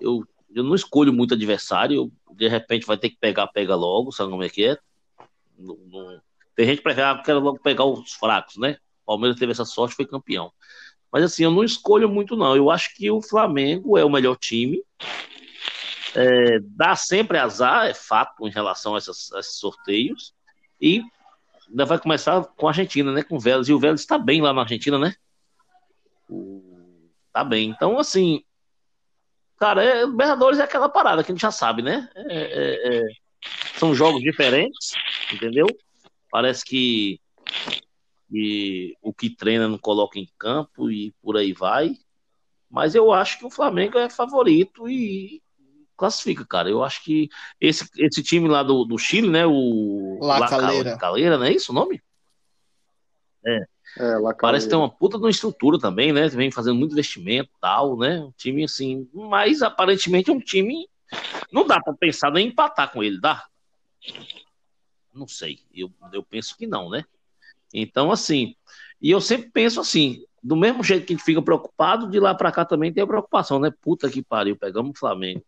eu, 0.00 0.24
eu 0.52 0.64
não 0.64 0.74
escolho 0.74 1.12
muito 1.12 1.34
adversário, 1.34 1.94
eu, 1.94 2.34
de 2.34 2.48
repente 2.48 2.84
vai 2.84 2.98
ter 2.98 3.10
que 3.10 3.16
pegar, 3.20 3.46
pega 3.46 3.76
logo, 3.76 4.10
sabe 4.10 4.28
como 4.28 4.42
é 4.42 4.48
que 4.48 4.64
é? 4.64 4.76
Não, 5.56 5.76
não... 5.86 6.20
Tem 6.56 6.66
gente 6.66 6.78
que 6.78 6.82
prefere, 6.82 7.06
ah, 7.06 7.22
quero 7.24 7.38
logo 7.38 7.60
pegar 7.60 7.84
os 7.84 8.12
fracos, 8.14 8.56
né? 8.56 8.76
Palmeiras 9.08 9.38
teve 9.38 9.52
essa 9.52 9.64
sorte, 9.64 9.96
foi 9.96 10.06
campeão. 10.06 10.52
Mas 11.10 11.24
assim, 11.24 11.42
eu 11.42 11.50
não 11.50 11.64
escolho 11.64 12.10
muito, 12.10 12.36
não. 12.36 12.54
Eu 12.54 12.70
acho 12.70 12.94
que 12.94 13.10
o 13.10 13.22
Flamengo 13.22 13.96
é 13.96 14.04
o 14.04 14.10
melhor 14.10 14.36
time. 14.36 14.82
É, 16.14 16.58
dá 16.60 16.94
sempre 16.94 17.38
azar, 17.38 17.86
é 17.86 17.94
fato, 17.94 18.46
em 18.46 18.50
relação 18.50 18.94
a, 18.94 18.98
essas, 18.98 19.32
a 19.32 19.40
esses 19.40 19.58
sorteios. 19.58 20.34
E 20.78 21.02
ainda 21.70 21.86
vai 21.86 21.98
começar 21.98 22.44
com 22.44 22.66
a 22.66 22.70
Argentina, 22.70 23.10
né? 23.10 23.22
Com 23.22 23.36
o 23.36 23.40
Vélez. 23.40 23.68
E 23.68 23.72
o 23.72 23.78
Vélez 23.78 24.00
está 24.00 24.18
bem 24.18 24.42
lá 24.42 24.52
na 24.52 24.60
Argentina, 24.60 24.98
né? 24.98 25.14
Tá 27.32 27.42
bem. 27.42 27.70
Então, 27.70 27.98
assim, 27.98 28.44
cara, 29.56 29.82
é, 29.82 30.04
Libertadores 30.04 30.58
é 30.58 30.64
aquela 30.64 30.90
parada 30.90 31.24
que 31.24 31.32
a 31.32 31.34
gente 31.34 31.40
já 31.40 31.50
sabe, 31.50 31.80
né? 31.80 32.10
É, 32.14 32.36
é, 32.36 32.98
é, 32.98 33.02
são 33.78 33.94
jogos 33.94 34.20
diferentes, 34.20 34.92
entendeu? 35.32 35.66
Parece 36.30 36.62
que 36.62 37.18
e 38.30 38.96
o 39.02 39.12
que 39.12 39.30
treina 39.30 39.68
não 39.68 39.78
coloca 39.78 40.18
em 40.18 40.28
campo 40.38 40.90
e 40.90 41.12
por 41.22 41.36
aí 41.36 41.52
vai. 41.52 41.96
Mas 42.70 42.94
eu 42.94 43.12
acho 43.12 43.38
que 43.38 43.46
o 43.46 43.50
Flamengo 43.50 43.98
é 43.98 44.10
favorito 44.10 44.88
e 44.88 45.42
classifica, 45.96 46.44
cara. 46.46 46.68
Eu 46.68 46.84
acho 46.84 47.02
que 47.02 47.28
esse, 47.60 47.88
esse 47.96 48.22
time 48.22 48.48
lá 48.48 48.62
do, 48.62 48.84
do 48.84 48.98
Chile, 48.98 49.28
né? 49.28 49.46
O 49.46 50.18
La, 50.20 50.38
La 50.38 50.48
Calera. 50.48 50.96
Calera, 50.98 51.38
não 51.38 51.44
é 51.44 51.52
isso 51.52 51.72
o 51.72 51.74
nome? 51.74 52.02
É. 53.44 53.64
é 53.98 54.34
Parece 54.38 54.68
ter 54.68 54.76
uma 54.76 54.90
puta 54.90 55.16
de 55.16 55.24
uma 55.24 55.30
estrutura 55.30 55.78
também, 55.78 56.12
né? 56.12 56.28
Vem 56.28 56.50
fazendo 56.50 56.76
muito 56.76 56.92
investimento 56.92 57.50
tal, 57.60 57.96
né? 57.96 58.20
Um 58.20 58.32
time 58.32 58.64
assim, 58.64 59.08
mas 59.12 59.62
aparentemente 59.62 60.30
é 60.30 60.32
um 60.32 60.40
time. 60.40 60.88
Não 61.50 61.66
dá 61.66 61.80
para 61.80 61.94
pensar 61.94 62.30
nem 62.30 62.48
empatar 62.48 62.92
com 62.92 63.02
ele, 63.02 63.18
dá? 63.18 63.46
Não 65.12 65.26
sei. 65.26 65.60
Eu, 65.74 65.90
eu 66.12 66.22
penso 66.22 66.56
que 66.56 66.66
não, 66.66 66.90
né? 66.90 67.04
Então, 67.72 68.10
assim, 68.10 68.54
e 69.00 69.10
eu 69.10 69.20
sempre 69.20 69.50
penso 69.50 69.80
assim, 69.80 70.24
do 70.42 70.56
mesmo 70.56 70.82
jeito 70.82 71.06
que 71.06 71.12
a 71.12 71.16
gente 71.16 71.24
fica 71.24 71.42
preocupado, 71.42 72.08
de 72.08 72.18
lá 72.18 72.34
para 72.34 72.52
cá 72.52 72.64
também 72.64 72.92
tem 72.92 73.02
a 73.02 73.06
preocupação, 73.06 73.58
né? 73.58 73.70
Puta 73.80 74.10
que 74.10 74.22
pariu, 74.22 74.56
pegamos 74.56 74.92
o 74.92 74.98
Flamengo. 74.98 75.44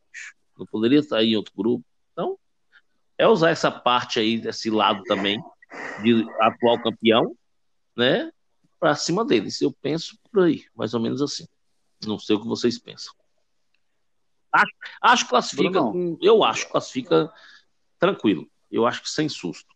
Não 0.59 0.66
poderia 0.66 0.98
estar 0.98 1.22
em 1.22 1.37
outro 1.37 1.52
grupo. 1.56 1.85
Então, 2.12 2.38
é 3.16 3.26
usar 3.26 3.50
essa 3.50 3.70
parte 3.70 4.18
aí, 4.18 4.38
desse 4.38 4.70
lado 4.70 5.02
também, 5.04 5.42
de 6.02 6.26
atual 6.40 6.83
campeão, 6.83 7.37
né? 7.96 8.30
Para 8.78 8.94
cima 8.94 9.24
deles. 9.24 9.61
Eu 9.61 9.72
penso 9.72 10.18
por 10.30 10.44
aí, 10.44 10.64
mais 10.74 10.94
ou 10.94 11.00
menos 11.00 11.22
assim. 11.22 11.46
Não 12.06 12.18
sei 12.18 12.37
o 12.37 12.40
que 12.40 12.48
vocês 12.48 12.78
pensam. 12.78 13.14
Acho, 14.52 14.72
acho 15.02 15.24
que 15.24 15.30
classifica, 15.30 15.80
eu 16.20 16.42
acho 16.42 16.66
que 16.66 16.72
classifica 16.72 17.33
tranquilo. 17.98 18.50
Eu 18.70 18.87
acho 18.87 19.02
que 19.02 19.11
sem 19.11 19.28
susto. 19.28 19.74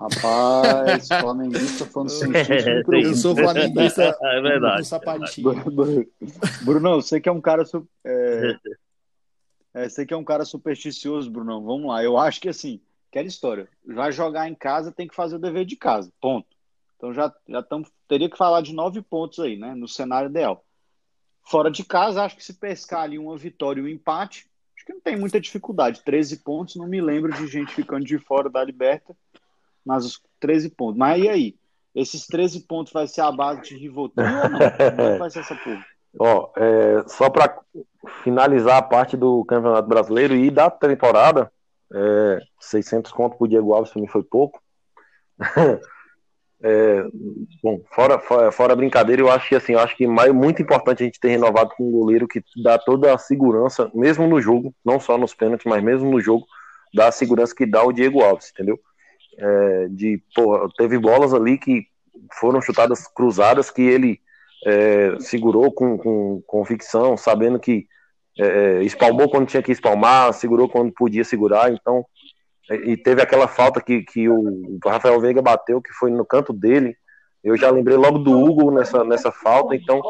Rapaz, 0.00 1.08
flamenguista 1.08 1.84
sem 2.08 2.32
é, 2.34 3.04
Eu 3.04 3.14
sou 3.14 3.36
flamenguista 3.36 4.16
é 4.22 4.40
verdade. 4.40 4.86
sapatinho. 4.86 5.52
Brunão, 6.62 7.02
você 7.02 7.20
que 7.20 7.28
é 7.28 7.32
um 7.32 7.40
cara. 7.40 7.64
É, 8.02 8.56
é, 9.74 9.88
você 9.90 10.06
que 10.06 10.14
é 10.14 10.16
um 10.16 10.24
cara 10.24 10.46
supersticioso, 10.46 11.30
Brunão. 11.30 11.62
Vamos 11.62 11.88
lá. 11.88 12.02
Eu 12.02 12.16
acho 12.16 12.40
que 12.40 12.48
assim, 12.48 12.80
aquela 13.10 13.28
história. 13.28 13.68
Vai 13.86 14.10
jogar 14.10 14.48
em 14.48 14.54
casa, 14.54 14.90
tem 14.90 15.06
que 15.06 15.14
fazer 15.14 15.36
o 15.36 15.40
dever 15.40 15.66
de 15.66 15.76
casa. 15.76 16.10
Ponto. 16.18 16.48
Então 16.96 17.12
já, 17.12 17.30
já 17.46 17.62
tamo, 17.62 17.86
teria 18.08 18.30
que 18.30 18.38
falar 18.38 18.62
de 18.62 18.72
nove 18.72 19.02
pontos 19.02 19.38
aí, 19.38 19.58
né? 19.58 19.74
No 19.74 19.86
cenário 19.86 20.30
ideal. 20.30 20.64
Fora 21.44 21.70
de 21.70 21.84
casa, 21.84 22.22
acho 22.22 22.36
que 22.36 22.44
se 22.44 22.54
pescar 22.54 23.02
ali 23.02 23.18
uma 23.18 23.36
vitória 23.36 23.82
e 23.82 23.84
um 23.84 23.88
empate, 23.88 24.46
acho 24.74 24.86
que 24.86 24.94
não 24.94 25.00
tem 25.00 25.16
muita 25.18 25.38
dificuldade. 25.38 26.02
13 26.02 26.38
pontos, 26.38 26.76
não 26.76 26.86
me 26.86 27.02
lembro 27.02 27.32
de 27.34 27.46
gente 27.46 27.74
ficando 27.74 28.06
de 28.06 28.18
fora 28.18 28.48
da 28.48 28.64
Liberta 28.64 29.14
mas 29.84 30.04
os 30.04 30.20
13 30.38 30.70
pontos. 30.70 30.98
Mas 30.98 31.22
e 31.22 31.28
aí? 31.28 31.56
Esses 31.94 32.26
13 32.26 32.60
pontos 32.60 32.92
vai 32.92 33.06
ser 33.06 33.22
a 33.22 33.32
base 33.32 33.62
de 33.62 33.76
Rivotril 33.76 34.24
ou 34.24 34.32
não? 34.32 34.58
Como 34.58 35.02
é 35.02 35.18
vai 35.18 35.30
ser 35.30 35.40
essa 35.40 35.54
porra? 35.56 35.84
Ó, 36.18 36.50
é, 36.56 37.04
só 37.06 37.30
para 37.30 37.60
finalizar 38.24 38.78
a 38.78 38.82
parte 38.82 39.16
do 39.16 39.44
Campeonato 39.44 39.88
Brasileiro 39.88 40.34
e 40.34 40.50
da 40.50 40.68
temporada, 40.68 41.52
é, 41.92 42.40
600 42.58 43.12
conto 43.12 43.36
por 43.36 43.48
Diego 43.48 43.72
Alves 43.72 43.92
para 43.92 44.02
mim 44.02 44.08
foi 44.08 44.22
pouco. 44.22 44.60
é, 46.62 47.04
bom, 47.62 47.80
fora, 47.94 48.18
fora, 48.18 48.50
fora 48.50 48.76
brincadeira, 48.76 49.22
eu 49.22 49.30
acho 49.30 49.48
que 49.48 49.54
assim, 49.54 49.72
eu 49.74 49.80
acho 49.80 49.96
que 49.96 50.06
mais, 50.06 50.32
muito 50.32 50.60
importante 50.62 51.02
a 51.02 51.06
gente 51.06 51.20
ter 51.20 51.28
renovado 51.28 51.70
com 51.76 51.88
um 51.88 51.92
goleiro 51.92 52.26
que 52.26 52.42
dá 52.62 52.76
toda 52.78 53.14
a 53.14 53.18
segurança, 53.18 53.90
mesmo 53.94 54.26
no 54.26 54.40
jogo, 54.40 54.74
não 54.84 54.98
só 54.98 55.16
nos 55.16 55.34
pênaltis, 55.34 55.66
mas 55.66 55.82
mesmo 55.82 56.10
no 56.10 56.20
jogo, 56.20 56.44
dá 56.92 57.08
a 57.08 57.12
segurança 57.12 57.54
que 57.54 57.66
dá 57.66 57.84
o 57.84 57.92
Diego 57.92 58.22
Alves, 58.22 58.50
entendeu? 58.50 58.78
É, 59.38 59.88
de 59.90 60.22
pô, 60.34 60.68
teve 60.76 60.98
bolas 60.98 61.32
ali 61.32 61.58
que 61.58 61.86
foram 62.38 62.60
chutadas 62.60 63.06
cruzadas 63.06 63.70
que 63.70 63.82
ele 63.82 64.20
é, 64.66 65.16
segurou 65.18 65.72
com, 65.72 65.96
com 65.96 66.42
convicção, 66.46 67.16
sabendo 67.16 67.58
que 67.58 67.86
é, 68.38 68.46
é, 68.46 68.82
espalmou 68.82 69.28
quando 69.30 69.48
tinha 69.48 69.62
que 69.62 69.72
espalmar, 69.72 70.32
segurou 70.32 70.68
quando 70.68 70.92
podia 70.92 71.24
segurar, 71.24 71.72
então 71.72 72.04
e 72.70 72.96
teve 72.96 73.20
aquela 73.20 73.48
falta 73.48 73.80
que, 73.80 74.02
que 74.02 74.28
o 74.28 74.78
Rafael 74.84 75.20
Veiga 75.20 75.42
bateu, 75.42 75.82
que 75.82 75.92
foi 75.92 76.08
no 76.10 76.24
canto 76.24 76.52
dele, 76.52 76.96
Eu 77.42 77.56
já 77.56 77.68
lembrei 77.68 77.96
logo 77.96 78.18
do 78.18 78.38
Hugo 78.38 78.70
nessa, 78.70 79.02
nessa 79.02 79.32
falta, 79.32 79.74
então 79.74 80.00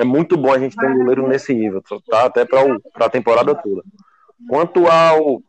é 0.00 0.04
muito 0.04 0.36
bom 0.36 0.52
a 0.52 0.58
gente 0.58 0.74
ter 0.74 0.86
um 0.88 0.98
goleiro 0.98 1.28
nesse 1.28 1.54
nível, 1.54 1.80
tá? 2.08 2.24
Até 2.24 2.44
para 2.44 3.06
a 3.06 3.10
temporada 3.10 3.54
toda. 3.54 3.82
Quanto 4.48 4.86
ao. 4.86 5.42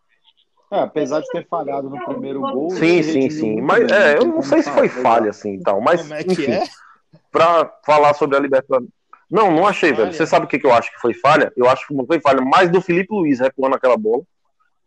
É, 0.72 0.80
apesar 0.80 1.20
de 1.20 1.28
ter 1.28 1.46
falhado 1.48 1.90
no 1.90 2.04
primeiro 2.06 2.40
gol. 2.40 2.70
Sim, 2.72 3.04
sim, 3.04 3.30
sim. 3.30 3.62
Mas 3.62 3.92
é, 3.92 4.18
eu 4.18 4.26
não 4.26 4.42
sei 4.42 4.64
se 4.64 4.72
foi 4.72 4.88
falha 4.88 5.30
assim 5.30 5.56
e 5.56 5.60
tal, 5.62 5.82
mas 5.82 6.02
Como 6.02 6.14
é 6.14 6.24
que 6.24 6.32
enfim, 6.32 6.52
é? 6.52 6.64
para 7.30 7.70
falar 7.86 8.14
sobre 8.14 8.38
a 8.38 8.40
Libertadores. 8.40 8.90
Não, 9.30 9.52
não 9.52 9.68
achei, 9.68 9.92
velho. 9.92 10.14
Você 10.14 10.26
sabe 10.26 10.46
o 10.46 10.48
que, 10.48 10.58
que 10.58 10.66
eu 10.66 10.74
acho 10.74 10.92
que 10.92 11.00
foi 11.02 11.14
falha? 11.14 11.52
Eu 11.58 11.70
acho 11.70 11.88
que 11.88 11.94
não 11.94 12.06
foi 12.06 12.22
falha 12.22 12.42
mais 12.42 12.70
do 12.70 12.82
Felipe 12.82 13.14
Luiz 13.14 13.40
recuando 13.40 13.76
aquela 13.76 13.98
bola 13.98 14.24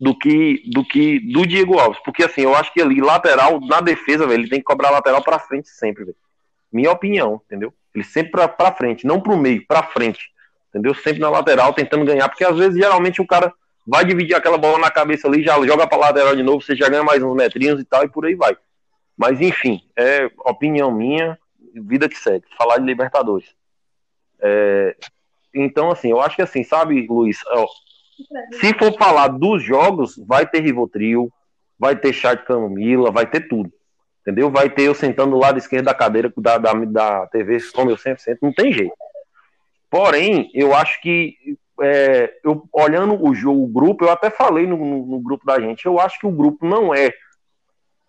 do 0.00 0.18
que 0.18 0.62
do 0.70 0.84
que 0.84 1.20
do 1.32 1.46
Diego 1.46 1.78
Alves. 1.78 2.00
Porque 2.02 2.24
assim, 2.24 2.42
eu 2.42 2.54
acho 2.54 2.72
que 2.72 2.80
ali, 2.80 3.00
lateral, 3.00 3.60
na 3.60 3.82
defesa, 3.82 4.26
velho, 4.26 4.40
ele 4.40 4.50
tem 4.50 4.60
que 4.60 4.64
cobrar 4.64 4.90
lateral 4.90 5.22
pra 5.22 5.38
frente 5.38 5.68
sempre, 5.68 6.04
velho. 6.04 6.16
Minha 6.72 6.92
opinião, 6.92 7.40
entendeu? 7.46 7.72
Ele 7.94 8.04
sempre 8.04 8.32
pra, 8.32 8.48
pra 8.48 8.72
frente, 8.72 9.06
não 9.06 9.20
pro 9.20 9.36
meio, 9.36 9.66
pra 9.66 9.82
frente. 9.82 10.30
Entendeu? 10.70 10.94
Sempre 10.94 11.20
na 11.20 11.28
lateral, 11.30 11.72
tentando 11.72 12.04
ganhar. 12.04 12.28
Porque 12.28 12.44
às 12.44 12.56
vezes, 12.56 12.76
geralmente, 12.76 13.20
o 13.20 13.26
cara 13.26 13.52
vai 13.86 14.04
dividir 14.04 14.34
aquela 14.34 14.58
bola 14.58 14.78
na 14.78 14.90
cabeça 14.90 15.28
ali, 15.28 15.42
já 15.42 15.54
joga 15.66 15.86
pra 15.86 15.98
lateral 15.98 16.34
de 16.34 16.42
novo, 16.42 16.62
você 16.62 16.74
já 16.74 16.88
ganha 16.88 17.02
mais 17.02 17.22
uns 17.22 17.34
metrinhos 17.34 17.80
e 17.80 17.84
tal, 17.84 18.04
e 18.04 18.08
por 18.08 18.26
aí 18.26 18.34
vai. 18.34 18.56
Mas 19.16 19.40
enfim, 19.40 19.82
é 19.96 20.30
opinião 20.44 20.90
minha, 20.90 21.38
vida 21.74 22.08
que 22.08 22.18
segue. 22.18 22.44
Falar 22.56 22.78
de 22.78 22.84
Libertadores. 22.84 23.54
É, 24.40 24.96
então, 25.54 25.90
assim, 25.90 26.10
eu 26.10 26.20
acho 26.20 26.36
que 26.36 26.42
assim, 26.42 26.64
sabe, 26.64 27.06
Luiz, 27.06 27.38
ó, 27.46 27.66
se 28.52 28.74
for 28.74 28.96
falar 28.96 29.28
dos 29.28 29.62
jogos, 29.62 30.16
vai 30.26 30.46
ter 30.46 30.60
Rivotril, 30.60 31.32
vai 31.78 31.96
ter 31.96 32.12
chá 32.12 32.34
de 32.34 32.44
camomila, 32.44 33.10
vai 33.10 33.26
ter 33.26 33.48
tudo. 33.48 33.72
Entendeu? 34.22 34.50
Vai 34.50 34.70
ter 34.70 34.84
eu 34.84 34.94
sentando 34.94 35.32
do 35.32 35.38
lado 35.38 35.58
esquerdo 35.58 35.84
da 35.84 35.94
cadeira 35.94 36.32
da, 36.36 36.56
da, 36.56 36.72
da 36.72 37.26
TV, 37.26 37.58
como 37.72 37.90
eu 37.90 37.98
sempre 37.98 38.22
sento, 38.22 38.38
não 38.40 38.52
tem 38.52 38.72
jeito. 38.72 38.94
Porém, 39.90 40.50
eu 40.54 40.74
acho 40.74 41.00
que, 41.02 41.36
é, 41.82 42.38
eu, 42.44 42.68
olhando 42.72 43.22
o 43.22 43.34
jogo, 43.34 43.64
o 43.64 43.68
grupo, 43.68 44.04
eu 44.04 44.10
até 44.10 44.30
falei 44.30 44.66
no, 44.66 44.76
no, 44.76 45.06
no 45.06 45.20
grupo 45.20 45.44
da 45.44 45.60
gente, 45.60 45.86
eu 45.86 45.98
acho 45.98 46.18
que 46.18 46.26
o 46.26 46.32
grupo 46.32 46.66
não 46.66 46.94
é 46.94 47.12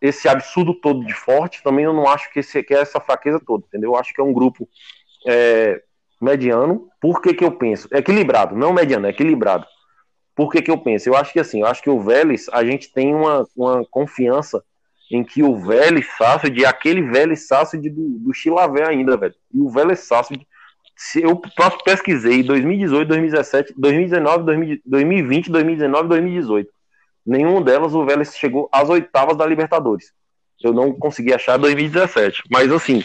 esse 0.02 0.28
absurdo 0.28 0.74
todo 0.74 1.06
de 1.06 1.14
forte, 1.14 1.64
também 1.64 1.86
eu 1.86 1.94
não 1.94 2.08
acho 2.08 2.32
que, 2.32 2.40
esse, 2.40 2.62
que 2.64 2.74
é 2.74 2.80
essa 2.80 3.00
fraqueza 3.00 3.40
toda, 3.40 3.66
entendeu? 3.68 3.92
Eu 3.92 3.96
acho 3.98 4.14
que 4.14 4.22
é 4.22 4.24
um 4.24 4.34
grupo 4.34 4.68
é, 5.26 5.82
mediano. 6.22 6.90
Por 7.02 7.22
que, 7.22 7.34
que 7.34 7.44
eu 7.44 7.52
penso? 7.52 7.88
É 7.92 8.00
equilibrado, 8.00 8.56
não 8.56 8.74
mediano, 8.74 9.08
é 9.08 9.10
equilibrado. 9.10 9.66
Por 10.36 10.52
que, 10.52 10.62
que 10.62 10.70
eu 10.70 10.78
penso? 10.78 11.10
Eu 11.10 11.16
acho 11.16 11.32
que 11.32 11.40
assim, 11.40 11.62
eu 11.62 11.68
acho 11.68 11.82
que 11.82 11.90
o 11.90 12.00
Vélez, 12.00 12.48
a 12.52 12.64
gente 12.64 12.92
tem 12.92 13.16
uma, 13.16 13.48
uma 13.56 13.86
confiança 13.86 14.64
em 15.10 15.24
que 15.24 15.42
o 15.42 15.56
Vélez 15.56 16.08
Sarsfield 16.18 16.64
é 16.64 16.68
aquele 16.68 17.02
Vélez 17.02 17.48
Sarsfield 17.48 17.90
do, 17.90 18.20
do 18.20 18.34
Chilavé 18.34 18.86
ainda, 18.86 19.16
velho. 19.16 19.36
E 19.54 19.62
o 19.62 19.70
Vélez 19.70 20.00
Sarsfield, 20.00 20.46
se 20.96 21.22
eu 21.22 21.36
próximo 21.36 21.84
pesquisei 21.84 22.42
2018, 22.42 23.08
2017, 23.08 23.74
2019, 23.78 24.82
2020, 24.86 25.52
2019, 25.52 26.10
2018. 26.10 26.72
Nenhum 27.26 27.62
delas 27.62 27.94
o 27.94 28.06
Vélez 28.06 28.36
chegou 28.36 28.70
às 28.72 28.90
oitavas 28.90 29.36
da 29.36 29.46
Libertadores. 29.46 30.14
Eu 30.64 30.72
não 30.74 30.94
consegui 30.94 31.34
achar 31.34 31.58
2017. 31.58 32.44
Mas 32.50 32.72
assim, 32.72 33.04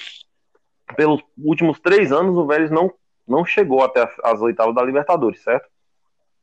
pelos 0.97 1.21
últimos 1.39 1.81
três 1.81 2.13
anos 2.13 2.37
o 2.37 2.47
Vélez 2.47 2.71
não, 2.71 2.93
não 3.27 3.45
chegou 3.45 3.83
até 3.83 4.03
as, 4.03 4.13
as 4.23 4.41
oitavas 4.41 4.75
da 4.75 4.85
Libertadores, 4.85 5.43
certo? 5.43 5.69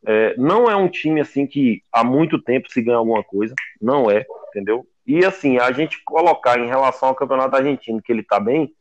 É, 0.05 0.35
não 0.37 0.69
é 0.69 0.75
um 0.75 0.87
time 0.87 1.21
assim 1.21 1.47
que 1.47 1.81
há 1.91 2.03
muito 2.03 2.41
tempo 2.41 2.71
se 2.71 2.81
ganha 2.81 2.97
alguma 2.97 3.23
coisa, 3.23 3.53
não 3.81 4.09
é, 4.11 4.25
entendeu? 4.49 4.85
E 5.05 5.25
assim, 5.25 5.57
a 5.57 5.71
gente 5.71 6.03
colocar 6.03 6.59
em 6.59 6.67
relação 6.67 7.09
ao 7.09 7.15
campeonato 7.15 7.55
argentino 7.55 8.01
que 8.01 8.11
ele 8.11 8.23
tá 8.23 8.39
bem, 8.39 8.71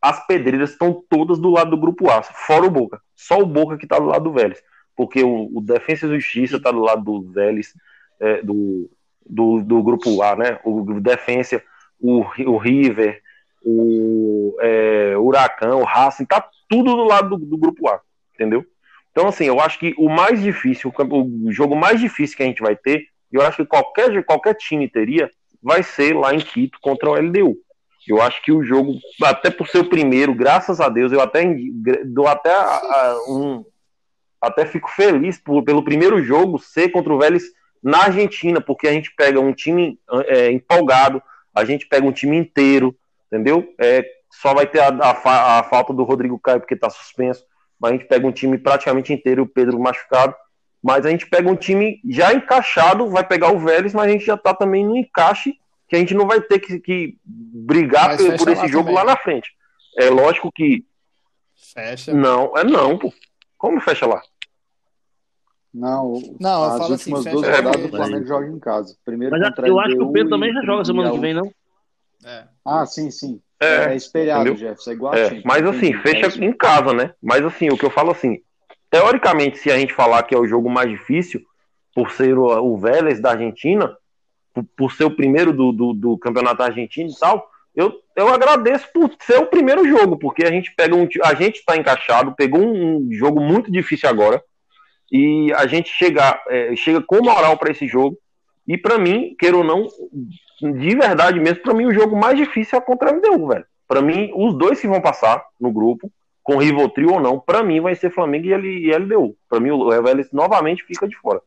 as 0.00 0.26
pedreiras 0.26 0.70
estão 0.70 1.04
todas 1.08 1.38
do 1.38 1.50
lado 1.50 1.70
do 1.70 1.76
grupo 1.76 2.10
A, 2.10 2.22
fora 2.22 2.64
o 2.64 2.70
Boca. 2.70 3.00
Só 3.14 3.38
o 3.38 3.46
Boca 3.46 3.76
que 3.76 3.86
tá 3.86 3.98
do 3.98 4.06
lado 4.06 4.24
do 4.24 4.32
Vélez. 4.32 4.62
Porque 4.96 5.22
o, 5.22 5.50
o 5.54 5.60
Defensa 5.60 6.06
e 6.06 6.20
Justiça 6.20 6.60
tá 6.60 6.70
do 6.70 6.80
lado 6.80 7.02
do 7.02 7.32
Vélez, 7.32 7.74
é, 8.18 8.42
do, 8.42 8.90
do, 9.26 9.62
do, 9.62 9.82
grupo 9.82 10.22
A, 10.22 10.36
né? 10.36 10.58
O 10.64 11.00
Defensa, 11.00 11.62
o, 11.98 12.20
o 12.46 12.56
River, 12.56 13.20
o 13.62 14.56
é, 14.60 15.16
Huracão, 15.18 15.80
o 15.80 15.84
Racing, 15.84 16.24
tá 16.24 16.46
tudo 16.68 16.96
do 16.96 17.04
lado 17.04 17.36
do, 17.36 17.44
do 17.44 17.58
grupo 17.58 17.88
A, 17.88 18.00
entendeu? 18.34 18.64
Então, 19.10 19.28
assim, 19.28 19.44
eu 19.44 19.60
acho 19.60 19.78
que 19.78 19.94
o 19.98 20.08
mais 20.08 20.40
difícil, 20.40 20.92
o 20.96 21.52
jogo 21.52 21.76
mais 21.76 22.00
difícil 22.00 22.36
que 22.36 22.42
a 22.42 22.46
gente 22.46 22.62
vai 22.62 22.76
ter, 22.76 23.06
eu 23.30 23.42
acho 23.42 23.58
que 23.58 23.66
qualquer, 23.66 24.24
qualquer 24.24 24.54
time 24.54 24.88
teria, 24.88 25.30
vai 25.62 25.82
ser 25.82 26.14
lá 26.14 26.34
em 26.34 26.38
Quito 26.38 26.78
contra 26.80 27.10
o 27.10 27.14
LDU. 27.14 27.56
Eu 28.08 28.20
acho 28.22 28.42
que 28.42 28.50
o 28.50 28.64
jogo, 28.64 28.98
até 29.22 29.50
por 29.50 29.68
ser 29.68 29.78
o 29.78 29.88
primeiro, 29.88 30.34
graças 30.34 30.80
a 30.80 30.88
Deus, 30.88 31.12
eu 31.12 31.20
até 31.20 31.44
dou 32.06 32.26
até 32.26 32.52
um. 33.28 33.64
Até 34.40 34.64
fico 34.64 34.90
feliz 34.90 35.38
por, 35.38 35.62
pelo 35.62 35.84
primeiro 35.84 36.22
jogo 36.22 36.58
ser 36.58 36.88
contra 36.88 37.12
o 37.12 37.18
Vélez 37.18 37.44
na 37.82 38.04
Argentina, 38.04 38.60
porque 38.60 38.88
a 38.88 38.92
gente 38.92 39.14
pega 39.14 39.38
um 39.38 39.52
time 39.52 39.98
é, 40.26 40.50
empolgado, 40.50 41.22
a 41.54 41.64
gente 41.64 41.86
pega 41.86 42.06
um 42.06 42.12
time 42.12 42.36
inteiro, 42.36 42.96
entendeu? 43.26 43.74
É, 43.78 44.02
só 44.30 44.54
vai 44.54 44.66
ter 44.66 44.80
a, 44.80 44.88
a, 44.88 45.58
a 45.58 45.62
falta 45.64 45.92
do 45.92 46.04
Rodrigo 46.04 46.38
Caio 46.38 46.60
porque 46.60 46.74
está 46.74 46.88
suspenso, 46.88 47.44
mas 47.78 47.90
a 47.90 47.94
gente 47.94 48.06
pega 48.06 48.26
um 48.26 48.32
time 48.32 48.56
praticamente 48.56 49.12
inteiro, 49.12 49.42
o 49.42 49.48
Pedro 49.48 49.78
machucado, 49.78 50.34
mas 50.82 51.04
a 51.04 51.10
gente 51.10 51.26
pega 51.26 51.50
um 51.50 51.56
time 51.56 52.00
já 52.08 52.32
encaixado, 52.32 53.10
vai 53.10 53.26
pegar 53.26 53.52
o 53.52 53.58
Vélez, 53.58 53.92
mas 53.92 54.06
a 54.06 54.10
gente 54.10 54.24
já 54.24 54.34
está 54.34 54.54
também 54.54 54.86
no 54.86 54.96
encaixe 54.96 55.54
que 55.90 55.96
a 55.96 55.98
gente 55.98 56.14
não 56.14 56.24
vai 56.28 56.40
ter 56.40 56.60
que, 56.60 56.78
que 56.78 57.18
brigar 57.24 58.16
por, 58.16 58.36
por, 58.36 58.48
esse 58.48 58.68
jogo 58.68 58.90
também. 58.90 58.94
lá 58.94 59.04
na 59.04 59.16
frente. 59.16 59.50
É 59.98 60.08
lógico 60.08 60.52
que. 60.52 60.86
Fecha. 61.74 62.14
Não, 62.14 62.56
é 62.56 62.62
não, 62.62 62.96
pô. 62.96 63.12
Como 63.58 63.80
fecha 63.80 64.06
lá? 64.06 64.22
Não, 65.74 66.14
não 66.40 66.64
as 66.64 66.88
últimas 66.88 67.26
assim, 67.26 67.30
duas 67.30 67.48
rodadas 67.48 67.84
o 67.84 67.88
Flamengo 67.88 68.26
joga 68.26 68.46
em 68.46 68.58
casa. 68.60 68.96
Primeiro 69.04 69.36
Mas 69.36 69.52
eu 69.66 69.80
acho 69.80 69.96
que 69.96 70.02
o 70.02 70.12
Pedro 70.12 70.30
também 70.30 70.52
já 70.52 70.62
joga 70.62 70.84
semana 70.84 71.10
que 71.10 71.18
vem, 71.18 71.34
não? 71.34 71.52
É. 72.24 72.44
Ah, 72.64 72.86
sim, 72.86 73.10
sim. 73.10 73.40
É, 73.60 73.92
é 73.92 73.96
espelhado, 73.96 74.56
Jefferson. 74.56 74.90
É 74.90 74.94
igual 74.94 75.14
é, 75.14 75.42
Mas 75.44 75.66
assim, 75.66 75.92
fecha 75.94 76.44
em 76.44 76.52
casa, 76.52 76.92
né? 76.92 77.14
Mas 77.20 77.44
assim, 77.44 77.68
o 77.68 77.76
que 77.76 77.84
eu 77.84 77.90
falo 77.90 78.12
assim, 78.12 78.40
teoricamente, 78.88 79.58
se 79.58 79.70
a 79.70 79.78
gente 79.78 79.92
falar 79.92 80.22
que 80.22 80.34
é 80.34 80.38
o 80.38 80.46
jogo 80.46 80.70
mais 80.70 80.88
difícil, 80.88 81.42
por 81.94 82.12
ser 82.12 82.38
o, 82.38 82.46
o 82.46 82.78
Vélez 82.78 83.20
da 83.20 83.32
Argentina, 83.32 83.96
por, 84.54 84.64
por 84.76 84.92
ser 84.92 85.04
o 85.04 85.14
primeiro 85.14 85.52
do, 85.52 85.72
do, 85.72 85.92
do, 85.92 86.18
campeonato 86.18 86.62
argentino 86.62 87.10
e 87.10 87.18
tal, 87.18 87.50
eu, 87.74 87.92
eu 88.16 88.28
agradeço 88.28 88.88
por 88.92 89.10
ser 89.20 89.38
o 89.38 89.46
primeiro 89.46 89.86
jogo, 89.86 90.18
porque 90.18 90.44
a 90.44 90.50
gente 90.50 90.74
pega 90.74 90.94
um. 90.94 91.08
A 91.24 91.34
gente 91.34 91.58
está 91.58 91.76
encaixado, 91.76 92.34
pegou 92.34 92.60
um, 92.60 92.96
um, 92.96 93.12
jogo 93.12 93.40
muito 93.40 93.70
difícil 93.70 94.08
agora, 94.08 94.42
e 95.10 95.52
a 95.54 95.66
gente 95.66 95.90
chega, 95.90 96.40
é, 96.48 96.74
chega 96.76 97.00
com 97.00 97.22
moral 97.22 97.56
para 97.56 97.70
esse 97.70 97.86
jogo. 97.86 98.18
E 98.66 98.76
para 98.76 98.98
mim, 98.98 99.34
queira 99.38 99.56
ou 99.56 99.64
não, 99.64 99.86
de 100.60 100.94
verdade 100.94 101.40
mesmo, 101.40 101.62
para 101.62 101.74
mim 101.74 101.86
o 101.86 101.94
jogo 101.94 102.16
mais 102.16 102.36
difícil 102.36 102.78
é 102.78 102.80
contra 102.80 103.10
a 103.10 103.12
LDU, 103.12 103.48
velho. 103.48 103.64
Para 103.88 104.02
mim, 104.02 104.30
os 104.36 104.56
dois 104.56 104.80
que 104.80 104.86
vão 104.86 105.00
passar 105.00 105.44
no 105.60 105.72
grupo, 105.72 106.10
com 106.42 106.58
Rivotril 106.58 107.14
ou 107.14 107.20
não, 107.20 107.40
para 107.40 107.62
mim 107.62 107.80
vai 107.80 107.94
ser 107.94 108.10
Flamengo 108.10 108.46
e 108.46 108.96
LDU. 108.96 109.36
Para 109.48 109.60
mim, 109.60 109.70
o 109.70 109.88
Vélez 110.02 110.30
novamente 110.32 110.84
fica 110.84 111.08
de 111.08 111.16
fora. 111.16 111.40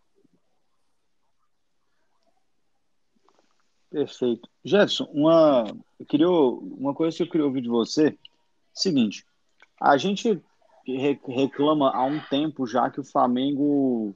Perfeito. 3.94 4.50
Jefferson, 4.66 5.08
uma, 5.14 5.66
eu 6.00 6.06
queria, 6.08 6.28
uma 6.28 6.96
coisa 6.96 7.16
que 7.16 7.22
eu 7.22 7.30
queria 7.30 7.46
ouvir 7.46 7.62
de 7.62 7.70
você, 7.70 8.18
seguinte, 8.74 9.24
a 9.80 9.96
gente 9.98 10.42
reclama 11.28 11.92
há 11.92 12.04
um 12.04 12.20
tempo 12.22 12.66
já 12.66 12.90
que 12.90 13.00
o 13.00 13.04
Flamengo 13.04 14.16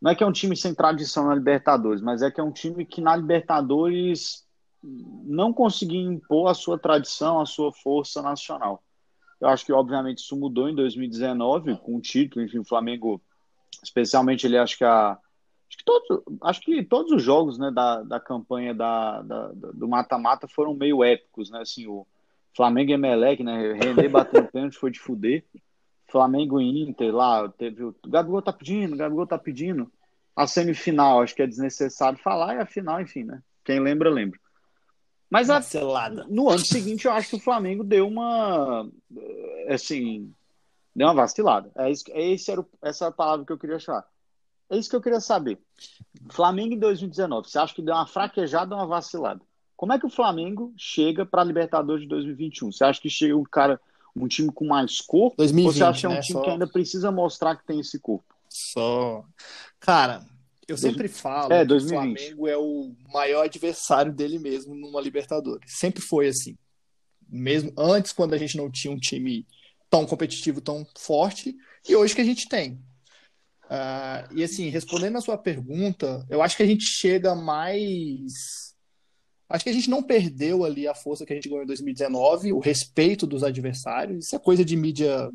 não 0.00 0.12
é 0.12 0.14
que 0.14 0.22
é 0.22 0.26
um 0.26 0.32
time 0.32 0.56
sem 0.56 0.72
tradição 0.72 1.26
na 1.26 1.34
Libertadores, 1.34 2.00
mas 2.00 2.22
é 2.22 2.30
que 2.30 2.40
é 2.40 2.44
um 2.44 2.52
time 2.52 2.86
que 2.86 3.00
na 3.00 3.16
Libertadores 3.16 4.46
não 5.24 5.52
conseguiu 5.52 6.00
impor 6.00 6.48
a 6.48 6.54
sua 6.54 6.78
tradição, 6.78 7.40
a 7.40 7.46
sua 7.46 7.72
força 7.72 8.22
nacional. 8.22 8.84
Eu 9.40 9.48
acho 9.48 9.66
que, 9.66 9.72
obviamente, 9.72 10.18
isso 10.18 10.36
mudou 10.36 10.68
em 10.68 10.76
2019, 10.76 11.76
com 11.78 11.96
o 11.96 12.00
título, 12.00 12.44
enfim, 12.44 12.58
o 12.58 12.64
Flamengo, 12.64 13.20
especialmente 13.82 14.46
ele 14.46 14.56
acho 14.56 14.78
que 14.78 14.84
a 14.84 15.18
Acho 15.72 15.78
que 15.78 15.84
todos, 15.84 16.22
acho 16.42 16.60
que 16.60 16.84
todos 16.84 17.12
os 17.12 17.22
jogos 17.22 17.58
né, 17.58 17.70
da, 17.70 18.02
da 18.02 18.20
campanha 18.20 18.74
da, 18.74 19.22
da 19.22 19.48
do 19.72 19.88
mata-mata 19.88 20.46
foram 20.46 20.74
meio 20.74 21.02
épicos, 21.02 21.50
né? 21.50 21.60
Assim, 21.62 21.86
o 21.86 22.06
Flamengo 22.54 22.90
e 22.90 22.94
Emelec, 22.94 23.42
né? 23.42 23.72
René 23.72 24.06
batendo 24.06 24.48
pênalti 24.52 24.76
foi 24.76 24.90
de 24.90 25.00
fuder. 25.00 25.42
Flamengo 26.10 26.60
e 26.60 26.82
Inter 26.82 27.14
lá, 27.14 27.48
teve 27.48 27.84
o 27.84 27.96
Gabigol 28.06 28.42
tá 28.42 28.52
pedindo, 28.52 28.92
o 28.92 28.98
Gabigol 28.98 29.26
tá 29.26 29.38
pedindo. 29.38 29.90
A 30.36 30.46
semifinal, 30.46 31.22
acho 31.22 31.34
que 31.34 31.42
é 31.42 31.46
desnecessário 31.46 32.18
falar, 32.18 32.56
e 32.56 32.58
a 32.58 32.66
final, 32.66 33.00
enfim, 33.00 33.24
né? 33.24 33.42
Quem 33.64 33.80
lembra, 33.80 34.10
lembra. 34.10 34.38
Mas 35.30 35.48
a, 35.48 35.60
no 36.28 36.50
ano 36.50 36.58
seguinte, 36.58 37.06
eu 37.06 37.12
acho 37.12 37.30
que 37.30 37.36
o 37.36 37.40
Flamengo 37.40 37.82
deu 37.82 38.06
uma. 38.06 38.86
Assim. 39.68 40.30
Deu 40.94 41.06
uma 41.06 41.14
vacilada. 41.14 41.70
É, 41.74 41.90
é 41.90 42.32
esse 42.32 42.50
era 42.50 42.60
o, 42.60 42.68
essa 42.82 43.06
era 43.06 43.12
a 43.12 43.16
palavra 43.16 43.46
que 43.46 43.52
eu 43.52 43.58
queria 43.58 43.76
achar. 43.76 44.04
É 44.72 44.78
isso 44.78 44.88
que 44.88 44.96
eu 44.96 45.02
queria 45.02 45.20
saber. 45.20 45.58
Flamengo 46.30 46.72
em 46.72 46.78
2019, 46.78 47.50
você 47.50 47.58
acha 47.58 47.74
que 47.74 47.82
deu 47.82 47.94
uma 47.94 48.06
fraquejada 48.06 48.74
ou 48.74 48.80
uma 48.80 48.86
vacilada? 48.86 49.42
Como 49.76 49.92
é 49.92 49.98
que 49.98 50.06
o 50.06 50.10
Flamengo 50.10 50.72
chega 50.78 51.26
para 51.26 51.42
a 51.42 51.44
Libertadores 51.44 52.02
de 52.04 52.08
2021? 52.08 52.72
Você 52.72 52.82
acha 52.82 52.98
que 52.98 53.10
chega 53.10 53.36
um 53.36 53.44
cara, 53.44 53.78
um 54.16 54.26
time 54.26 54.50
com 54.50 54.66
mais 54.66 55.02
corpo? 55.02 55.36
2020, 55.36 55.66
ou 55.66 55.72
você 55.74 55.84
acha 55.84 56.00
que 56.00 56.06
é 56.06 56.08
um 56.08 56.12
né? 56.14 56.20
time 56.22 56.38
Só- 56.38 56.44
que 56.44 56.50
ainda 56.50 56.66
precisa 56.66 57.12
mostrar 57.12 57.56
que 57.56 57.66
tem 57.66 57.80
esse 57.80 57.98
corpo? 57.98 58.24
Só. 58.48 59.26
Cara, 59.78 60.24
eu 60.66 60.78
sempre 60.78 61.06
falo 61.06 61.52
É, 61.52 61.58
que 61.58 61.64
o 61.64 61.68
2020. 61.68 62.18
Flamengo 62.18 62.48
é 62.48 62.56
o 62.56 62.94
maior 63.12 63.44
adversário 63.44 64.10
dele 64.10 64.38
mesmo 64.38 64.74
numa 64.74 65.02
Libertadores. 65.02 65.70
Sempre 65.70 66.00
foi 66.00 66.28
assim. 66.28 66.56
Mesmo 67.28 67.70
antes, 67.76 68.12
quando 68.12 68.32
a 68.32 68.38
gente 68.38 68.56
não 68.56 68.70
tinha 68.70 68.90
um 68.92 68.98
time 68.98 69.46
tão 69.90 70.06
competitivo, 70.06 70.62
tão 70.62 70.86
forte, 70.96 71.54
e 71.86 71.94
hoje 71.94 72.14
que 72.14 72.22
a 72.22 72.24
gente 72.24 72.48
tem. 72.48 72.80
Ah, 73.74 74.28
e 74.32 74.44
assim, 74.44 74.68
respondendo 74.68 75.16
a 75.16 75.22
sua 75.22 75.38
pergunta, 75.38 76.26
eu 76.28 76.42
acho 76.42 76.58
que 76.58 76.62
a 76.62 76.66
gente 76.66 76.84
chega 76.84 77.34
mais. 77.34 78.74
Acho 79.48 79.64
que 79.64 79.70
a 79.70 79.72
gente 79.72 79.88
não 79.88 80.02
perdeu 80.02 80.62
ali 80.62 80.86
a 80.86 80.94
força 80.94 81.24
que 81.24 81.32
a 81.32 81.36
gente 81.36 81.48
ganhou 81.48 81.64
em 81.64 81.66
2019, 81.66 82.52
o 82.52 82.58
respeito 82.58 83.26
dos 83.26 83.42
adversários. 83.42 84.26
Isso 84.26 84.36
é 84.36 84.38
coisa 84.38 84.62
de 84.62 84.76
mídia, 84.76 85.30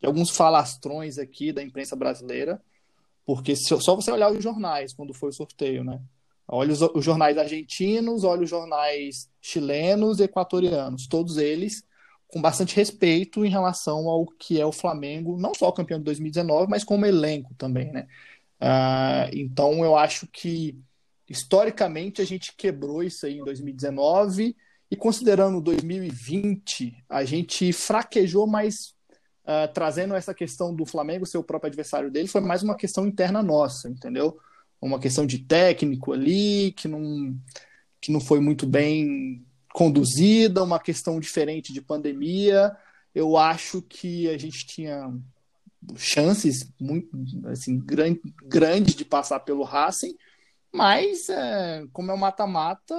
de 0.00 0.06
alguns 0.08 0.30
falastrões 0.30 1.18
aqui 1.18 1.52
da 1.52 1.62
imprensa 1.62 1.94
brasileira. 1.94 2.60
Porque 3.24 3.54
só 3.54 3.94
você 3.94 4.10
olhar 4.10 4.32
os 4.32 4.42
jornais 4.42 4.92
quando 4.92 5.14
foi 5.14 5.28
o 5.28 5.32
sorteio, 5.32 5.84
né? 5.84 6.02
Olha 6.48 6.72
os, 6.72 7.04
jornais 7.04 7.38
argentinos, 7.38 8.24
olha 8.24 8.42
os 8.42 8.50
jornais 8.50 9.30
chilenos 9.40 10.18
equatorianos, 10.18 11.06
todos 11.06 11.36
eles 11.36 11.84
com 12.28 12.42
bastante 12.42 12.76
respeito 12.76 13.44
em 13.44 13.50
relação 13.50 14.08
ao 14.08 14.26
que 14.26 14.60
é 14.60 14.66
o 14.66 14.72
Flamengo, 14.72 15.38
não 15.38 15.54
só 15.54 15.72
campeão 15.72 15.98
de 15.98 16.04
2019, 16.04 16.68
mas 16.68 16.84
como 16.84 17.06
elenco 17.06 17.54
também, 17.54 17.90
né? 17.90 18.06
Ah, 18.60 19.28
então 19.32 19.84
eu 19.84 19.96
acho 19.96 20.26
que 20.26 20.78
historicamente 21.28 22.20
a 22.20 22.24
gente 22.24 22.54
quebrou 22.56 23.02
isso 23.02 23.24
aí 23.26 23.38
em 23.38 23.44
2019 23.44 24.56
e 24.90 24.96
considerando 24.96 25.60
2020, 25.60 27.04
a 27.08 27.24
gente 27.24 27.72
fraquejou 27.72 28.46
mais 28.46 28.96
Uh, 29.48 29.66
trazendo 29.72 30.14
essa 30.14 30.34
questão 30.34 30.74
do 30.74 30.84
Flamengo 30.84 31.24
ser 31.24 31.38
o 31.38 31.42
próprio 31.42 31.68
adversário 31.68 32.10
dele, 32.10 32.28
foi 32.28 32.42
mais 32.42 32.62
uma 32.62 32.76
questão 32.76 33.06
interna 33.06 33.42
nossa, 33.42 33.88
entendeu? 33.88 34.38
Uma 34.78 35.00
questão 35.00 35.24
de 35.24 35.38
técnico 35.38 36.12
ali, 36.12 36.72
que 36.72 36.86
não, 36.86 37.34
que 37.98 38.12
não 38.12 38.20
foi 38.20 38.40
muito 38.40 38.66
bem 38.66 39.42
conduzida, 39.72 40.62
uma 40.62 40.78
questão 40.78 41.20
diferente 41.20 41.72
de 41.72 41.80
pandemia. 41.80 42.76
Eu 43.14 43.36
acho 43.36 43.82
que 43.82 44.28
a 44.28 44.38
gente 44.38 44.66
tinha 44.66 45.12
chances 45.96 46.72
muito 46.80 47.08
assim, 47.46 47.78
grande, 47.78 48.20
grande 48.44 48.94
de 48.94 49.04
passar 49.04 49.40
pelo 49.40 49.62
Racing, 49.62 50.16
mas 50.72 51.28
é, 51.28 51.84
como 51.92 52.10
é 52.10 52.14
um 52.14 52.18
mata-mata, 52.18 52.94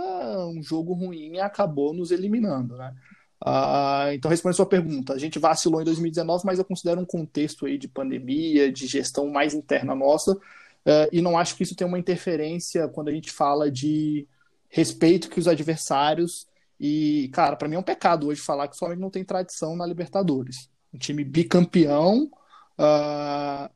um 0.47 0.61
jogo 0.63 0.93
ruim 0.93 1.39
acabou 1.39 1.93
nos 1.93 2.11
eliminando, 2.11 2.75
né? 2.77 2.93
Ah, 3.41 4.09
então, 4.13 4.29
respondendo 4.29 4.55
a 4.55 4.57
sua 4.57 4.65
pergunta, 4.65 5.13
a 5.13 5.17
gente 5.17 5.39
vacilou 5.39 5.81
em 5.81 5.85
2019, 5.85 6.45
mas 6.45 6.59
eu 6.59 6.65
considero 6.65 6.99
um 6.99 7.05
contexto 7.05 7.65
aí 7.65 7.77
de 7.77 7.87
pandemia, 7.87 8.71
de 8.71 8.85
gestão 8.85 9.29
mais 9.29 9.53
interna 9.53 9.95
nossa, 9.95 10.37
eh, 10.85 11.09
e 11.13 11.21
não 11.21 11.37
acho 11.37 11.55
que 11.55 11.63
isso 11.63 11.75
tenha 11.75 11.87
uma 11.87 11.99
interferência 11.99 12.87
quando 12.89 13.07
a 13.07 13.13
gente 13.13 13.31
fala 13.31 13.71
de 13.71 14.27
respeito 14.67 15.29
que 15.29 15.39
os 15.39 15.47
adversários. 15.47 16.47
E, 16.79 17.29
cara, 17.33 17.55
para 17.55 17.67
mim 17.67 17.75
é 17.75 17.79
um 17.79 17.83
pecado 17.83 18.27
hoje 18.27 18.41
falar 18.41 18.67
que 18.67 18.75
o 18.75 18.79
Flamengo 18.79 19.01
não 19.01 19.09
tem 19.09 19.23
tradição 19.23 19.75
na 19.75 19.85
Libertadores. 19.85 20.69
Um 20.93 20.97
time 20.97 21.23
bicampeão. 21.23 22.29
ah, 22.77 23.69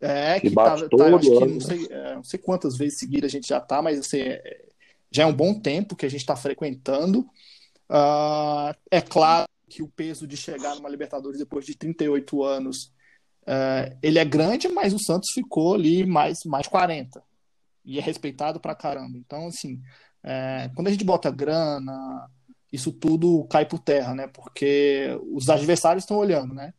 é, 0.00 0.40
Que 0.40 0.48
que 0.48 0.54
tá, 0.56 0.74
tá, 0.74 1.16
acho 1.16 1.30
que 1.30 1.46
não 1.46 1.60
sei, 1.60 1.86
é, 1.88 2.14
não 2.16 2.24
sei 2.24 2.40
quantas 2.40 2.76
vezes 2.76 2.98
seguidas 2.98 3.30
a 3.30 3.32
gente 3.32 3.46
já 3.46 3.60
tá, 3.60 3.80
mas 3.80 4.00
assim, 4.00 4.18
é- 4.18 4.64
já 5.12 5.22
é 5.22 5.26
um 5.26 5.32
bom 5.32 5.54
tempo 5.54 5.94
que 5.94 6.04
a 6.04 6.08
gente 6.08 6.22
está 6.22 6.34
frequentando. 6.34 7.24
Ah, 7.88 8.74
é 8.90 9.00
claro 9.00 9.46
que 9.68 9.82
o 9.82 9.88
peso 9.88 10.26
de 10.26 10.36
chegar 10.36 10.74
numa 10.74 10.88
Libertadores 10.88 11.38
depois 11.38 11.64
de 11.64 11.76
38 11.76 12.42
anos, 12.42 12.92
eh, 13.46 13.96
ele 14.02 14.18
é 14.18 14.24
grande, 14.24 14.68
mas 14.68 14.92
o 14.92 14.98
Santos 14.98 15.30
ficou 15.32 15.74
ali 15.74 16.04
mais, 16.04 16.40
mais 16.44 16.66
40. 16.66 17.22
E 17.84 17.98
é 17.98 18.02
respeitado 18.02 18.58
pra 18.60 18.74
caramba. 18.74 19.16
Então, 19.16 19.46
assim, 19.46 19.80
eh, 20.24 20.70
quando 20.74 20.88
a 20.88 20.90
gente 20.90 21.04
bota 21.04 21.30
grana, 21.30 22.28
isso 22.72 22.92
tudo 22.92 23.44
cai 23.44 23.66
por 23.66 23.78
terra, 23.78 24.14
né? 24.14 24.26
Porque 24.28 25.08
os 25.32 25.48
adversários 25.50 26.04
estão 26.04 26.16
olhando, 26.16 26.54
né? 26.54 26.72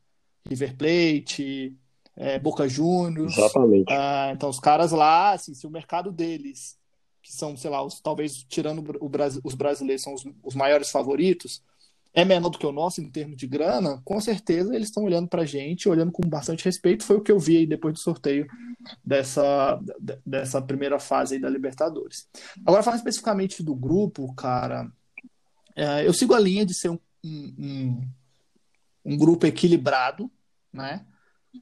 River 0.48 0.76
Plate, 0.76 1.78
eh, 2.16 2.40
Boca 2.40 2.68
Juniors, 2.68 3.38
Exatamente. 3.38 3.92
ah, 3.92 4.32
então, 4.34 4.50
os 4.50 4.60
caras 4.60 4.92
lá, 4.92 5.32
assim, 5.32 5.54
se 5.54 5.66
o 5.66 5.72
mercado 5.72 6.12
deles, 6.12 6.78
que 7.22 7.32
são, 7.32 7.56
sei 7.56 7.70
lá, 7.70 7.84
os, 7.84 8.00
talvez 8.00 8.44
tirando 8.44 8.84
o 9.00 9.10
Brasil, 9.10 9.42
os 9.44 9.56
brasileiros, 9.56 10.04
são 10.04 10.14
os, 10.14 10.26
os 10.44 10.56
maiores 10.56 10.90
favoritos, 10.90 11.62
é 12.14 12.24
menor 12.24 12.50
do 12.50 12.58
que 12.60 12.66
o 12.68 12.72
nosso 12.72 13.02
em 13.02 13.10
termos 13.10 13.36
de 13.38 13.48
grana, 13.48 14.00
com 14.06 14.20
certeza 14.22 14.76
eles 14.76 14.90
estão 14.90 15.04
olhando 15.04 15.28
pra 15.28 15.46
gente, 15.46 15.90
olhando 15.90 16.12
com 16.12 16.22
bastante 16.28 16.64
respeito. 16.64 17.04
Foi 17.04 17.18
o 17.18 17.22
que 17.22 17.32
eu 17.32 17.40
vi 17.40 17.58
aí 17.58 17.66
depois 17.68 17.94
do 17.96 18.00
sorteio 18.00 18.46
dessa, 19.04 19.80
de- 20.00 20.20
dessa 20.26 20.62
primeira 20.62 21.00
fase 21.00 21.36
aí 21.36 21.42
da 21.42 21.50
Libertadores. 21.50 22.28
Agora, 22.66 22.84
falando 22.84 23.00
especificamente 23.00 23.64
do 23.64 23.74
grupo, 23.74 24.32
cara, 24.36 24.92
é, 25.76 26.06
eu 26.08 26.14
sigo 26.14 26.34
a 26.36 26.40
linha 26.40 26.66
de 26.66 26.74
ser 26.76 26.90
um, 26.90 27.00
um, 27.26 28.02
um- 29.06 29.18
grupo 29.18 29.48
equilibrado, 29.48 30.30
né? 30.72 31.06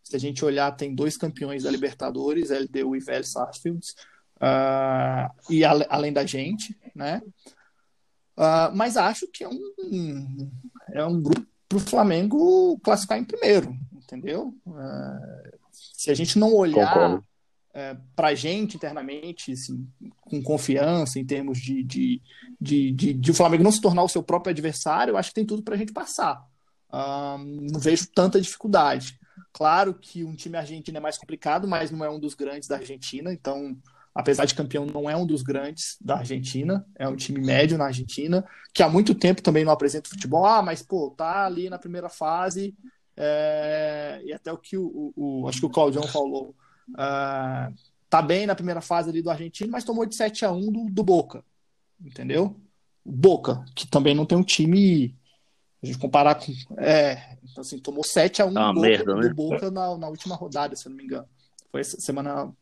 Se 0.04 0.16
a 0.16 0.20
gente 0.20 0.44
olhar, 0.44 0.72
tem 0.72 0.94
dois 0.94 1.16
campeões 1.18 1.64
da 1.64 1.72
Libertadores, 1.72 2.50
LDU 2.50 2.96
e 2.96 3.00
Vélez 3.00 3.32
Sarsfield, 3.32 3.86
ah, 4.40 5.32
e 5.50 5.64
ale- 5.64 5.86
além 5.90 6.12
da 6.12 6.26
gente, 6.26 6.78
né? 6.96 7.22
Ah, 8.36 8.72
mas 8.74 8.98
acho 8.98 9.28
que 9.28 9.44
é 9.44 9.50
um, 9.50 10.52
é 10.94 11.06
um 11.06 11.22
grupo 11.22 11.48
para 11.68 11.78
o 11.78 11.82
Flamengo 11.82 12.80
classificar 12.84 13.18
em 13.18 13.24
primeiro, 13.24 13.76
entendeu? 13.94 14.54
Ah, 14.68 15.44
se 15.72 16.12
a 16.12 16.14
gente 16.14 16.38
não 16.38 16.54
olhar 16.54 16.94
Concordo. 16.94 17.26
para 18.16 18.28
a 18.30 18.36
gente 18.36 18.76
internamente, 18.76 19.54
assim, 19.54 19.88
com 20.22 20.42
confiança 20.42 21.20
em 21.20 21.26
termos 21.26 21.60
de, 21.60 21.84
de, 21.84 22.22
de, 22.60 22.92
de, 22.92 23.14
de 23.14 23.32
o 23.32 23.34
Flamengo 23.34 23.64
não 23.64 23.72
se 23.72 23.82
tornar 23.82 24.04
o 24.04 24.10
seu 24.10 24.22
próprio 24.22 24.52
adversário, 24.52 25.12
eu 25.12 25.18
acho 25.18 25.30
que 25.30 25.36
tem 25.36 25.46
tudo 25.46 25.64
para 25.64 25.76
a 25.76 25.78
gente 25.78 25.94
passar. 25.94 26.44
Ah, 26.92 27.38
não 27.40 27.80
vejo 27.80 28.08
tanta 28.14 28.42
dificuldade. 28.42 29.18
Claro 29.54 29.94
que 29.94 30.24
um 30.24 30.36
time 30.36 30.58
argentino 30.58 30.98
é 30.98 31.02
mais 31.02 31.18
complicado, 31.18 31.68
mas 31.68 31.92
não 31.92 32.04
é 32.04 32.10
um 32.10 32.20
dos 32.20 32.34
grandes 32.34 32.68
da 32.68 32.78
Argentina, 32.78 33.32
então, 33.32 33.78
apesar 34.14 34.46
de 34.46 34.56
campeão, 34.56 34.86
não 34.86 35.10
é 35.10 35.16
um 35.16 35.26
dos 35.26 35.42
grandes 35.42 35.98
da 36.02 36.18
Argentina, 36.18 36.86
é 36.98 37.08
um 37.08 37.16
time 37.16 37.40
médio 37.40 37.78
na 37.78 37.86
Argentina, 37.86 38.46
que 38.74 38.84
há 38.84 38.90
muito 38.90 39.16
tempo 39.16 39.42
também 39.42 39.64
não 39.64 39.72
apresenta 39.72 40.10
futebol. 40.10 40.46
Ah, 40.46 40.62
mas 40.62 40.82
pô, 40.82 41.12
tá 41.12 41.46
ali 41.46 41.70
na 41.70 41.80
primeira 41.80 42.10
fase, 42.10 42.76
é, 43.16 44.22
e 44.26 44.34
até 44.34 44.52
o 44.52 44.58
que 44.58 44.78
o, 44.78 44.86
o- 45.16 45.42
o- 45.44 45.48
acho 45.48 45.60
que 45.60 45.66
o 45.66 45.70
Claudião 45.70 46.04
falou, 46.04 46.56
ah, 46.98 47.72
tá 48.10 48.22
bem 48.22 48.46
na 48.46 48.56
primeira 48.56 48.82
fase 48.82 49.10
ali 49.10 49.22
do 49.22 49.30
argentino, 49.30 49.72
mas 49.72 49.84
tomou 49.84 50.06
de 50.06 50.16
7 50.16 50.44
a 50.46 50.52
1 50.52 50.72
do, 50.72 50.86
do 50.90 51.04
Boca, 51.04 51.44
entendeu? 52.04 52.60
Boca, 53.06 53.64
que 53.76 53.88
também 53.88 54.14
não 54.14 54.26
tem 54.26 54.38
um 54.38 54.44
time. 54.44 55.16
A 55.82 55.86
gente 55.88 55.98
comparar 55.98 56.36
com. 56.36 56.52
É, 56.78 57.38
então 57.44 57.62
assim, 57.62 57.80
tomou 57.80 58.04
7 58.04 58.42
a 58.42 58.46
1 58.46 58.54
Tá 58.54 58.62
uma 58.66 58.74
do 58.74 58.76
Boca, 58.76 58.88
merda, 58.90 59.16
né? 59.16 59.30
do 59.30 59.36
Boca 59.36 59.72
na, 59.72 59.98
na 59.98 60.08
última 60.08 60.36
rodada, 60.36 60.76
se 60.76 60.86
eu 60.86 60.92
não 60.92 60.98
me 60.98 61.06
engano. 61.06 61.28
Foi 61.72 61.84
semana. 61.84 62.54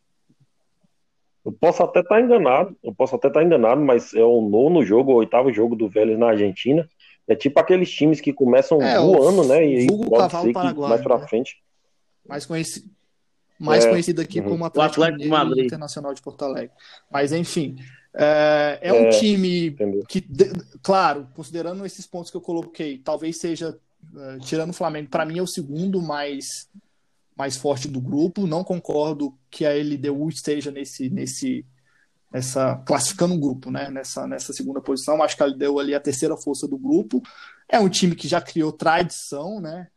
Eu 1.49 1.53
posso 1.59 1.81
até 1.81 2.01
estar 2.01 2.21
enganado, 2.21 2.77
eu 2.83 2.93
posso 2.93 3.15
até 3.15 3.27
estar 3.27 3.43
enganado, 3.43 3.81
mas 3.81 4.13
é 4.13 4.23
o 4.23 4.39
nono 4.39 4.83
jogo, 4.85 5.11
o 5.13 5.15
oitavo 5.15 5.51
jogo 5.51 5.75
do 5.75 5.89
Vélez 5.89 6.17
na 6.17 6.27
Argentina. 6.29 6.87
É 7.27 7.35
tipo 7.35 7.59
aqueles 7.59 7.89
times 7.91 8.21
que 8.21 8.31
começam 8.31 8.79
É, 8.81 8.99
o 8.99 9.07
voando, 9.17 9.47
né? 9.47 9.65
E 9.65 9.87
pode 9.87 10.09
cavalo 10.09 10.43
ser 10.43 10.47
que 10.49 10.53
paraguaio, 10.53 10.89
mais 10.89 11.01
pra 11.01 11.17
né? 11.17 11.27
frente. 11.27 11.57
mais 12.27 12.45
conhecido, 12.45 12.87
mais 13.59 13.83
É, 13.85 13.89
conhecido 13.89 14.21
aqui 14.21 14.39
uhum. 14.41 14.49
como 14.49 14.65
Atlético, 14.65 15.01
O 15.01 15.03
Atlético 15.05 15.29
Madrid. 15.29 15.65
Internacional 15.65 16.13
de 16.13 16.21
Porto 16.21 16.45
Alegre. 16.45 16.69
Mas 17.11 17.31
enfim, 17.33 17.77
é, 18.13 18.77
é 18.83 18.93
um 18.93 19.05
É. 19.07 19.09
time 19.09 19.67
Entendeu? 19.69 20.03
que, 20.07 20.21
de- 20.21 20.51
claro, 20.83 21.27
considerando 21.35 21.83
esses 21.83 22.05
pontos 22.05 22.29
que 22.29 22.37
eu 22.37 22.41
coloquei, 22.41 22.99
talvez 22.99 23.39
seja, 23.39 23.75
eh, 24.15 24.37
tirando 24.41 24.69
o 24.69 24.73
Flamengo, 24.73 25.09
para 25.09 25.25
mim 25.25 25.39
é 25.39 25.41
o 25.41 25.47
segundo 25.47 25.99
mais, 26.01 26.45
mais 27.39 27.55
forte 27.55 27.87
do 27.87 28.01
grupo. 28.01 28.45
Não 28.45 28.65
concordo 28.65 29.33
que 29.49 29.65
a 29.65 29.71
LDU 29.71 30.27
esteja 30.27 30.69
nesse, 30.69 31.09
nesse, 31.09 31.65
nessa 32.29 32.75
classificando 32.85 33.33
um 33.33 33.39
grupo, 33.39 33.71
né? 33.71 33.89
Nessa, 33.89 34.27
nessa 34.27 34.51
segunda 34.51 34.81
posição. 34.81 35.23
Acho 35.23 35.37
que 35.37 35.43
a 35.43 35.45
LDU 35.45 35.79
ali 35.79 35.93
é 35.93 35.95
a 35.95 36.01
terceira 36.01 36.35
força 36.35 36.67
do 36.67 36.77
grupo. 36.77 37.23
É 37.69 37.79
um 37.79 37.87
time 37.87 38.13
que 38.13 38.27
já 38.27 38.41
criou 38.41 38.73
tradição, 38.73 39.61
né? 39.61 39.87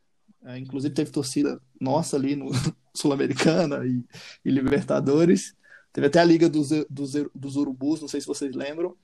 É, 0.45 0.57
inclusive 0.57 0.95
teve 0.95 1.11
torcida 1.11 1.61
nossa 1.80 2.16
ali 2.16 2.36
no 2.36 2.51
Sul-Americana 2.95 3.84
e, 3.84 4.05
e 4.45 4.51
Libertadores. 4.51 5.55
Teve 5.93 6.07
até 6.07 6.20
a 6.20 6.24
Liga 6.24 6.49
dos, 6.49 6.70
dos, 6.88 7.12
dos 7.34 7.57
Urubus, 7.57 8.01
não 8.01 8.09
sei 8.09 8.20
se 8.20 8.26
vocês 8.26 8.55
lembram. 8.55 8.97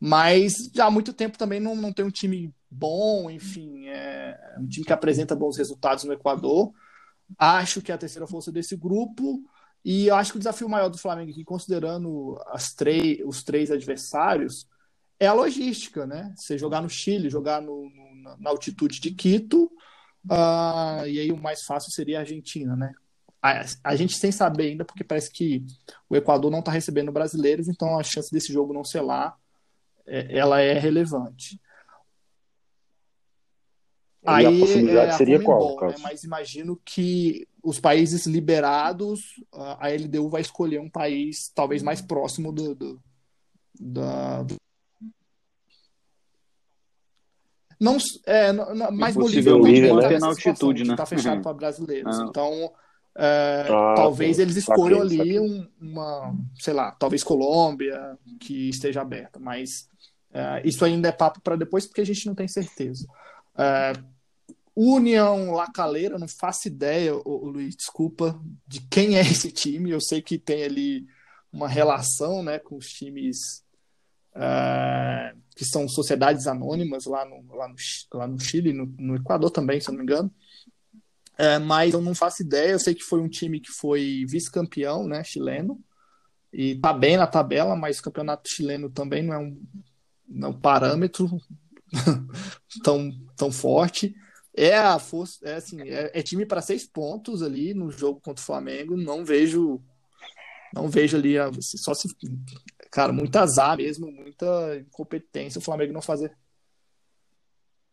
Mas 0.00 0.54
já 0.74 0.86
há 0.86 0.90
muito 0.90 1.12
tempo 1.12 1.38
também 1.38 1.60
não, 1.60 1.76
não 1.76 1.92
tem 1.92 2.04
um 2.04 2.10
time 2.10 2.52
bom, 2.68 3.30
enfim, 3.30 3.86
é 3.86 4.56
um 4.58 4.66
time 4.66 4.84
que 4.84 4.92
apresenta 4.92 5.36
bons 5.36 5.56
resultados 5.56 6.02
no 6.04 6.12
Equador. 6.12 6.72
Acho 7.38 7.80
que 7.80 7.90
é 7.90 7.94
a 7.94 7.98
terceira 7.98 8.26
força 8.26 8.50
desse 8.52 8.76
grupo. 8.76 9.42
E 9.84 10.06
eu 10.06 10.14
acho 10.14 10.32
que 10.32 10.36
o 10.36 10.40
desafio 10.40 10.68
maior 10.68 10.88
do 10.88 10.98
Flamengo 10.98 11.30
aqui, 11.30 11.44
considerando 11.44 12.40
as 12.48 12.72
três, 12.72 13.18
os 13.24 13.42
três 13.42 13.70
adversários, 13.70 14.66
é 15.18 15.26
a 15.26 15.32
logística, 15.32 16.06
né? 16.06 16.32
Você 16.36 16.56
jogar 16.56 16.80
no 16.80 16.88
Chile, 16.88 17.30
jogar 17.30 17.60
no, 17.60 17.90
no, 17.90 18.36
na 18.38 18.50
altitude 18.50 19.00
de 19.00 19.12
Quito, 19.12 19.64
uh, 20.30 21.06
e 21.06 21.18
aí 21.18 21.32
o 21.32 21.36
mais 21.36 21.62
fácil 21.62 21.90
seria 21.92 22.18
a 22.18 22.20
Argentina, 22.20 22.76
né? 22.76 22.92
A, 23.40 23.64
a, 23.82 23.96
gente 23.96 24.16
sem 24.16 24.30
saber 24.30 24.70
ainda, 24.70 24.84
porque 24.84 25.02
parece 25.02 25.30
que 25.30 25.64
o 26.08 26.14
Equador 26.14 26.50
não 26.50 26.60
está 26.60 26.70
recebendo 26.70 27.10
brasileiros, 27.10 27.68
então 27.68 27.98
a 27.98 28.02
chance 28.04 28.30
desse 28.30 28.52
jogo 28.52 28.72
não 28.72 28.84
ser 28.84 29.00
lá, 29.00 29.36
é, 30.06 30.38
ela 30.38 30.60
é 30.60 30.78
relevante. 30.78 31.60
Aí, 34.24 34.46
a 34.46 34.50
possibilidade 34.50 35.12
é, 35.12 35.16
seria 35.16 35.42
qual, 35.42 35.80
né? 35.80 35.94
Mas 36.00 36.22
imagino 36.22 36.80
que 36.84 37.46
os 37.62 37.80
países 37.80 38.24
liberados, 38.26 39.20
a 39.52 39.88
LDU 39.88 40.28
vai 40.28 40.40
escolher 40.40 40.80
um 40.80 40.88
país 40.88 41.50
talvez 41.54 41.82
mais 41.82 42.00
próximo 42.00 42.52
do, 42.52 42.74
do, 42.74 43.02
da, 43.80 44.42
do... 44.42 44.56
não 47.80 47.96
é 48.26 48.52
não, 48.52 48.92
mais 48.92 49.14
possível 49.14 49.58
livre, 49.58 49.92
né? 49.92 50.18
na 50.18 50.28
altitude, 50.28 50.84
né? 50.84 50.92
Está 50.92 51.04
fechado 51.04 51.36
uhum. 51.36 51.42
para 51.42 51.54
brasileiros. 51.54 52.20
Então, 52.20 52.72
é, 53.16 53.66
ah, 53.68 53.94
talvez 53.96 54.36
pô, 54.36 54.42
eles 54.42 54.56
escolham 54.56 55.02
saquei, 55.02 55.20
ali 55.20 55.34
saquei. 55.34 55.70
uma, 55.80 56.34
sei 56.54 56.74
lá, 56.74 56.92
talvez 56.92 57.24
Colômbia 57.24 58.16
que 58.40 58.68
esteja 58.68 59.02
aberta, 59.02 59.40
mas 59.40 59.88
é, 60.32 60.62
isso 60.64 60.84
ainda 60.84 61.08
é 61.08 61.12
papo 61.12 61.40
para 61.40 61.56
depois 61.56 61.86
porque 61.86 62.00
a 62.00 62.06
gente 62.06 62.26
não 62.26 62.34
tem 62.34 62.48
certeza. 62.48 63.06
É, 63.56 63.92
União 64.74 65.52
Lacaleira, 65.52 66.18
não 66.18 66.28
faço 66.28 66.68
ideia, 66.68 67.14
ô, 67.14 67.46
Luiz, 67.46 67.76
desculpa, 67.76 68.40
de 68.66 68.80
quem 68.88 69.16
é 69.16 69.20
esse 69.22 69.50
time. 69.50 69.90
Eu 69.90 70.00
sei 70.00 70.22
que 70.22 70.38
tem 70.38 70.64
ali 70.64 71.06
uma 71.52 71.68
relação 71.68 72.42
né, 72.42 72.58
com 72.58 72.76
os 72.76 72.86
times 72.86 73.62
uh, 74.34 75.38
que 75.54 75.64
são 75.64 75.86
sociedades 75.86 76.46
anônimas 76.46 77.04
lá 77.04 77.24
no, 77.24 77.54
lá 77.54 77.68
no, 77.68 77.74
lá 78.14 78.26
no 78.26 78.38
Chile, 78.38 78.72
no, 78.72 78.86
no 78.98 79.16
Equador 79.16 79.50
também, 79.50 79.80
se 79.80 79.88
não 79.90 79.98
me 79.98 80.02
engano. 80.02 80.32
Uh, 81.34 81.60
mas 81.64 81.92
eu 81.92 82.00
não 82.00 82.14
faço 82.14 82.42
ideia. 82.42 82.72
Eu 82.72 82.78
sei 82.78 82.94
que 82.94 83.02
foi 83.02 83.20
um 83.20 83.28
time 83.28 83.60
que 83.60 83.70
foi 83.70 84.24
vice-campeão 84.26 85.06
né, 85.06 85.22
chileno 85.22 85.82
e 86.52 86.74
tá 86.76 86.92
bem 86.92 87.16
na 87.16 87.26
tabela, 87.26 87.74
mas 87.74 87.98
o 87.98 88.02
campeonato 88.02 88.48
chileno 88.48 88.90
também 88.90 89.22
não 89.22 89.34
é 89.34 89.38
um, 89.38 89.62
não 90.28 90.48
é 90.48 90.50
um 90.50 90.60
parâmetro 90.60 91.28
tão, 92.84 93.10
tão 93.36 93.50
forte. 93.50 94.14
É 94.54 94.76
a 94.76 94.98
força, 94.98 95.38
é 95.48 95.54
assim, 95.54 95.80
é, 95.80 96.10
é 96.12 96.22
time 96.22 96.44
para 96.44 96.60
seis 96.60 96.86
pontos 96.86 97.42
ali 97.42 97.72
no 97.72 97.90
jogo 97.90 98.20
contra 98.20 98.42
o 98.42 98.46
Flamengo. 98.46 98.96
Não 98.96 99.24
vejo, 99.24 99.80
não 100.74 100.88
vejo 100.88 101.16
ali 101.16 101.36
só 101.60 101.94
se, 101.94 102.08
cara, 102.90 103.12
muito 103.12 103.34
azar 103.36 103.76
mesmo, 103.78 104.12
muita 104.12 104.76
incompetência 104.76 105.58
o 105.58 105.62
Flamengo 105.62 105.92
não 105.92 106.02
fazer. 106.02 106.32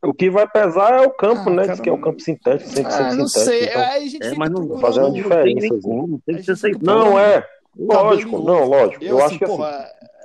O 0.01 0.13
que 0.13 0.29
vai 0.29 0.47
pesar 0.49 0.93
é 0.93 1.01
o 1.01 1.11
campo, 1.11 1.49
ah, 1.49 1.53
né? 1.53 1.67
Diz 1.67 1.79
que 1.79 1.89
é 1.89 1.91
o 1.91 1.99
campo 1.99 2.21
sintético, 2.21 2.69
100% 2.69 2.85
ah, 2.85 3.13
não 3.15 3.27
sintético. 3.27 3.29
Sei. 3.29 3.63
Então... 3.65 3.81
Aí 3.81 4.03
a 4.03 4.09
gente 4.09 4.27
é, 4.27 4.35
mas 4.35 4.49
não 4.49 4.79
fazer 4.79 4.99
uma 5.01 5.11
diferença. 5.11 5.79
Não, 5.83 6.21
tem 6.25 6.37
que 6.37 6.55
ser 6.55 6.77
não, 6.81 7.19
é. 7.19 7.45
Lógico, 7.77 8.39
não, 8.39 8.65
lógico. 8.65 9.03
Eu, 9.03 9.09
eu 9.09 9.17
assim, 9.17 9.35
acho 9.35 9.39
que 9.39 9.45
porra, 9.45 9.69
assim, 9.69 10.18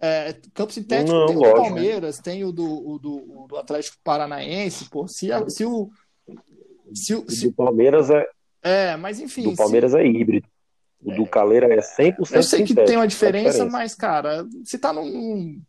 é, 0.00 0.34
campo 0.54 0.72
sintético 0.72 1.12
não, 1.12 1.26
tem 1.26 1.36
o 1.36 1.40
do 1.40 1.52
Palmeiras, 1.52 2.18
tem 2.18 2.44
o 2.44 2.52
do, 2.52 2.64
o 2.64 2.98
do, 2.98 3.14
o 3.42 3.46
do, 3.48 3.56
Atlético 3.56 3.96
Paranaense, 4.04 4.88
pô, 4.88 5.08
se, 5.08 5.28
se 5.48 5.64
o. 5.64 5.90
Se 6.94 7.14
o 7.14 7.28
se... 7.28 7.48
do 7.48 7.54
Palmeiras 7.54 8.08
é. 8.08 8.26
É, 8.62 8.96
mas 8.96 9.20
enfim. 9.20 9.42
Do 9.42 9.56
Palmeiras 9.56 9.92
se... 9.92 9.98
é 9.98 10.06
híbrido. 10.06 10.46
O 11.02 11.14
do 11.14 11.26
Caleira 11.26 11.66
é 11.72 11.78
100% 11.78 12.16
Eu 12.32 12.42
sei 12.42 12.64
que 12.64 12.74
tem 12.74 12.96
uma 12.96 13.06
diferença, 13.06 13.50
diferença, 13.50 13.64
mas, 13.64 13.94
cara, 13.94 14.46
se 14.64 14.78
tá 14.78 14.92
num. 14.92 15.60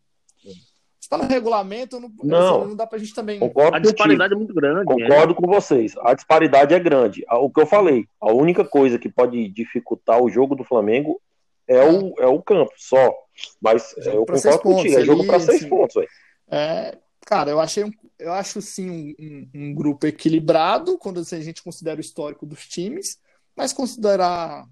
Se 1.00 1.08
tá 1.08 1.16
no 1.16 1.24
regulamento, 1.24 1.98
não, 1.98 2.10
não, 2.22 2.68
não 2.68 2.76
dá 2.76 2.86
pra 2.86 2.98
gente 2.98 3.14
também. 3.14 3.38
Concordo 3.38 3.76
a 3.76 3.80
disparidade 3.80 4.32
é 4.32 4.36
muito 4.36 4.54
grande. 4.54 4.84
Concordo 4.84 5.32
é. 5.32 5.36
com 5.36 5.46
vocês. 5.46 5.94
A 6.02 6.14
disparidade 6.14 6.74
é 6.74 6.78
grande. 6.78 7.24
O 7.28 7.50
que 7.50 7.60
eu 7.60 7.66
falei, 7.66 8.04
a 8.20 8.32
única 8.32 8.64
coisa 8.64 8.98
que 8.98 9.08
pode 9.08 9.48
dificultar 9.48 10.22
o 10.22 10.28
jogo 10.28 10.54
do 10.54 10.62
Flamengo 10.62 11.20
é, 11.66 11.82
o, 11.84 12.14
é 12.18 12.26
o 12.26 12.42
campo, 12.42 12.72
só. 12.76 13.14
Mas 13.60 13.94
é, 13.98 14.16
eu 14.16 14.24
concordo 14.24 14.58
contigo, 14.60 14.98
é 14.98 15.04
jogo 15.04 15.26
para 15.26 15.40
seis 15.40 15.58
assim, 15.58 15.68
pontos. 15.68 16.04
É, 16.50 16.98
cara, 17.26 17.50
eu 17.50 17.60
achei 17.60 17.84
eu 18.20 18.32
acho 18.32 18.60
sim 18.60 18.90
um, 18.90 19.14
um, 19.18 19.50
um, 19.54 19.74
grupo 19.74 20.06
equilibrado 20.06 20.98
quando 20.98 21.20
a 21.20 21.40
gente 21.40 21.62
considera 21.62 21.96
o 21.96 22.00
histórico 22.00 22.44
dos 22.44 22.68
times, 22.68 23.18
mas 23.56 23.72
considerar 23.72 24.66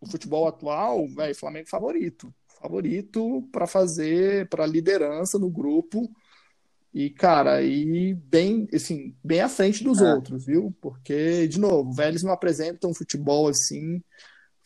o 0.00 0.06
futebol 0.10 0.48
atual, 0.48 1.06
velho, 1.08 1.34
Flamengo 1.34 1.68
favorito, 1.68 2.34
favorito 2.60 3.46
para 3.52 3.66
fazer 3.66 4.48
para 4.48 4.66
liderança 4.66 5.38
no 5.38 5.50
grupo 5.50 6.10
e 6.92 7.10
cara, 7.10 7.62
e 7.62 8.14
bem 8.14 8.66
assim, 8.72 9.14
bem 9.22 9.42
à 9.42 9.48
frente 9.48 9.84
dos 9.84 10.00
é. 10.00 10.14
outros, 10.14 10.46
viu? 10.46 10.74
Porque 10.80 11.46
de 11.46 11.60
novo, 11.60 11.92
velhos 11.92 12.22
não 12.22 12.32
apresentam 12.32 12.94
futebol 12.94 13.48
assim 13.48 14.02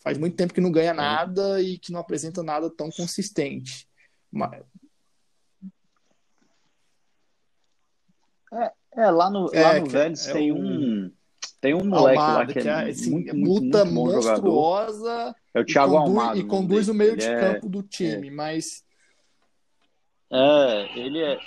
faz 0.01 0.19
muito 0.19 0.37
tempo 0.37 0.55
que 0.55 0.61
não 0.61 0.73
ganha 0.73 0.95
nada 0.95 1.61
e 1.63 1.79
que 1.79 1.93
não 1.93 2.01
apresenta 2.01 2.43
nada 2.43 2.71
tão 2.71 2.91
consistente. 2.91 3.87
Mas... 4.31 4.63
É, 8.53 8.73
é, 9.03 9.11
lá 9.11 9.31
no, 9.31 9.49
é, 9.53 9.63
lá 9.63 9.81
no 9.81 9.87
Vélez 9.87 10.27
é 10.27 10.33
tem 10.33 10.53
um. 10.53 11.13
Tem 11.61 11.75
um 11.75 11.85
moleque 11.85 12.19
Almada, 12.19 12.39
lá 12.39 12.47
que, 12.47 12.59
é, 12.59 12.63
que 12.63 12.69
é 12.69 12.91
assim, 12.91 13.11
muito, 13.11 13.37
luta 13.37 13.85
muito 13.85 14.15
monstruosa. 14.15 15.37
É 15.53 15.61
o 15.61 15.65
Thiago 15.65 15.95
e 15.95 15.99
conduz, 15.99 16.09
Almada. 16.09 16.39
E 16.39 16.45
conduz 16.45 16.89
o 16.89 16.95
meio 16.95 17.17
de 17.17 17.27
é 17.27 17.39
campo 17.39 17.69
do 17.69 17.83
time, 17.83 18.31
mas. 18.31 18.83
É, 20.33 20.99
ele 20.99 21.23
é, 21.23 21.39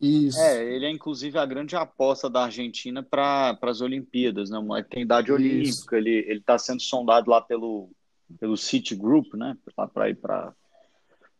isso. 0.00 0.38
É, 0.38 0.64
ele 0.64 0.86
é 0.86 0.90
inclusive 0.90 1.38
a 1.38 1.46
grande 1.46 1.76
aposta 1.76 2.28
da 2.28 2.44
Argentina 2.44 3.02
para 3.02 3.58
as 3.62 3.80
Olimpíadas, 3.80 4.50
né? 4.50 4.58
Ele 4.58 4.84
tem 4.84 5.02
idade 5.02 5.28
Isso. 5.28 5.34
olímpica, 5.34 5.96
ele 5.96 6.24
ele 6.28 6.40
está 6.40 6.58
sendo 6.58 6.82
sondado 6.82 7.30
lá 7.30 7.40
pelo 7.40 7.90
pelo 8.38 8.56
City 8.56 8.94
Group, 8.94 9.34
né? 9.34 9.56
Lá 9.76 9.86
para 9.86 10.10
ir 10.10 10.16
para 10.16 10.52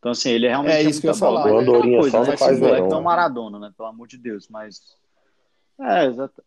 então, 0.05 0.13
assim, 0.13 0.29
ele 0.33 0.45
é 0.45 0.51
realmente 0.51 0.75
é 0.75 0.83
isso 0.83 1.01
que 1.01 1.07
eu 1.07 1.13
ia 1.13 1.19
falar. 1.19 1.51
O 1.51 1.59
Andorinha 1.61 1.99
coisa, 1.99 2.23
só 2.23 2.31
né? 2.31 2.37
faz 2.37 2.61
verão. 2.61 2.91
É 2.93 2.95
um 2.95 3.01
Maradona, 3.01 3.59
né? 3.59 3.73
Pelo 3.75 3.89
amor 3.89 4.07
de 4.07 4.19
Deus, 4.19 4.47
mas... 4.51 4.99
É, 5.81 6.05
exato. 6.05 6.45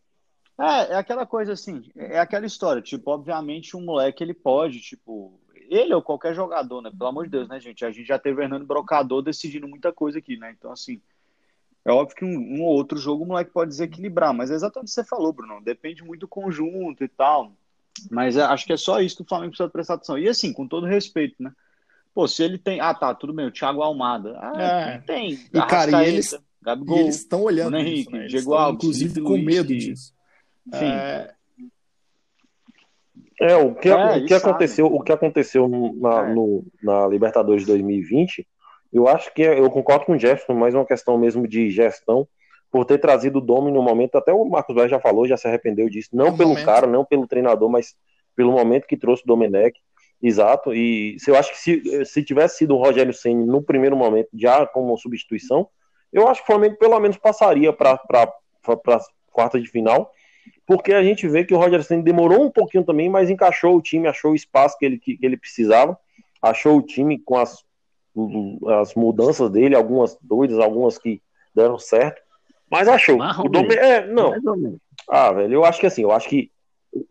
É, 0.59 0.93
é 0.93 0.95
aquela 0.95 1.25
coisa 1.25 1.53
assim, 1.53 1.81
é 1.95 2.19
aquela 2.19 2.45
história, 2.45 2.83
tipo, 2.83 3.09
obviamente 3.09 3.75
um 3.75 3.83
moleque, 3.83 4.23
ele 4.23 4.35
pode, 4.35 4.79
tipo, 4.79 5.39
ele 5.55 5.91
ou 5.91 6.03
qualquer 6.03 6.35
jogador, 6.35 6.83
né? 6.83 6.91
Pelo 6.95 7.09
amor 7.09 7.23
de 7.25 7.31
Deus, 7.31 7.49
né, 7.49 7.59
gente? 7.59 7.83
A 7.83 7.89
gente 7.89 8.07
já 8.07 8.19
teve 8.19 8.39
o 8.39 8.43
Hernando 8.43 8.67
Brocador 8.67 9.23
decidindo 9.23 9.67
muita 9.67 9.91
coisa 9.91 10.19
aqui, 10.19 10.37
né? 10.37 10.53
Então, 10.55 10.71
assim, 10.71 11.01
é 11.87 11.91
óbvio 11.91 12.17
que 12.17 12.25
um, 12.25 12.37
um, 12.37 12.63
ou 12.63 12.75
outro 12.75 12.97
jogo 12.97 13.23
o 13.23 13.27
moleque 13.27 13.49
pode 13.49 13.69
desequilibrar, 13.69 14.33
mas 14.33 14.51
é 14.51 14.55
exatamente 14.55 14.87
o 14.87 14.89
que 14.89 14.93
você 14.93 15.05
falou, 15.05 15.31
Bruno. 15.31 15.61
Depende 15.63 16.03
muito 16.03 16.19
do 16.21 16.27
conjunto 16.27 17.01
e 17.01 17.07
tal. 17.07 17.53
Mas 18.11 18.35
é, 18.35 18.41
acho 18.41 18.65
que 18.65 18.73
é 18.73 18.77
só 18.77 18.99
isso 18.99 19.15
que 19.15 19.21
o 19.21 19.25
Flamengo 19.25 19.51
precisa 19.51 19.69
prestar 19.69 19.93
atenção. 19.93 20.19
E 20.19 20.27
assim, 20.27 20.51
com 20.51 20.67
todo 20.67 20.85
respeito, 20.85 21.41
né? 21.41 21.49
Pô, 22.13 22.27
se 22.27 22.43
ele 22.43 22.57
tem. 22.57 22.81
Ah, 22.81 22.93
tá, 22.93 23.15
tudo 23.15 23.31
bem, 23.31 23.45
o 23.45 23.51
Thiago 23.51 23.81
Almada. 23.81 24.37
Ah, 24.37 24.61
é. 24.61 24.97
tem. 24.97 25.39
E, 25.53 25.61
cara, 25.61 26.03
e 26.03 26.09
eles 26.09 26.35
estão 27.07 27.43
olhando 27.43 27.77
Henrique, 27.77 28.01
isso, 28.01 28.11
né? 28.11 28.27
Diego 28.27 28.53
Alves, 28.53 28.83
inclusive 28.83 29.21
com 29.21 29.37
medo 29.37 29.73
disso. 29.73 30.13
Enfim. 30.67 30.91
É... 30.91 31.33
É, 33.39 33.55
o 33.55 33.75
que, 33.75 33.87
é, 33.87 34.17
o 34.17 34.25
que 34.25 34.33
aconteceu, 34.33 34.87
o 34.87 35.01
que 35.01 35.11
aconteceu 35.11 35.69
na, 35.69 36.27
é. 36.27 36.33
no, 36.33 36.65
na 36.81 37.07
Libertadores 37.07 37.65
2020 37.65 38.45
eu 38.97 39.07
acho 39.07 39.33
que 39.33 39.43
é, 39.43 39.59
eu 39.59 39.69
concordo 39.69 40.05
com 40.05 40.13
o 40.13 40.19
Jefferson, 40.19 40.53
mais 40.53 40.73
uma 40.73 40.85
questão 40.85 41.17
mesmo 41.17 41.47
de 41.47 41.69
gestão, 41.69 42.27
por 42.71 42.83
ter 42.83 42.97
trazido 42.97 43.37
o 43.37 43.41
Domi 43.41 43.71
no 43.71 43.81
momento, 43.81 44.17
até 44.17 44.33
o 44.33 44.43
Marcos 44.45 44.75
Braz 44.75 44.89
já 44.91 44.99
falou, 44.99 45.27
já 45.27 45.37
se 45.37 45.47
arrependeu 45.47 45.89
disso, 45.89 46.09
não 46.13 46.35
pelo 46.35 46.49
momento. 46.49 46.65
cara, 46.65 46.87
não 46.87 47.05
pelo 47.05 47.27
treinador, 47.27 47.69
mas 47.69 47.95
pelo 48.35 48.51
momento 48.51 48.87
que 48.87 48.97
trouxe 48.97 49.23
o 49.23 49.27
Domenech, 49.27 49.79
exato, 50.21 50.73
e 50.73 51.17
se 51.19 51.31
eu 51.31 51.35
acho 51.37 51.51
que 51.51 51.57
se, 51.57 52.05
se 52.05 52.23
tivesse 52.23 52.57
sido 52.57 52.75
o 52.75 52.77
Rogério 52.77 53.13
Senna 53.13 53.45
no 53.45 53.61
primeiro 53.61 53.95
momento, 53.95 54.29
já 54.33 54.65
como 54.65 54.97
substituição, 54.97 55.67
eu 56.11 56.27
acho 56.27 56.43
que 56.43 56.51
o 56.51 56.53
Flamengo 56.53 56.77
pelo 56.77 56.99
menos 56.99 57.17
passaria 57.17 57.71
para 57.71 57.93
a 57.93 58.99
quarta 59.31 59.59
de 59.61 59.67
final, 59.69 60.11
porque 60.65 60.93
a 60.93 61.03
gente 61.03 61.27
vê 61.27 61.45
que 61.45 61.53
o 61.53 61.57
Rogério 61.57 61.83
Senna 61.83 62.03
demorou 62.03 62.43
um 62.43 62.51
pouquinho 62.51 62.83
também, 62.83 63.09
mas 63.09 63.29
encaixou 63.29 63.75
o 63.75 63.81
time, 63.81 64.07
achou 64.07 64.31
o 64.31 64.35
espaço 64.35 64.77
que 64.77 64.85
ele, 64.85 64.99
que, 64.99 65.17
que 65.17 65.25
ele 65.25 65.37
precisava, 65.37 65.97
achou 66.41 66.77
o 66.77 66.81
time 66.81 67.19
com 67.19 67.37
as 67.37 67.66
as 68.81 68.93
mudanças 68.95 69.49
dele, 69.49 69.75
algumas 69.75 70.17
doidas, 70.21 70.59
algumas 70.59 70.97
que 70.97 71.21
deram 71.53 71.77
certo. 71.77 72.21
Mas 72.69 72.87
achou. 72.87 73.17
o 73.17 73.49
Dom... 73.49 73.65
É, 73.71 74.05
não. 74.05 74.33
Ah, 75.09 75.31
velho, 75.31 75.53
eu 75.53 75.65
acho 75.65 75.79
que 75.79 75.85
assim, 75.85 76.01
eu 76.01 76.11
acho 76.11 76.27
que 76.27 76.51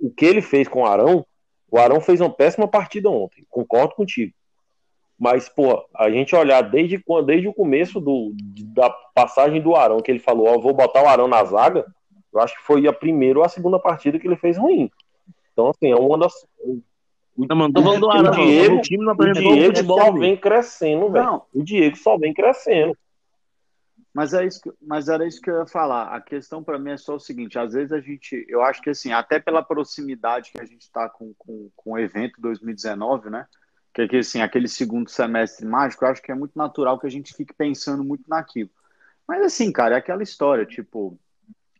o 0.01 0.11
que 0.11 0.25
ele 0.25 0.43
fez 0.43 0.69
com 0.69 0.83
o 0.83 0.87
Arão, 0.87 1.25
o 1.71 1.79
Arão 1.79 2.01
fez 2.01 2.21
uma 2.21 2.31
péssima 2.31 2.69
partida 2.69 3.09
ontem. 3.11 3.45
Concordo 3.49 3.95
contigo. 3.95 4.33
Mas, 5.19 5.49
pô, 5.49 5.83
a 5.95 6.11
gente 6.11 6.37
olhar 6.37 6.61
desde, 6.61 7.03
desde 7.25 7.49
o 7.49 7.55
começo 7.55 8.01
do, 8.01 8.35
da 8.75 8.91
passagem 9.15 9.63
do 9.63 9.75
Arão, 9.75 10.01
que 10.01 10.11
ele 10.11 10.19
falou, 10.19 10.47
ó, 10.47 10.59
vou 10.59 10.75
botar 10.75 11.03
o 11.03 11.09
Arão 11.09 11.27
na 11.27 11.43
zaga, 11.43 11.87
eu 12.33 12.41
acho 12.41 12.55
que 12.55 12.63
foi 12.63 12.87
a 12.87 12.93
primeira 12.93 13.39
ou 13.39 13.45
a 13.45 13.49
segunda 13.49 13.79
partida 13.79 14.19
que 14.19 14.27
ele 14.27 14.37
fez 14.37 14.59
ruim. 14.59 14.91
Então, 15.53 15.71
assim, 15.71 15.91
é 15.91 15.97
uma 15.97 16.19
das. 16.19 16.47
Não, 17.37 17.57
mano, 17.57 17.75
tô 17.75 17.83
falando 17.83 18.01
do 18.01 18.09
o. 18.09 18.31
Diego, 18.31 18.77
o 18.77 18.81
time 18.81 19.05
não 19.05 19.13
o 19.13 19.15
apresentou 19.15 19.55
Diego 19.55 19.77
futebol 19.77 20.01
só 20.01 20.13
vem 20.13 20.37
crescendo, 20.37 21.11
velho. 21.11 21.25
Não. 21.25 21.43
O 21.53 21.63
Diego 21.63 21.97
só 21.97 22.17
vem 22.17 22.33
crescendo. 22.33 22.97
Mas 24.17 24.33
é 24.33 24.47
isso 24.47 24.63
que, 24.63 24.73
mas 24.81 25.11
era 25.11 25.27
isso 25.27 25.43
que 25.43 25.51
eu 25.51 25.59
ia 25.59 25.67
falar. 25.67 26.15
A 26.15 26.21
questão 26.23 26.65
para 26.65 26.79
mim 26.79 26.93
é 26.93 26.97
só 26.97 27.17
o 27.17 27.21
seguinte: 27.21 27.59
às 27.59 27.75
vezes 27.75 27.93
a 27.93 28.01
gente, 28.01 28.47
eu 28.49 28.63
acho 28.63 28.81
que 28.81 28.89
assim, 28.89 29.13
até 29.13 29.39
pela 29.39 29.63
proximidade 29.63 30.53
que 30.53 30.61
a 30.61 30.65
gente 30.65 30.81
está 30.81 31.07
com, 31.07 31.35
com, 31.37 31.69
com 31.77 31.93
o 31.93 31.99
evento 31.99 32.41
2019, 32.41 33.29
né? 33.29 33.47
Que 33.93 34.03
é 34.03 34.09
que 34.09 34.17
assim, 34.17 34.41
aquele 34.41 34.69
segundo 34.69 35.11
semestre 35.11 35.67
mágico, 35.67 36.03
eu 36.03 36.09
acho 36.09 36.23
que 36.23 36.33
é 36.33 36.35
muito 36.35 36.57
natural 36.57 36.99
que 36.99 37.07
a 37.07 37.11
gente 37.11 37.35
fique 37.35 37.53
pensando 37.53 38.03
muito 38.03 38.25
naquilo. 38.27 38.71
Mas 39.29 39.43
assim, 39.43 39.71
cara, 39.71 39.97
é 39.97 39.99
aquela 39.99 40.23
história, 40.23 40.65
tipo, 40.65 41.19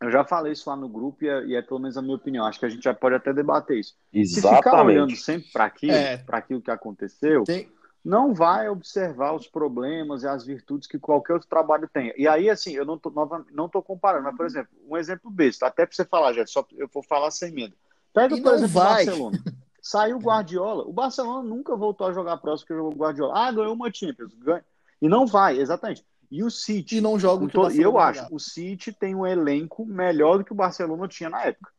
eu 0.01 0.11
já 0.11 0.25
falei 0.25 0.53
isso 0.53 0.69
lá 0.69 0.77
no 0.77 0.89
grupo 0.89 1.25
e 1.25 1.29
é, 1.29 1.45
e 1.47 1.55
é 1.57 1.63
pelo 1.63 1.81
menos 1.81 1.97
a 1.97 2.03
minha 2.03 2.17
opinião. 2.17 2.45
Acho 2.47 2.59
que 2.61 2.67
a 2.67 2.69
gente 2.69 2.83
já 2.83 2.95
pode 2.95 3.15
até 3.15 3.33
debater 3.33 3.79
isso. 3.79 3.95
Se 4.13 4.41
ficar 4.41 4.85
olhando 4.85 5.11
Exatamente. 5.13 5.17
sempre 5.17 5.51
para 5.53 5.65
aquilo, 5.65 5.93
É. 5.93 6.17
para 6.19 6.39
aquilo 6.39 6.61
que 6.61 6.71
aconteceu, 6.71 7.45
Tem, 7.45 7.69
não 8.05 8.33
vai 8.35 8.69
observar 8.69 9.35
os 9.35 9.47
problemas 9.49 10.23
e 10.23 10.29
as 10.29 10.45
virtudes 10.45 10.87
que 10.87 10.99
qualquer 10.99 11.33
outro 11.35 11.49
trabalho 11.49 11.89
tem. 11.93 12.13
E 12.17 12.29
aí, 12.29 12.49
assim, 12.49 12.73
eu 12.73 12.85
não 12.85 12.97
tô, 12.99 13.11
não 13.53 13.69
tô 13.69 13.83
comparando, 13.83 14.25
mas, 14.25 14.37
por 14.37 14.47
exemplo, 14.47 14.71
um 14.89 14.97
exemplo 14.97 15.31
besta, 15.31 15.67
até 15.67 15.85
para 15.87 15.95
você 15.97 16.05
falar, 16.05 16.33
já, 16.33 16.47
só 16.47 16.65
eu 16.77 16.89
vou 16.93 17.03
falar 17.03 17.31
sem 17.31 17.51
medo. 17.53 17.75
Pega, 18.15 18.37
E 18.37 18.43
por 18.43 18.55
exemplo, 18.55 18.75
vai. 18.75 19.03
o 19.03 19.07
Barcelona. 19.07 19.39
Saiu 19.83 20.17
o 20.17 20.21
Guardiola. 20.21 20.83
O 20.85 20.93
Barcelona 20.93 21.43
nunca 21.49 21.77
voltou 21.77 22.09
a 22.09 22.13
jogar 22.13 22.39
próximo 22.39 22.67
que 22.67 22.75
jogou 22.75 22.93
o 22.93 22.97
Guardiola. 22.97 23.33
Ah, 23.37 23.53
ganhou 23.53 23.73
uma 23.73 23.93
Champions. 23.93 24.35
Ganha. 24.35 24.65
E 25.01 25.09
não 25.09 25.27
vai, 25.27 25.59
exatamente. 25.59 26.05
E 26.31 26.43
o 26.43 26.51
City. 26.51 26.97
e 26.99 27.01
não 27.01 27.19
joga 27.19 27.45
o 27.45 27.49
que 27.49 27.57
o 27.57 27.61
todo- 27.63 27.73
E 27.75 27.81
eu 27.81 27.99
acho, 27.99 28.21
joga. 28.23 28.35
o 28.35 28.39
City 28.39 28.93
tem 28.93 29.15
um 29.15 29.27
elenco 29.27 29.85
melhor 29.87 30.39
do 30.39 30.45
que 30.45 30.53
o 30.53 30.57
Barcelona 30.57 31.07
tinha 31.09 31.31
na 31.31 31.43
época. 31.43 31.71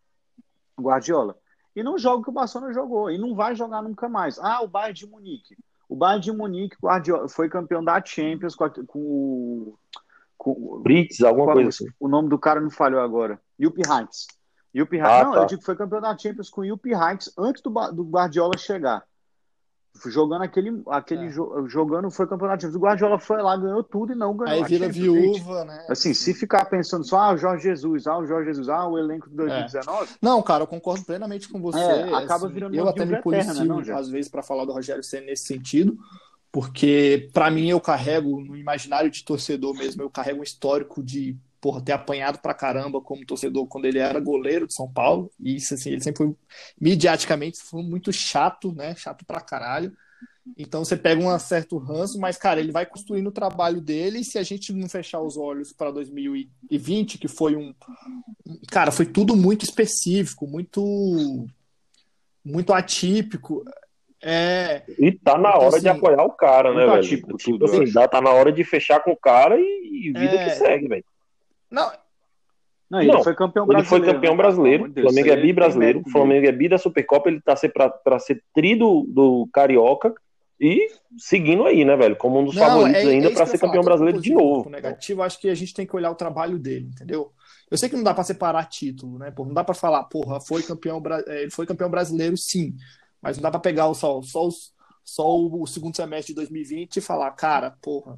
O 0.77 0.81
Guardiola. 0.83 1.35
E 1.75 1.83
não 1.83 1.97
joga 1.97 2.17
o 2.19 2.23
que 2.23 2.29
o 2.29 2.33
Barcelona 2.33 2.73
jogou. 2.73 3.09
E 3.11 3.17
não 3.17 3.35
vai 3.35 3.55
jogar 3.55 3.81
nunca 3.81 4.07
mais. 4.09 4.39
Ah, 4.39 4.61
o 4.63 4.67
Bayern 4.67 4.93
de 4.93 5.07
Munique. 5.07 5.55
O 5.89 5.95
Bayern 5.95 6.23
de 6.23 6.31
Munique 6.31 6.75
Guardiola, 6.81 7.29
foi 7.29 7.49
campeão 7.49 7.83
da 7.83 8.03
Champions 8.03 8.55
com, 8.55 8.63
a- 8.63 8.69
com 8.69 8.99
o. 8.99 9.77
Com, 10.37 10.79
Brits, 10.81 11.21
alguma 11.21 11.45
com 11.45 11.51
a- 11.51 11.53
coisa 11.55 11.69
assim. 11.69 11.85
o 11.99 12.07
nome 12.07 12.29
do 12.29 12.37
cara 12.37 12.61
não 12.61 12.69
falhou 12.69 13.01
agora. 13.01 13.39
Yuppie 13.59 13.81
Heights. 13.89 14.27
Yuppie 14.75 14.97
Heights. 14.97 15.11
Ah, 15.11 15.23
não, 15.23 15.31
tá. 15.33 15.39
eu 15.41 15.45
digo 15.47 15.59
que 15.59 15.65
foi 15.65 15.75
campeão 15.75 15.99
da 16.01 16.15
Champions 16.17 16.49
com 16.49 16.61
o 16.61 16.65
Yuppie 16.65 16.93
Heights 16.93 17.33
antes 17.37 17.61
do, 17.61 17.69
do 17.91 18.03
Guardiola 18.03 18.55
chegar. 18.57 19.03
Jogando 20.05 20.43
aquele. 20.43 20.81
aquele 20.87 21.25
É. 21.25 21.29
jo- 21.29 21.67
jogando, 21.67 22.09
foi 22.09 22.27
da 22.27 22.37
Champions. 22.37 22.75
O 22.75 22.79
Guardiola 22.79 23.19
foi 23.19 23.41
lá, 23.41 23.57
ganhou 23.57 23.83
tudo 23.83 24.13
e 24.13 24.15
não 24.15 24.35
ganhou 24.35 24.53
Aí 24.55 24.63
a 24.63 24.67
vira 24.67 24.85
Champions 24.85 25.37
viúva, 25.37 25.65
né? 25.65 25.85
Assim, 25.89 26.13
se 26.13 26.33
ficar 26.33 26.65
pensando 26.65 27.03
só, 27.05 27.19
ah, 27.19 27.33
o 27.33 27.37
Jorge 27.37 27.63
Jesus, 27.63 28.07
ah, 28.07 28.17
o 28.17 28.25
Jorge 28.25 28.47
Jesus, 28.49 28.69
ah, 28.69 28.87
o 28.87 28.97
elenco 28.97 29.29
de 29.29 29.35
2019, 29.35 30.09
Não, 30.21 30.41
cara, 30.41 30.63
eu 30.63 30.67
concordo 30.67 31.03
plenamente 31.05 31.49
com 31.49 31.61
você. 31.61 31.79
É, 31.79 32.13
acaba 32.13 32.45
assim, 32.45 32.53
virando 32.53 32.75
eu 32.75 32.87
até 32.87 33.05
me 33.05 33.21
policio 33.21 33.83
já? 33.83 33.97
às 33.97 34.09
vezes 34.09 34.29
para 34.29 34.43
falar 34.43 34.65
do 34.65 34.71
Rogério 34.71 35.03
Senna 35.03 35.25
nesse 35.27 35.45
sentido, 35.45 35.97
porque 36.51 37.29
pra 37.33 37.51
mim 37.51 37.69
eu 37.69 37.79
carrego 37.79 38.39
no 38.41 38.55
imaginário 38.55 39.09
de 39.11 39.23
torcedor 39.23 39.75
mesmo, 39.75 40.01
eu 40.01 40.09
carrego 40.09 40.39
um 40.39 40.43
histórico 40.43 41.03
de 41.03 41.37
porra, 41.67 41.81
ter 41.81 41.91
apanhado 41.91 42.39
pra 42.39 42.53
caramba 42.53 43.01
como 43.01 43.25
torcedor 43.25 43.67
quando 43.67 43.83
ele 43.85 43.99
era 43.99 44.19
goleiro 44.21 44.65
de 44.67 44.73
São 44.73 44.89
Paulo, 44.89 45.29
e 45.37 45.57
isso 45.57 45.73
assim, 45.73 45.89
ele 45.91 46.01
sempre 46.01 46.17
foi 46.25 46.35
mediaticamente 46.79 47.57
foi 47.61 47.83
muito 47.83 48.13
chato, 48.13 48.71
né? 48.73 48.95
Chato 48.95 49.25
pra 49.25 49.41
caralho. 49.41 49.91
Então 50.57 50.85
você 50.85 50.95
pega 50.95 51.21
um 51.21 51.37
certo 51.39 51.77
ranço, 51.77 52.17
mas, 52.21 52.37
cara, 52.37 52.61
ele 52.61 52.71
vai 52.71 52.85
construindo 52.85 53.27
o 53.27 53.33
trabalho 53.33 53.81
dele. 53.81 54.19
E 54.19 54.23
se 54.23 54.37
a 54.39 54.43
gente 54.43 54.71
não 54.71 54.87
fechar 54.87 55.19
os 55.19 55.35
olhos 55.35 55.73
para 55.73 55.91
2020, 55.91 57.17
que 57.17 57.27
foi 57.27 57.57
um. 57.57 57.73
Cara, 58.71 58.89
foi 58.91 59.05
tudo 59.05 59.35
muito 59.35 59.65
específico, 59.65 60.47
muito. 60.47 61.45
Muito 62.45 62.71
atípico. 62.71 63.65
É. 64.23 64.83
E 64.97 65.11
tá 65.11 65.37
na 65.37 65.49
Então, 65.49 65.61
hora 65.61 65.67
assim, 65.67 65.81
de 65.81 65.89
apoiar 65.89 66.23
o 66.23 66.31
cara, 66.31 66.73
né, 66.73 66.85
velho? 66.85 66.93
atípico 66.93 67.35
Tipo 67.37 67.51
tudo, 67.51 67.65
eu 67.65 67.69
assim, 67.73 67.83
acho. 67.83 67.93
dá, 67.93 68.07
tá 68.07 68.21
na 68.21 68.31
hora 68.31 68.51
de 68.53 68.63
fechar 68.63 69.01
com 69.03 69.11
o 69.11 69.17
cara 69.17 69.59
e, 69.59 70.07
e 70.07 70.13
vida 70.13 70.35
É. 70.35 70.45
que 70.45 70.55
segue, 70.55 70.87
velho. 70.87 71.05
Não, 71.69 71.91
não, 72.89 73.01
ele 73.01 73.11
Não, 73.11 73.23
foi 73.23 73.35
campeão 73.35 73.65
Ele 73.65 73.73
brasileiro. 73.73 74.05
foi 74.05 74.13
campeão 74.13 74.33
né? 74.33 74.37
brasileiro, 74.37 74.83
Pelo 74.83 74.85
amor 74.85 74.87
de 74.87 74.91
o 74.91 74.95
Deus, 74.95 75.13
Flamengo 75.13 75.29
é 75.33 75.35
aí 75.35 75.41
bi 75.41 75.53
brasileiro, 75.53 75.99
o 76.05 76.09
Flamengo 76.09 76.47
é 76.47 76.51
bi 76.51 76.69
da 76.69 76.77
Supercopa, 76.77 77.29
ele 77.29 77.41
tá 77.41 77.55
pra 78.03 78.19
ser 78.19 78.43
tri 78.53 78.75
do, 78.75 79.05
do 79.09 79.49
Carioca 79.51 80.13
e 80.59 80.87
seguindo 81.17 81.65
aí, 81.65 81.83
né, 81.85 81.95
velho? 81.97 82.15
Como 82.15 82.39
um 82.39 82.45
dos 82.45 82.55
Não, 82.55 82.61
favoritos 82.63 83.03
é- 83.03 83.07
é 83.07 83.11
ainda 83.11 83.29
que 83.29 83.33
eu 83.41 83.45
ser 83.45 83.57
falar, 83.57 83.59
campeão 83.59 83.81
tanto 83.83 83.85
brasileiro 83.85 84.21
de 84.21 84.33
novo. 84.33 84.69
negativo, 84.69 85.21
acho 85.21 85.39
que 85.39 85.49
a 85.49 85.55
gente 85.55 85.73
tem 85.73 85.85
que 85.85 85.95
olhar 85.95 86.09
o 86.11 86.15
trabalho 86.15 86.57
dele, 86.57 86.85
entendeu? 86.87 87.31
Eu 87.69 87.77
sei 87.77 87.89
que 87.89 87.95
não 87.97 88.03
dá 88.03 88.13
para 88.13 88.23
separar 88.23 88.65
título, 88.65 89.19
né? 89.19 89.29
Pô, 89.31 89.43
não 89.45 89.53
dá 89.53 89.63
para 89.63 89.75
falar, 89.75 90.05
porra, 90.05 90.39
foi 90.39 90.63
campeão, 90.63 91.03
eh, 91.27 91.41
ele 91.43 91.51
foi 91.51 91.65
campeão 91.65 91.89
brasileiro, 91.89 92.37
sim, 92.37 92.73
mas 93.21 93.35
não 93.37 93.43
dá 93.43 93.51
para 93.51 93.59
pegar 93.59 93.87
o 93.87 93.93
só, 93.93 94.21
só, 94.21 94.47
os- 94.47 94.71
só 95.03 95.27
o, 95.37 95.63
o 95.63 95.67
segundo 95.67 95.95
semestre 95.95 96.33
de 96.33 96.35
2020 96.37 96.97
e 96.97 97.01
falar, 97.01 97.29
cara, 97.31 97.75
porra. 97.81 98.17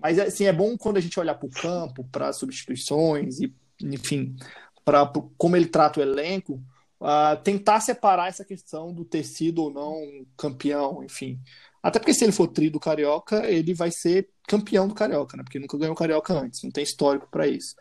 Mas 0.00 0.18
assim, 0.18 0.44
é 0.44 0.52
bom 0.52 0.76
quando 0.76 0.96
a 0.96 1.00
gente 1.00 1.18
olhar 1.18 1.34
para 1.34 1.46
o 1.46 1.50
campo, 1.50 2.04
para 2.10 2.32
substituições 2.32 3.40
e, 3.40 3.54
enfim, 3.82 4.36
para 4.84 5.10
como 5.36 5.56
ele 5.56 5.66
trata 5.66 6.00
o 6.00 6.02
elenco, 6.02 6.62
ah, 7.00 7.36
tentar 7.36 7.80
separar 7.80 8.28
essa 8.28 8.44
questão 8.44 8.92
do 8.92 9.04
ter 9.04 9.24
sido 9.24 9.62
ou 9.62 9.72
não 9.72 10.26
campeão, 10.36 11.02
enfim. 11.04 11.40
Até 11.82 11.98
porque 11.98 12.14
se 12.14 12.24
ele 12.24 12.32
for 12.32 12.48
tri 12.48 12.70
do 12.70 12.80
Carioca, 12.80 13.48
ele 13.48 13.72
vai 13.72 13.90
ser 13.90 14.28
campeão 14.48 14.88
do 14.88 14.94
Carioca, 14.94 15.36
né? 15.36 15.44
Porque 15.44 15.58
nunca 15.58 15.78
ganhou 15.78 15.92
o 15.92 15.96
Carioca 15.96 16.34
antes, 16.34 16.62
não 16.62 16.70
tem 16.70 16.82
histórico 16.82 17.28
para 17.30 17.46
isso. 17.46 17.74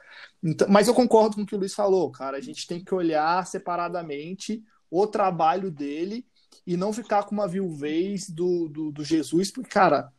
Então, 0.43 0.67
mas 0.69 0.87
eu 0.87 0.93
concordo 0.93 1.35
com 1.35 1.41
o 1.41 1.45
que 1.45 1.55
o 1.55 1.57
Luiz 1.57 1.73
falou, 1.73 2.11
cara. 2.11 2.37
A 2.37 2.41
gente 2.41 2.67
tem 2.67 2.83
que 2.83 2.93
olhar 2.93 3.45
separadamente 3.47 4.63
o 4.89 5.07
trabalho 5.07 5.71
dele 5.71 6.25
e 6.65 6.77
não 6.77 6.93
ficar 6.93 7.23
com 7.23 7.33
uma 7.33 7.47
viuvez 7.47 8.29
do, 8.29 8.67
do, 8.69 8.91
do 8.91 9.03
Jesus, 9.03 9.51
porque, 9.51 9.69
cara, 9.69 10.11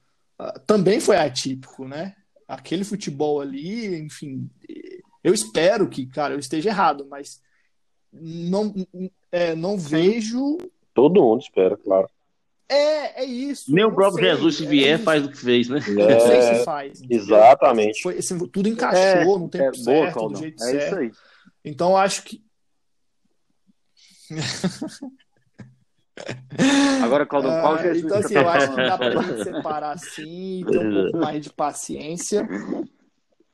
também 0.67 1.01
foi 1.01 1.17
atípico, 1.17 1.87
né? 1.87 2.15
Aquele 2.47 2.85
futebol 2.85 3.41
ali, 3.41 3.97
enfim, 4.01 4.49
eu 5.23 5.35
espero 5.35 5.89
que, 5.89 6.07
cara, 6.07 6.35
eu 6.35 6.39
esteja 6.39 6.71
errado, 6.71 7.07
mas 7.11 7.41
não, 8.13 8.75
é, 9.31 9.55
não 9.55 9.77
vejo. 9.77 10.57
Todo 10.95 11.21
mundo 11.23 11.43
espera, 11.43 11.77
claro. 11.77 12.09
É, 12.71 13.23
é 13.23 13.25
isso. 13.25 13.73
Nem 13.75 13.85
o 13.85 13.95
próprio 13.95 14.25
sei, 14.25 14.35
Jesus, 14.35 14.57
se 14.57 14.65
é 14.67 14.69
vier, 14.69 14.95
isso. 14.97 15.05
faz 15.05 15.25
o 15.25 15.31
que 15.31 15.37
fez, 15.39 15.69
né? 15.69 15.81
Eu 15.87 15.95
não 16.11 16.21
sei 16.21 16.37
É, 16.37 16.55
se 16.55 16.65
faz. 16.65 17.03
exatamente. 17.09 18.03
Foi, 18.03 18.19
assim, 18.19 18.39
tudo 18.49 18.69
encaixou 18.69 19.39
no 19.39 19.49
tempo 19.49 19.65
É, 19.77 19.85
boa, 19.85 20.05
certo, 20.07 20.29
do 20.29 20.37
jeito 20.39 20.63
É 20.63 20.67
isso 20.71 20.81
certo. 20.81 20.97
aí. 20.99 21.13
Então, 21.65 21.91
eu 21.91 21.97
acho 21.97 22.23
que. 22.25 22.43
Agora, 27.03 27.27
Claudão, 27.27 27.61
qual 27.61 27.75
Ah, 27.75 27.83
Jesus? 27.83 28.05
então, 28.05 28.19
assim, 28.19 28.35
tá 28.35 28.41
eu 28.41 28.49
acho 28.49 28.71
que 28.71 28.77
dá 28.77 28.99
pra 28.99 29.23
gente 29.23 29.45
separar 29.45 29.93
assim, 29.93 30.65
ter 30.71 30.79
um 30.79 31.03
pouco 31.03 31.19
mais 31.19 31.43
de 31.43 31.53
paciência. 31.53 32.47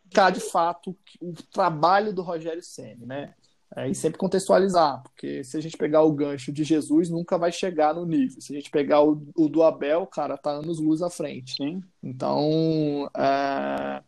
Ficar 0.04 0.30
de 0.30 0.40
fato 0.40 0.96
o 1.20 1.32
trabalho 1.52 2.12
do 2.12 2.22
Rogério 2.22 2.62
Senna, 2.62 3.04
né? 3.06 3.34
É, 3.76 3.88
e 3.88 3.94
sempre 3.94 4.18
contextualizar, 4.18 5.02
porque 5.02 5.42
se 5.42 5.56
a 5.56 5.60
gente 5.60 5.76
pegar 5.76 6.02
o 6.02 6.12
gancho 6.12 6.52
de 6.52 6.62
Jesus, 6.62 7.10
nunca 7.10 7.36
vai 7.36 7.50
chegar 7.50 7.92
no 7.92 8.06
nível. 8.06 8.40
Se 8.40 8.52
a 8.52 8.56
gente 8.56 8.70
pegar 8.70 9.02
o, 9.02 9.26
o 9.36 9.48
do 9.48 9.64
Abel, 9.64 10.06
cara, 10.06 10.38
tá 10.38 10.50
anos 10.50 10.78
luz 10.78 11.02
à 11.02 11.10
frente. 11.10 11.56
Sim. 11.56 11.82
Então, 12.00 13.10
é, 13.16 14.00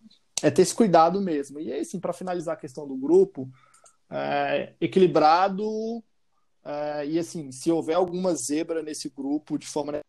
é 0.44 0.50
ter 0.52 0.62
esse 0.62 0.74
cuidado 0.74 1.20
mesmo. 1.20 1.58
E 1.58 1.72
aí, 1.72 1.80
assim, 1.80 1.98
para 1.98 2.12
finalizar 2.12 2.54
a 2.54 2.60
questão 2.60 2.86
do 2.86 2.94
grupo, 2.94 3.50
é, 4.08 4.74
equilibrado, 4.80 5.66
é, 6.66 7.06
e 7.06 7.16
assim, 7.16 7.52
se 7.52 7.70
houver 7.70 7.94
alguma 7.94 8.34
zebra 8.34 8.82
nesse 8.82 9.08
grupo, 9.08 9.56
de 9.56 9.68
forma. 9.68 10.00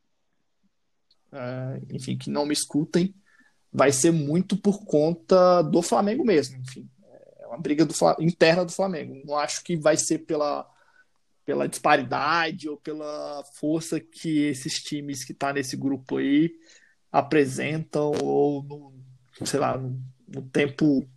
é, 1.31 1.81
enfim, 1.91 2.17
que 2.17 2.31
não 2.31 2.47
me 2.47 2.53
escutem, 2.53 3.13
vai 3.71 3.91
ser 3.91 4.09
muito 4.09 4.57
por 4.57 4.83
conta 4.83 5.61
do 5.61 5.83
Flamengo 5.83 6.25
mesmo. 6.25 6.57
Enfim, 6.57 6.89
é 7.39 7.45
uma 7.45 7.59
briga 7.59 7.85
do, 7.85 7.93
interna 8.19 8.65
do 8.65 8.71
Flamengo. 8.71 9.21
Não 9.23 9.37
acho 9.37 9.63
que 9.63 9.77
vai 9.77 9.97
ser 9.97 10.19
pela, 10.19 10.67
pela 11.45 11.67
disparidade 11.67 12.67
ou 12.67 12.77
pela 12.77 13.43
força 13.53 13.99
que 13.99 14.45
esses 14.45 14.81
times 14.81 15.23
que 15.23 15.35
tá 15.35 15.53
nesse 15.53 15.77
grupo 15.77 16.17
aí 16.17 16.51
apresentam 17.11 18.13
ou 18.23 18.63
no, 18.63 19.45
sei 19.45 19.59
lá, 19.59 19.77
no, 19.77 20.01
no 20.27 20.41
tempo 20.49 21.07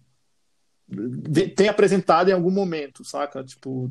tem 1.56 1.68
apresentado 1.68 2.28
em 2.28 2.32
algum 2.34 2.50
momento, 2.50 3.04
saca? 3.04 3.42
Tipo, 3.44 3.90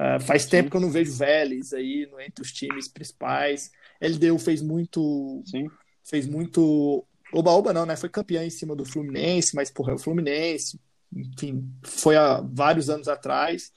é, 0.00 0.18
faz 0.18 0.46
tempo 0.46 0.70
que 0.70 0.76
eu 0.76 0.80
não 0.80 0.90
vejo 0.90 1.12
Vélez 1.12 1.74
aí 1.74 2.08
no, 2.10 2.18
entre 2.18 2.40
os 2.40 2.50
times 2.50 2.88
principais. 2.88 3.70
LDU 4.00 4.38
fez 4.38 4.62
muito 4.62 5.42
Sim. 5.44 5.68
fez 6.02 6.26
muito 6.26 7.04
oba-oba 7.30 7.74
não, 7.74 7.84
né? 7.84 7.94
Foi 7.96 8.08
campeão 8.08 8.42
em 8.42 8.48
cima 8.48 8.74
do 8.74 8.86
Fluminense, 8.86 9.54
mas 9.54 9.70
porra, 9.70 9.92
é 9.92 9.94
o 9.94 9.98
Fluminense, 9.98 10.80
enfim, 11.14 11.70
foi 11.84 12.16
há 12.16 12.40
vários 12.40 12.88
anos 12.88 13.08
atrás. 13.08 13.72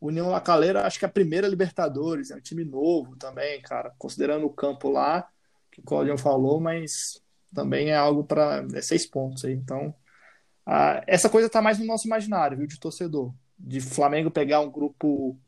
União 0.00 0.30
La 0.30 0.40
Calera, 0.40 0.86
acho 0.86 0.98
que 0.98 1.04
é 1.04 1.08
a 1.08 1.12
primeira 1.12 1.46
Libertadores, 1.46 2.30
é 2.30 2.36
um 2.36 2.40
time 2.40 2.64
novo 2.64 3.14
também, 3.16 3.60
cara, 3.60 3.92
considerando 3.98 4.46
o 4.46 4.52
campo 4.52 4.88
lá, 4.88 5.28
que 5.70 5.80
o 5.80 5.84
Claudião 5.84 6.16
falou, 6.16 6.60
mas 6.60 7.20
também 7.54 7.90
é 7.90 7.96
algo 7.96 8.24
para 8.24 8.64
é 8.72 8.80
seis 8.80 9.04
pontos 9.04 9.44
aí. 9.44 9.52
Então, 9.52 9.94
ah, 10.64 11.02
essa 11.06 11.28
coisa 11.28 11.50
tá 11.50 11.60
mais 11.60 11.78
no 11.78 11.84
nosso 11.84 12.06
imaginário, 12.06 12.56
viu, 12.56 12.66
de 12.66 12.80
torcedor. 12.80 13.34
De 13.58 13.80
Flamengo 13.80 14.30
pegar 14.30 14.60
um 14.60 14.70
grupo 14.70 15.38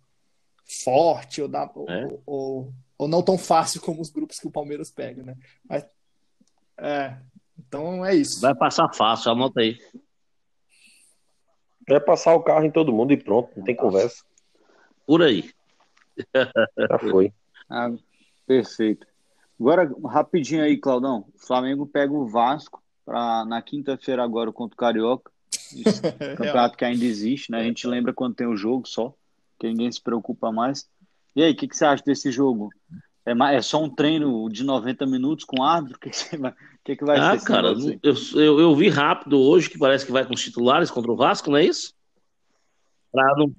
forte 0.85 1.43
ou, 1.43 1.51
É. 1.89 2.07
ou, 2.07 2.23
ou 2.27 2.73
ou 3.01 3.09
não 3.09 3.23
tão 3.23 3.39
fácil 3.39 3.81
como 3.81 4.03
os 4.03 4.11
grupos 4.11 4.39
que 4.39 4.47
o 4.47 4.51
Palmeiras 4.51 4.91
pega, 4.91 5.23
né? 5.23 5.35
Mas, 5.67 5.87
é, 6.77 7.17
então 7.59 8.05
é 8.05 8.15
isso. 8.15 8.43
Vai 8.43 8.55
passar 8.55 8.93
fácil, 8.93 9.33
anota 9.33 9.61
aí. 9.61 9.79
É 11.89 11.99
passar 11.99 12.35
o 12.35 12.43
carro 12.43 12.67
em 12.67 12.71
todo 12.71 12.93
mundo 12.93 13.11
e 13.11 13.17
pronto, 13.17 13.51
não 13.57 13.65
tem 13.65 13.75
conversa. 13.75 14.23
Por 15.07 15.23
aí. 15.23 15.51
Já 16.35 16.99
foi. 16.99 17.33
Ah, 17.73 17.89
perfeito. 18.49 19.07
Agora, 19.61 19.89
rapidinho 20.05 20.65
aí, 20.65 20.77
Claudão. 20.77 21.25
O 21.37 21.39
Flamengo 21.39 21.87
pega 21.87 22.13
o 22.13 22.27
Vasco 22.27 22.83
pra, 23.05 23.45
na 23.45 23.63
quinta-feira 23.63 24.25
agora 24.25 24.51
contra 24.51 24.75
o 24.75 24.77
Carioca. 24.77 25.31
Isso, 25.73 26.03
campeonato 26.37 26.77
que 26.77 26.85
ainda 26.85 27.05
existe, 27.05 27.53
né? 27.53 27.61
A 27.61 27.63
gente 27.63 27.87
lembra 27.87 28.13
quando 28.13 28.35
tem 28.35 28.49
o 28.49 28.57
jogo 28.57 28.89
só, 28.89 29.15
que 29.61 29.69
ninguém 29.69 29.93
se 29.93 30.01
preocupa 30.03 30.51
mais. 30.51 30.89
E 31.37 31.43
aí, 31.45 31.53
o 31.53 31.57
que, 31.57 31.69
que 31.69 31.77
você 31.77 31.85
acha 31.85 32.03
desse 32.05 32.33
jogo? 32.33 32.71
É, 33.25 33.35
mais, 33.35 33.57
é 33.59 33.63
só 33.63 33.81
um 33.81 33.89
treino 33.89 34.49
de 34.49 34.65
90 34.65 35.07
minutos 35.07 35.45
com 35.45 35.63
árbitro? 35.63 35.99
O 36.01 36.01
que, 36.03 36.11
que, 36.11 36.37
vai, 36.39 36.55
que, 36.83 36.97
que 36.97 37.05
vai 37.05 37.19
Ah, 37.19 37.39
ser 37.39 37.47
cara, 37.47 37.69
eu, 38.03 38.15
eu, 38.41 38.59
eu 38.61 38.75
vi 38.75 38.89
rápido 38.89 39.39
hoje 39.39 39.69
que 39.69 39.79
parece 39.79 40.07
que 40.07 40.11
vai 40.13 40.25
com 40.25 40.33
os 40.33 40.41
titulares 40.43 40.91
contra 40.91 41.13
o 41.13 41.17
Vasco, 41.17 41.51
não 41.51 41.59
é 41.59 41.65
isso? 41.67 41.93
Pra 43.13 43.37
não... 43.37 43.53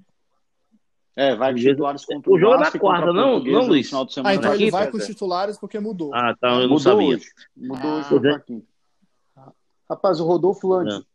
É, 1.15 1.35
vai 1.35 1.51
o 1.51 1.53
com 1.53 1.59
jogo- 1.59 1.71
titulares 1.73 2.03
contra 2.05 2.31
o 2.31 2.39
jogo 2.39 2.55
é 2.55 2.57
Vasco 2.57 2.77
e 2.77 2.79
contra 2.79 2.97
quarta, 2.97 3.11
a 3.11 3.13
não- 3.13 3.29
Portuguesa 3.33 3.57
não, 3.59 3.63
no 3.63 3.69
Luiz? 3.69 3.87
final 3.87 4.05
de 4.05 4.13
semana 4.13 4.29
Ah, 4.31 4.35
então 4.35 4.53
ele 4.55 4.65
quinta, 4.65 4.77
vai 4.77 4.89
com 4.91 4.97
os 4.97 5.03
é. 5.03 5.05
titulares 5.05 5.57
porque 5.59 5.79
mudou. 5.79 6.11
Ah, 6.15 6.33
então 6.35 6.49
eu 6.55 6.67
não 6.67 6.75
Mudou 6.75 6.79
sabia. 6.79 7.07
hoje. 7.09 7.25
Mudou 7.55 7.91
hoje 7.91 8.07
Ah. 8.15 8.19
pra 8.19 8.39
quinta. 8.39 8.67
Rapaz, 9.87 10.19
o 10.19 10.25
Rodolfo 10.25 10.67
Lange. 10.67 11.05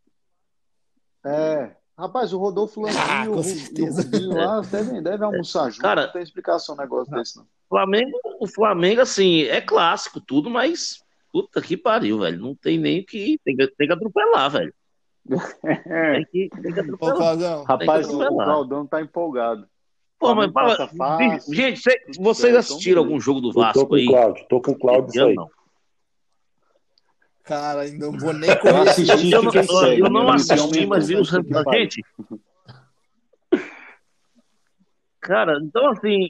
É. 1.24 1.74
Rapaz, 1.98 2.32
o 2.32 2.38
Rodolfo 2.38 2.80
Lange 2.82 2.96
Ah, 2.98 3.24
o, 3.30 3.42
certeza. 3.42 4.02
Rubinho 4.02 4.34
lá 4.36 4.60
devem, 4.60 5.02
devem 5.02 5.26
almoçar 5.26 5.70
junto. 5.70 5.80
Cara- 5.80 6.06
não 6.06 6.12
tem 6.12 6.22
explicação 6.22 6.74
um 6.74 6.78
negócio 6.78 7.10
desse, 7.12 7.36
não. 7.38 7.46
Flamengo, 7.68 8.18
o 8.38 8.46
Flamengo, 8.46 9.00
assim, 9.00 9.42
é 9.44 9.60
clássico, 9.60 10.20
tudo, 10.20 10.50
mas 10.50 11.02
puta 11.32 11.60
que 11.62 11.76
pariu, 11.76 12.18
velho. 12.20 12.38
Não 12.38 12.54
tem 12.54 12.78
nem 12.78 13.00
o 13.00 13.06
que. 13.06 13.38
Tem 13.44 13.56
que, 13.56 13.66
tem 13.68 13.86
que 13.88 13.92
atropelar, 13.94 14.50
velho. 14.50 14.74
É. 15.64 16.14
Tem 16.22 16.26
que, 16.30 16.48
tem 16.62 16.72
que 16.72 16.80
atropelar. 16.80 17.64
Rapaz, 17.64 18.06
que 18.06 18.12
o, 18.14 18.18
o 18.18 18.22
atropelar. 18.22 18.46
Claudão 18.46 18.86
tá 18.86 19.00
empolgado. 19.02 19.66
Pô, 20.18 20.34
mas 20.34 20.50
fala, 20.52 20.76
gente, 21.50 21.80
vocês 22.18 22.54
assistiram 22.54 23.02
então 23.02 23.04
algum 23.12 23.20
jogo 23.20 23.40
do 23.40 23.48
Eu 23.48 23.52
tô 23.54 23.60
Vasco 23.60 23.86
com 23.88 23.94
aí? 23.96 24.06
o 24.06 24.10
Cláudio, 24.10 24.46
tô 24.48 24.60
com 24.60 24.70
o 24.70 24.78
Cláudio 24.78 25.26
aí. 25.26 25.34
não. 25.34 25.50
Cara, 27.46 27.82
ainda 27.82 28.06
não 28.06 28.18
vou 28.18 28.32
nem 28.32 28.50
Eu 28.50 28.58
correr. 28.58 28.90
assisti, 28.90 29.32
Eu 29.32 29.42
não, 29.42 29.52
eu- 29.52 29.98
eu 29.98 30.10
não 30.10 30.30
assisti, 30.30 30.86
mas 30.86 31.08
vi 31.08 31.16
os 31.16 31.30
que. 31.30 31.36
Gente, 31.72 32.02
cara, 35.20 35.58
então 35.62 35.90
assim, 35.90 36.28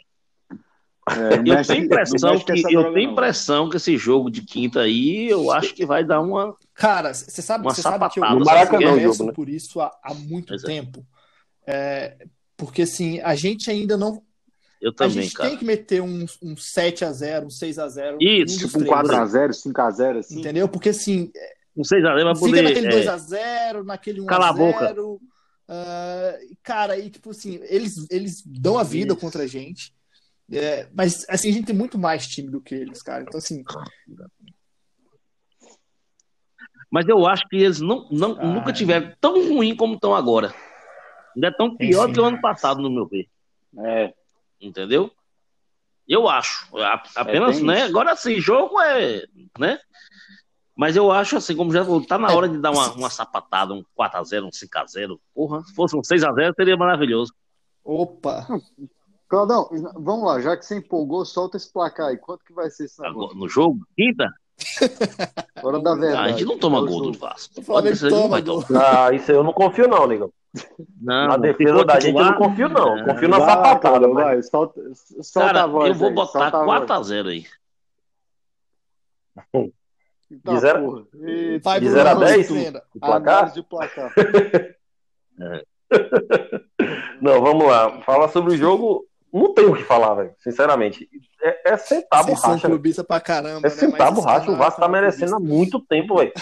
É, 1.08 1.34
eu 1.36 1.42
mexe- 1.42 1.72
tenho 1.72 1.84
impressão 1.84 2.38
que 2.40 2.52
essa 2.52 2.70
eu 2.72 2.92
tenho 2.92 3.10
impressão 3.12 3.68
que 3.70 3.76
esse 3.76 3.96
jogo 3.96 4.30
de 4.30 4.42
quinta 4.42 4.80
aí, 4.80 5.28
eu 5.28 5.50
acho 5.52 5.74
que 5.74 5.86
vai 5.86 6.04
dar 6.04 6.20
uma. 6.20 6.56
Cara, 6.74 7.14
você 7.14 7.40
sabe, 7.42 7.64
Uma 7.64 7.74
você 7.74 7.82
sabe 7.82 8.08
que 8.10 8.18
eu, 8.20 8.24
eu 8.24 8.40
o 8.92 8.94
peço 8.96 9.18
jogo, 9.18 9.24
né? 9.28 9.32
por 9.32 9.48
isso 9.48 9.80
há, 9.80 9.90
há 10.02 10.14
muito 10.14 10.54
Exato. 10.54 10.66
tempo. 10.72 11.06
É, 11.66 12.16
porque 12.56 12.82
assim, 12.82 13.20
a 13.20 13.34
gente 13.34 13.70
ainda 13.70 13.96
não. 13.96 14.22
Eu 14.80 14.90
A 14.90 14.94
também, 14.94 15.22
gente 15.22 15.34
cara. 15.34 15.48
tem 15.48 15.58
que 15.58 15.64
meter 15.64 16.02
um, 16.02 16.24
um 16.42 16.54
7x0, 16.54 17.44
um 17.44 17.48
6x0. 17.48 18.16
Isso, 18.20 18.58
Tipo 18.66 18.78
um 18.80 18.84
4x0, 18.84 19.48
5x0, 19.50 20.18
assim. 20.18 20.40
Entendeu? 20.40 20.68
Porque 20.68 20.90
assim, 20.90 21.32
Não 21.74 21.82
sei, 21.84 22.00
vai 22.02 22.18
fica 22.18 22.34
poder. 22.38 22.62
naquele 22.62 22.86
é, 22.88 22.90
2x0, 23.04 23.82
naquele 23.84 24.20
1x0. 24.20 24.26
Cala 24.26 24.48
a 24.48 24.52
boca. 24.52 24.94
ah, 25.68 26.38
cara, 26.62 26.98
e 26.98 27.08
tipo 27.10 27.30
assim, 27.30 27.58
eles, 27.64 28.06
eles 28.10 28.42
dão 28.46 28.78
a 28.78 28.82
vida 28.82 29.12
Isso. 29.14 29.20
contra 29.20 29.44
a 29.44 29.46
gente. 29.46 29.94
É, 30.52 30.86
mas 30.94 31.24
assim, 31.28 31.48
a 31.48 31.52
gente 31.52 31.66
tem 31.66 31.74
muito 31.74 31.98
mais 31.98 32.26
time 32.26 32.50
do 32.50 32.60
que 32.60 32.74
eles, 32.74 33.02
cara. 33.02 33.22
Então, 33.22 33.38
assim, 33.38 33.64
Mas 36.90 37.08
eu 37.08 37.26
acho 37.26 37.46
que 37.48 37.56
eles 37.56 37.80
não, 37.80 38.08
não, 38.10 38.38
Ah. 38.38 38.46
nunca 38.46 38.72
tiveram 38.72 39.12
tão 39.20 39.48
ruim 39.48 39.74
como 39.74 39.94
estão 39.94 40.14
agora. 40.14 40.54
Ainda 41.34 41.52
tão 41.54 41.76
pior 41.76 42.04
Enfim. 42.04 42.12
do 42.12 42.14
que 42.14 42.20
o 42.20 42.24
ano 42.24 42.40
passado, 42.40 42.80
no 42.80 42.90
meu 42.90 43.06
ver. 43.06 43.26
É, 43.78 44.14
Entendeu? 44.60 45.10
Eu 46.08 46.28
acho. 46.28 46.68
Apenas, 47.16 47.56
bem 47.56 47.66
né? 47.66 47.78
isso. 47.80 47.88
Agora 47.88 48.12
assim, 48.12 48.40
jogo 48.40 48.80
é. 48.80 49.24
né? 49.58 49.78
Mas 50.74 50.94
eu 50.94 51.10
acho 51.10 51.36
assim, 51.36 51.56
como 51.56 51.72
já 51.72 51.84
falou, 51.84 52.04
tá 52.06 52.18
na 52.18 52.30
É. 52.30 52.34
hora 52.34 52.48
de 52.48 52.58
dar 52.58 52.70
uma, 52.70 52.92
uma 52.92 53.10
sapatada, 53.10 53.72
um 53.72 53.82
4x0, 53.98 54.44
um 54.44 54.50
5x0. 54.50 55.18
Porra, 55.34 55.62
se 55.64 55.74
fosse 55.74 55.96
um 55.96 56.02
6x0, 56.02 56.54
seria 56.54 56.76
maravilhoso. 56.76 57.32
opa! 57.84 58.46
Claudão, 59.28 59.68
vamos 59.96 60.24
lá, 60.24 60.40
já 60.40 60.56
que 60.56 60.64
você 60.64 60.76
empolgou, 60.76 61.24
solta 61.24 61.56
esse 61.56 61.72
placar 61.72 62.08
aí. 62.08 62.16
Quanto 62.16 62.44
que 62.44 62.52
vai 62.52 62.70
ser 62.70 62.84
esse 62.84 63.00
Agora, 63.00 63.14
negócio? 63.14 63.38
no 63.38 63.48
jogo, 63.48 63.80
quinta, 63.96 64.32
Hora 65.62 65.80
da 65.80 65.92
ah, 65.92 65.96
verdade. 65.96 66.22
a 66.22 66.28
gente 66.32 66.44
não 66.44 66.58
toma 66.58 66.78
É 66.78 66.80
gol 66.82 67.10
do 67.10 67.18
Vasco. 67.18 67.60
O 67.60 67.62
Flamengo 67.62 67.88
Pode 67.88 67.98
ser, 67.98 68.10
não 68.10 68.22
toma 68.22 68.28
vai 68.28 68.42
tomar. 68.42 69.06
Ah, 69.06 69.12
isso 69.12 69.30
aí 69.30 69.36
eu 69.36 69.44
não 69.44 69.52
confio, 69.52 69.88
não, 69.88 70.06
negão. 70.06 70.32
Não, 71.00 71.28
Na 71.28 71.36
defesa 71.36 71.84
da 71.84 72.00
gente 72.00 72.16
eu 72.18 72.24
não 72.24 72.34
confio, 72.34 72.68
não. 72.68 72.98
é. 72.98 73.04
Confio 73.04 73.28
na 73.28 73.38
Vai 73.38 73.48
sapatada, 73.50 74.08
mas 74.08 74.24
vai, 74.24 74.42
solta, 74.42 74.80
solta 75.22 75.48
Cara, 75.48 75.62
a 75.64 75.66
voz 75.66 75.88
eu 75.88 75.94
vou 75.94 76.08
aí, 76.08 76.14
botar 76.14 76.50
solta 76.50 76.58
a 76.58 76.64
voz. 76.64 76.82
4x0 76.90 77.28
aí. 77.28 77.46
Eita, 79.54 80.52
De 80.52 80.58
zero- 80.60 80.82
porra. 80.82 81.04
Eita, 81.28 81.64
Vai, 81.68 81.80
De 81.80 81.86
Bruno, 81.86 81.96
zero 81.98 82.08
a 82.08 82.14
vamos 82.14 82.28
dez? 82.28 82.48
defenda. 82.48 82.82
o 82.94 83.00
placar? 83.00 83.52
De 83.52 83.62
placar. 83.62 84.12
Não, 87.20 87.40
vamos 87.40 87.66
lá. 87.66 88.00
Falar 88.02 88.28
sobre 88.28 88.54
o 88.54 88.56
jogo, 88.56 89.06
não 89.32 89.54
tem 89.54 89.66
o 89.66 89.74
que 89.76 89.84
falar, 89.84 90.14
velho. 90.14 90.34
Sinceramente. 90.38 91.08
É, 91.42 91.72
é 91.72 91.76
sentar 91.76 92.20
a 92.20 92.22
borracha. 92.24 92.66
clubista 92.68 93.04
pra 93.04 93.20
caramba, 93.20 93.60
É 93.60 93.62
né? 93.62 93.68
sentar 93.70 93.90
Mas 93.98 94.00
a 94.00 94.04
esse 94.12 94.14
borracha. 94.14 94.50
O 94.50 94.56
Vasco 94.56 94.80
tá 94.80 94.86
é 94.86 94.90
merecendo 94.90 95.36
há 95.36 95.40
muito 95.40 95.78
tempo, 95.80 96.16
velho. 96.16 96.32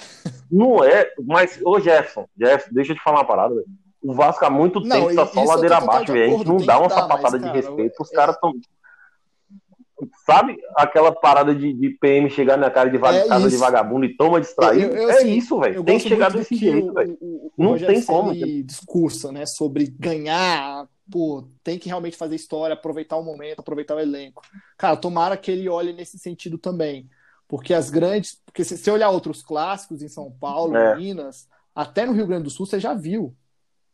Não 0.51 0.83
é. 0.83 1.13
Mas, 1.23 1.61
ô 1.65 1.79
Jefferson, 1.79 2.27
Jefferson, 2.39 2.71
deixa 2.73 2.93
eu 2.93 2.97
te 2.97 3.03
falar 3.03 3.19
uma 3.19 3.27
parada, 3.27 3.55
velho. 3.55 3.67
O 4.05 4.13
Vasco 4.13 4.45
há 4.45 4.51
muito 4.51 4.81
Não, 4.81 5.07
tempo 5.09 5.15
tá 5.15 5.27
só 5.27 5.43
ladeira 5.45 5.79
abaixo, 5.79 6.13
velho. 6.13 6.35
A 6.35 6.37
gente 6.37 6.47
não 6.47 6.59
dá 6.59 6.79
uma 6.79 6.89
dar, 6.89 6.95
sapatada 6.95 7.39
mas, 7.39 7.43
de 7.43 7.49
respeito. 7.59 8.03
Os 8.03 8.13
é- 8.13 8.15
caras 8.15 8.37
tão. 8.39 8.53
Sabe 10.27 10.57
aquela 10.77 11.11
parada 11.11 11.55
de, 11.55 11.73
de 11.73 11.89
PM 11.91 12.29
chegar 12.29 12.59
na 12.59 12.71
cara 12.71 12.91
de, 12.91 12.97
É 12.97 13.27
casa 13.27 13.49
de 13.49 13.57
vagabundo 13.57 14.05
e 14.05 14.15
toma 14.15 14.41
distraído? 14.41 14.95
Eu- 14.95 15.05
eu, 15.05 15.11
é 15.11 15.19
assim, 15.19 15.33
isso, 15.33 15.59
velho. 15.59 15.83
Tem 15.83 15.99
que 15.99 16.07
chegar 16.09 16.31
desse 16.31 16.55
jeito, 16.55 16.93
velho. 16.93 17.17
o 17.19 17.51
Não 17.57 17.79
tem 17.79 18.03
como, 18.03 18.35
Ceni 18.35 18.63
discursa, 18.63 19.33
né? 19.33 19.47
Sobre 19.47 19.87
ganhar, 19.87 20.87
pô, 21.11 21.49
tem 21.63 21.79
que 21.79 21.89
realmente 21.89 22.17
fazer 22.17 22.35
história, 22.35 22.75
aproveitar 22.75 23.17
o 23.17 23.25
momento, 23.25 23.61
aproveitar 23.61 23.95
o 23.95 24.01
elenco. 24.01 24.43
Cara, 24.77 24.97
tomara 24.97 25.37
que 25.37 25.51
ele 25.51 25.67
olhe 25.69 25.95
nesse 25.95 26.19
sentido 26.19 26.59
também. 26.59 27.09
Porque 27.49 27.73
as 27.73 27.89
grandes. 27.89 28.39
Porque 28.45 28.65
se 28.65 28.77
você 28.77 28.91
olhar 28.91 29.09
outros 29.09 29.43
clássicos 29.43 30.03
em 30.03 30.09
São 30.09 30.31
Paulo, 30.31 30.77
É. 30.77 30.95
Minas, 30.97 31.49
até 31.75 32.05
no 32.05 32.13
Rio 32.13 32.27
Grande 32.27 32.45
do 32.45 32.51
Sul, 32.51 32.67
você 32.67 32.79
já 32.79 32.93
viu. 32.93 33.35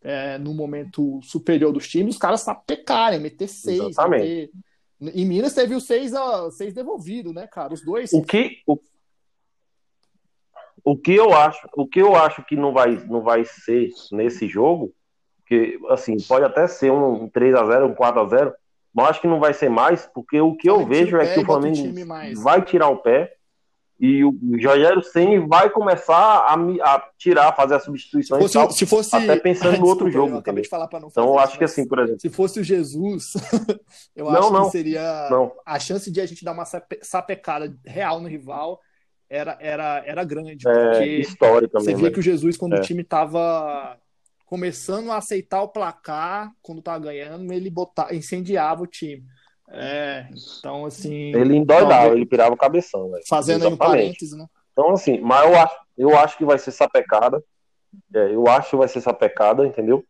É, 0.03 0.39
no 0.39 0.55
momento 0.55 1.21
superior 1.23 1.73
dos 1.73 1.89
times, 1.89 2.15
os 2.15 2.21
caras 2.21 2.41
sapecarem, 2.41 3.21
meter 3.21 3.49
seis. 3.49 3.81
Exatamente. 3.81 4.51
Meter... 5.01 5.19
Em 5.19 5.27
Minas 5.27 5.55
teve 5.55 5.75
o 5.75 5.81
seis, 5.81 6.15
a, 6.15 6.51
seis 6.51 6.75
devolvido, 6.75 7.33
né, 7.33 7.47
cara? 7.47 7.73
Os 7.73 7.83
dois. 7.83 8.13
O 8.13 8.23
que, 8.23 8.59
o, 8.67 8.79
o 10.85 10.97
que 10.97 11.15
eu 11.15 11.35
acho, 11.35 11.67
o 11.75 11.87
que 11.87 12.01
eu 12.01 12.15
acho 12.15 12.45
que 12.45 12.57
não 12.57 12.73
vai, 12.73 12.97
não 13.07 13.23
vai 13.23 13.45
ser 13.45 13.91
nesse 14.13 14.47
jogo, 14.47 14.93
que 15.47 15.79
assim, 15.89 16.17
pode 16.29 16.45
até 16.45 16.67
ser 16.67 16.93
um 16.93 17.29
3 17.29 17.55
a 17.55 17.65
0, 17.65 17.87
um 17.87 17.95
4 17.95 18.21
a 18.21 18.29
0, 18.29 18.55
mas 18.93 19.09
acho 19.09 19.21
que 19.21 19.27
não 19.27 19.41
vai 19.41 19.55
ser 19.55 19.69
mais, 19.69 20.07
porque 20.15 20.41
o 20.41 20.55
que 20.55 20.69
eu 20.69 20.87
vejo 20.87 21.17
é 21.17 21.33
que 21.33 21.41
o 21.41 21.45
Flamengo 21.45 21.95
vai 22.43 22.63
tirar 22.63 22.89
o 22.89 22.99
pé 22.99 23.35
e 24.01 24.25
o 24.25 24.31
Rogério 24.53 25.03
Ceni 25.03 25.39
vai 25.47 25.69
começar 25.69 26.17
a, 26.17 26.55
a 26.55 27.11
tirar, 27.19 27.55
fazer 27.55 27.75
as 27.75 27.83
Se 27.83 27.87
substituições 27.87 28.43
fosse, 28.43 28.57
e 28.57 28.61
tal, 28.61 28.71
se 28.71 28.87
fosse... 28.87 29.15
até 29.15 29.37
pensando 29.37 29.77
no 29.79 29.87
outro 29.87 30.11
jogo, 30.11 30.35
Eu 30.35 30.39
acabei 30.39 30.63
de 30.63 30.69
falar 30.71 30.89
para 30.89 31.01
não 31.01 31.09
Então 31.09 31.25
eu 31.27 31.39
acho 31.39 31.51
isso, 31.51 31.59
que 31.59 31.65
assim, 31.65 31.87
por 31.87 31.99
exemplo, 31.99 32.21
Se 32.21 32.31
fosse 32.31 32.61
o 32.61 32.65
Jesus, 32.65 33.35
eu 34.17 34.25
Não, 34.25 34.33
acho 34.39 34.53
não. 34.53 34.65
que 34.65 34.71
seria 34.71 35.29
não, 35.31 35.53
a 35.67 35.79
chance 35.79 36.11
de 36.11 36.21
a 36.21 36.27
gente 36.27 36.43
dar 36.45 36.53
uma 36.53 36.65
sape- 36.65 37.01
sapecada 37.03 37.77
real 37.87 38.21
no 38.21 38.29
rival 38.29 38.81
era, 39.29 39.57
era, 39.61 40.03
era 40.07 40.25
grande, 40.25 40.67
é 40.67 41.07
histórica 41.21 41.79
você 41.79 41.87
mesmo. 41.91 41.99
via 42.01 42.09
né? 42.09 42.15
que 42.15 42.19
o 42.21 42.23
Jesus, 42.23 42.57
quando 42.57 42.75
É. 42.75 42.79
o 42.79 42.83
time 42.83 43.05
tava 43.05 43.97
começando 44.47 45.13
a 45.13 45.19
aceitar 45.19 45.63
o 45.63 45.69
placar, 45.69 46.51
quando 46.61 46.83
tava 46.83 46.99
ganhando, 46.99 47.53
ele 47.53 47.71
botava, 47.71 48.13
incendiava 48.15 48.83
o 48.83 48.87
time. 48.87 49.23
É, 49.73 50.27
então, 50.59 50.85
assim, 50.85 51.33
Ele 51.35 51.57
endoidava, 51.57 51.89
talvez- 51.91 52.13
ele 52.17 52.27
pirava 52.27 52.53
o 52.55 52.57
cabeção, 52.57 53.11
velho. 53.11 53.23
fazendo 53.29 53.63
aí 53.63 53.69
um 53.69 53.75
Exatamente. 53.75 53.97
parênteses, 54.03 54.37
né? 54.37 54.47
Então, 54.73 54.91
assim, 54.91 55.21
mas 55.21 55.49
eu 55.49 55.57
acho, 55.61 55.77
eu 55.99 56.17
acho 56.19 56.37
que 56.39 56.45
vai 56.45 56.59
ser 56.59 56.73
sapecada. 56.73 57.43
É, 58.15 58.35
eu 58.35 58.47
acho 58.49 58.71
que 58.71 58.77
vai 58.77 58.89
ser 58.89 59.01
sapecada, 59.01 59.67
entendeu? 59.67 60.05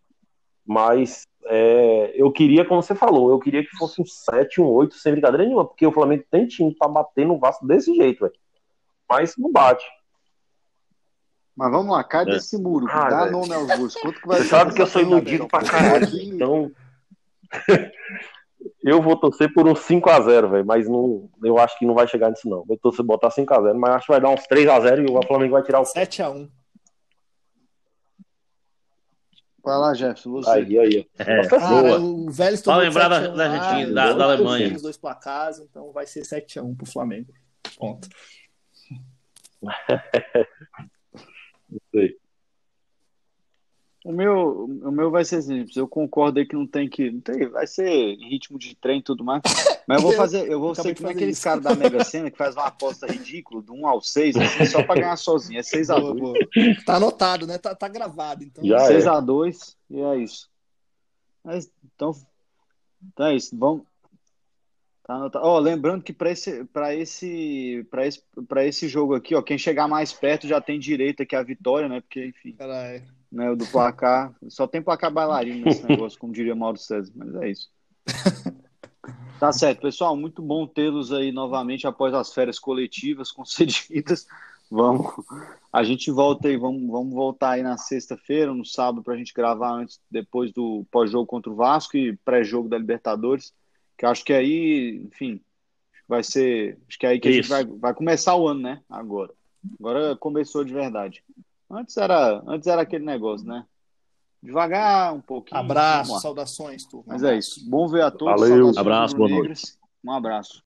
Mas 0.66 1.26
é, 1.46 2.12
eu 2.14 2.30
queria, 2.30 2.64
como 2.64 2.82
você 2.82 2.94
falou, 2.94 3.30
eu 3.30 3.38
queria 3.38 3.62
que 3.62 3.70
fosse 3.76 4.00
um 4.00 4.04
7, 4.04 4.60
um 4.60 4.66
8, 4.66 4.94
sem 4.96 5.12
brincadeira 5.12 5.44
nenhuma, 5.44 5.64
porque 5.66 5.86
o 5.86 5.92
Flamengo 5.92 6.24
tem 6.30 6.46
time 6.46 6.74
pra 6.74 6.88
bater 6.88 7.26
no 7.26 7.38
Vasco 7.38 7.66
desse 7.66 7.94
jeito, 7.94 8.20
velho. 8.20 8.34
Mas 9.08 9.36
não 9.36 9.50
bate. 9.50 9.84
Mas 11.56 11.70
vamos 11.70 11.92
lá, 11.94 12.04
cai 12.04 12.22
É. 12.22 12.26
desse 12.26 12.56
muro, 12.56 12.86
Ah, 12.88 13.10
dá 13.10 13.30
nome 13.30 13.52
aos. 13.52 13.94
Quanto 13.94 14.20
que 14.20 14.28
vai 14.28 14.38
Você 14.38 14.44
sabe 14.48 14.72
que 14.74 14.80
eu 14.80 14.86
sou 14.86 15.02
iludido 15.02 15.46
pra 15.48 15.58
Porque 15.60 15.72
caralho. 15.76 16.08
Então, 16.22 16.70
eu 18.82 19.00
vou 19.02 19.16
torcer 19.16 19.52
por 19.52 19.66
um 19.68 19.74
5x0, 19.74 20.50
velho, 20.50 20.66
mas 20.66 20.88
não, 20.88 21.28
eu 21.44 21.58
acho 21.58 21.78
que 21.78 21.86
não 21.86 21.94
vai 21.94 22.06
chegar 22.08 22.30
nisso, 22.30 22.48
não. 22.48 22.64
Vou 22.64 22.76
torcer 22.78 23.04
botar 23.04 23.30
5x0, 23.30 23.74
mas 23.78 23.94
acho 23.96 24.06
que 24.06 24.12
vai 24.12 24.20
dar 24.20 24.30
uns 24.30 24.46
3x0 24.46 25.08
e 25.08 25.10
o 25.10 25.26
Flamengo 25.26 25.52
vai 25.52 25.62
tirar 25.62 25.80
o 25.80 25.84
7x1. 25.84 26.48
Vai 29.62 29.76
lá, 29.76 29.92
Jefferson. 29.92 30.30
Você. 30.32 30.50
Aí, 30.50 30.78
aí. 30.78 31.06
É. 31.18 31.46
Cara, 31.46 32.00
o 32.00 32.30
Vélez 32.30 32.62
tomou 32.62 32.80
lembrar 32.80 33.08
da- 33.08 33.20
7 33.20 33.28
a 33.28 33.32
1 33.32 33.36
da 33.36 33.44
Argentina, 33.50 33.90
e 33.90 33.94
da- 33.94 34.12
da 34.14 34.24
Alemanha. 34.24 34.74
Os 34.74 34.80
dois 34.82 34.96
pra 34.96 35.14
casa, 35.14 35.66
então 35.68 35.92
vai 35.92 36.06
ser 36.06 36.22
7x1 36.24 36.74
pro 36.74 36.86
Flamengo. 36.90 37.30
Ponto. 37.76 38.08
Não 41.70 41.78
sei. 41.94 42.16
O 44.02 44.12
meu, 44.12 44.64
o 44.64 44.90
meu 44.90 45.10
vai 45.10 45.24
ser 45.26 45.42
simples. 45.42 45.76
Eu 45.76 45.86
concordo 45.86 46.38
aí 46.38 46.46
que 46.46 46.56
não 46.56 46.66
tem 46.66 46.88
que. 46.88 47.10
Não 47.10 47.20
tem, 47.20 47.46
vai 47.48 47.66
ser 47.66 47.86
em 47.86 48.30
ritmo 48.30 48.58
de 48.58 48.74
trem 48.74 49.00
e 49.00 49.02
tudo 49.02 49.22
mais. 49.22 49.42
Mas 49.86 49.98
eu 49.98 50.02
vou 50.02 50.12
Eu 50.12 50.16
fazer. 50.16 50.50
Eu 50.50 50.58
vou 50.58 50.72
acabei 50.72 50.94
ser 50.94 51.02
fazer 51.02 51.14
aqueles 51.14 51.38
caras 51.38 51.62
da 51.62 51.74
Mega 51.74 52.02
Sena 52.02 52.30
que 52.30 52.38
faz 52.38 52.56
uma 52.56 52.66
aposta 52.66 53.06
ridícula, 53.06 53.60
do 53.60 53.74
1 53.74 53.86
ao 53.86 54.00
6, 54.00 54.36
assim, 54.36 54.64
só 54.64 54.82
pra 54.82 54.94
ganhar 54.94 55.16
sozinho. 55.16 55.60
É 55.60 55.62
6 55.62 55.90
a 55.90 56.00
Boa, 56.00 56.14
2 56.14 56.20
boa. 56.20 56.38
Tá 56.86 56.96
anotado, 56.96 57.46
né? 57.46 57.58
Tá, 57.58 57.74
tá 57.74 57.88
gravado. 57.88 58.42
Então, 58.42 58.64
Já 58.64 58.76
é. 58.76 58.86
6 58.86 59.06
a 59.06 59.20
2 59.20 59.76
e 59.90 60.00
é 60.00 60.16
isso. 60.16 60.48
Mas, 61.44 61.70
então, 61.94 62.12
então 63.06 63.26
é 63.26 63.36
isso. 63.36 63.54
Vamos. 63.54 63.82
Tá 65.04 65.14
anotado. 65.14 65.44
Ó, 65.44 65.58
lembrando 65.58 66.02
que 66.02 66.14
para 66.14 66.30
esse, 66.30 66.64
para 66.64 66.94
esse, 66.94 67.86
para 67.90 68.06
esse, 68.06 68.22
para 68.48 68.64
esse 68.64 68.88
jogo 68.88 69.14
aqui, 69.14 69.34
ó, 69.34 69.42
quem 69.42 69.58
chegar 69.58 69.86
mais 69.86 70.10
perto 70.10 70.48
já 70.48 70.58
tem 70.58 70.78
direito 70.78 71.22
aqui 71.22 71.36
à 71.36 71.42
vitória, 71.42 71.86
né? 71.86 72.00
Porque, 72.00 72.24
enfim, 72.24 72.52
caralho. 72.52 73.19
Né, 73.30 73.50
o 73.50 73.56
do 73.56 73.66
placar, 73.66 74.34
só 74.48 74.66
tem 74.66 74.82
placar 74.82 75.12
bailarino 75.12 75.64
nesse 75.64 75.84
negócio, 75.86 76.18
como 76.18 76.32
diria 76.32 76.54
Mauro 76.54 76.78
César, 76.78 77.12
mas 77.14 77.34
é 77.36 77.50
isso. 77.50 77.70
Tá 79.40 79.50
certo, 79.54 79.80
pessoal, 79.80 80.14
muito 80.14 80.42
bom 80.42 80.66
tê-los 80.66 81.14
aí 81.14 81.32
novamente 81.32 81.86
após 81.86 82.12
as 82.12 82.30
férias 82.30 82.58
coletivas 82.58 83.32
concedidas. 83.32 84.26
Vamos, 84.70 85.14
a 85.72 85.82
gente 85.82 86.10
volta 86.10 86.46
aí, 86.46 86.58
vamos, 86.58 86.86
vamos 86.90 87.14
voltar 87.14 87.52
aí 87.52 87.62
na 87.62 87.78
sexta-feira, 87.78 88.52
no 88.52 88.66
sábado, 88.66 89.02
para 89.02 89.14
a 89.14 89.16
gente 89.16 89.32
gravar 89.32 89.72
antes, 89.72 89.98
depois 90.10 90.52
do 90.52 90.84
pós-jogo 90.90 91.24
contra 91.24 91.50
o 91.50 91.56
Vasco 91.56 91.96
e 91.96 92.14
pré-jogo 92.18 92.68
da 92.68 92.76
Libertadores, 92.76 93.54
que 93.96 94.04
acho 94.04 94.22
que 94.22 94.34
aí, 94.34 95.02
enfim, 95.06 95.40
vai 96.06 96.22
ser, 96.22 96.78
acho 96.86 96.98
que 96.98 97.06
é 97.06 97.08
aí 97.08 97.18
que 97.18 97.28
a 97.28 97.32
gente 97.32 97.44
Isso. 97.44 97.50
vai, 97.50 97.64
vai 97.64 97.94
começar 97.94 98.36
o 98.36 98.46
ano, 98.46 98.60
né? 98.60 98.82
Agora. 98.90 99.32
Agora 99.78 100.14
começou 100.16 100.64
de 100.64 100.74
verdade. 100.74 101.24
Antes 101.70 101.96
era, 101.96 102.42
antes 102.46 102.66
era 102.66 102.82
aquele 102.82 103.04
negócio, 103.04 103.46
né? 103.46 103.64
Devagar, 104.42 105.14
um 105.14 105.20
pouquinho. 105.20 105.60
Abraço, 105.60 106.18
saudações, 106.20 106.84
turma. 106.84 107.04
Mas 107.08 107.22
é 107.22 107.36
isso. 107.36 107.68
Bom 107.68 107.86
ver 107.86 108.02
a 108.02 108.10
todos. 108.10 108.40
Valeu. 108.40 108.56
saudações 108.56 108.78
Abraço, 108.78 109.16
boa 109.16 109.28
noite. 109.28 109.78
Um 110.02 110.12
abraço. 110.12 110.58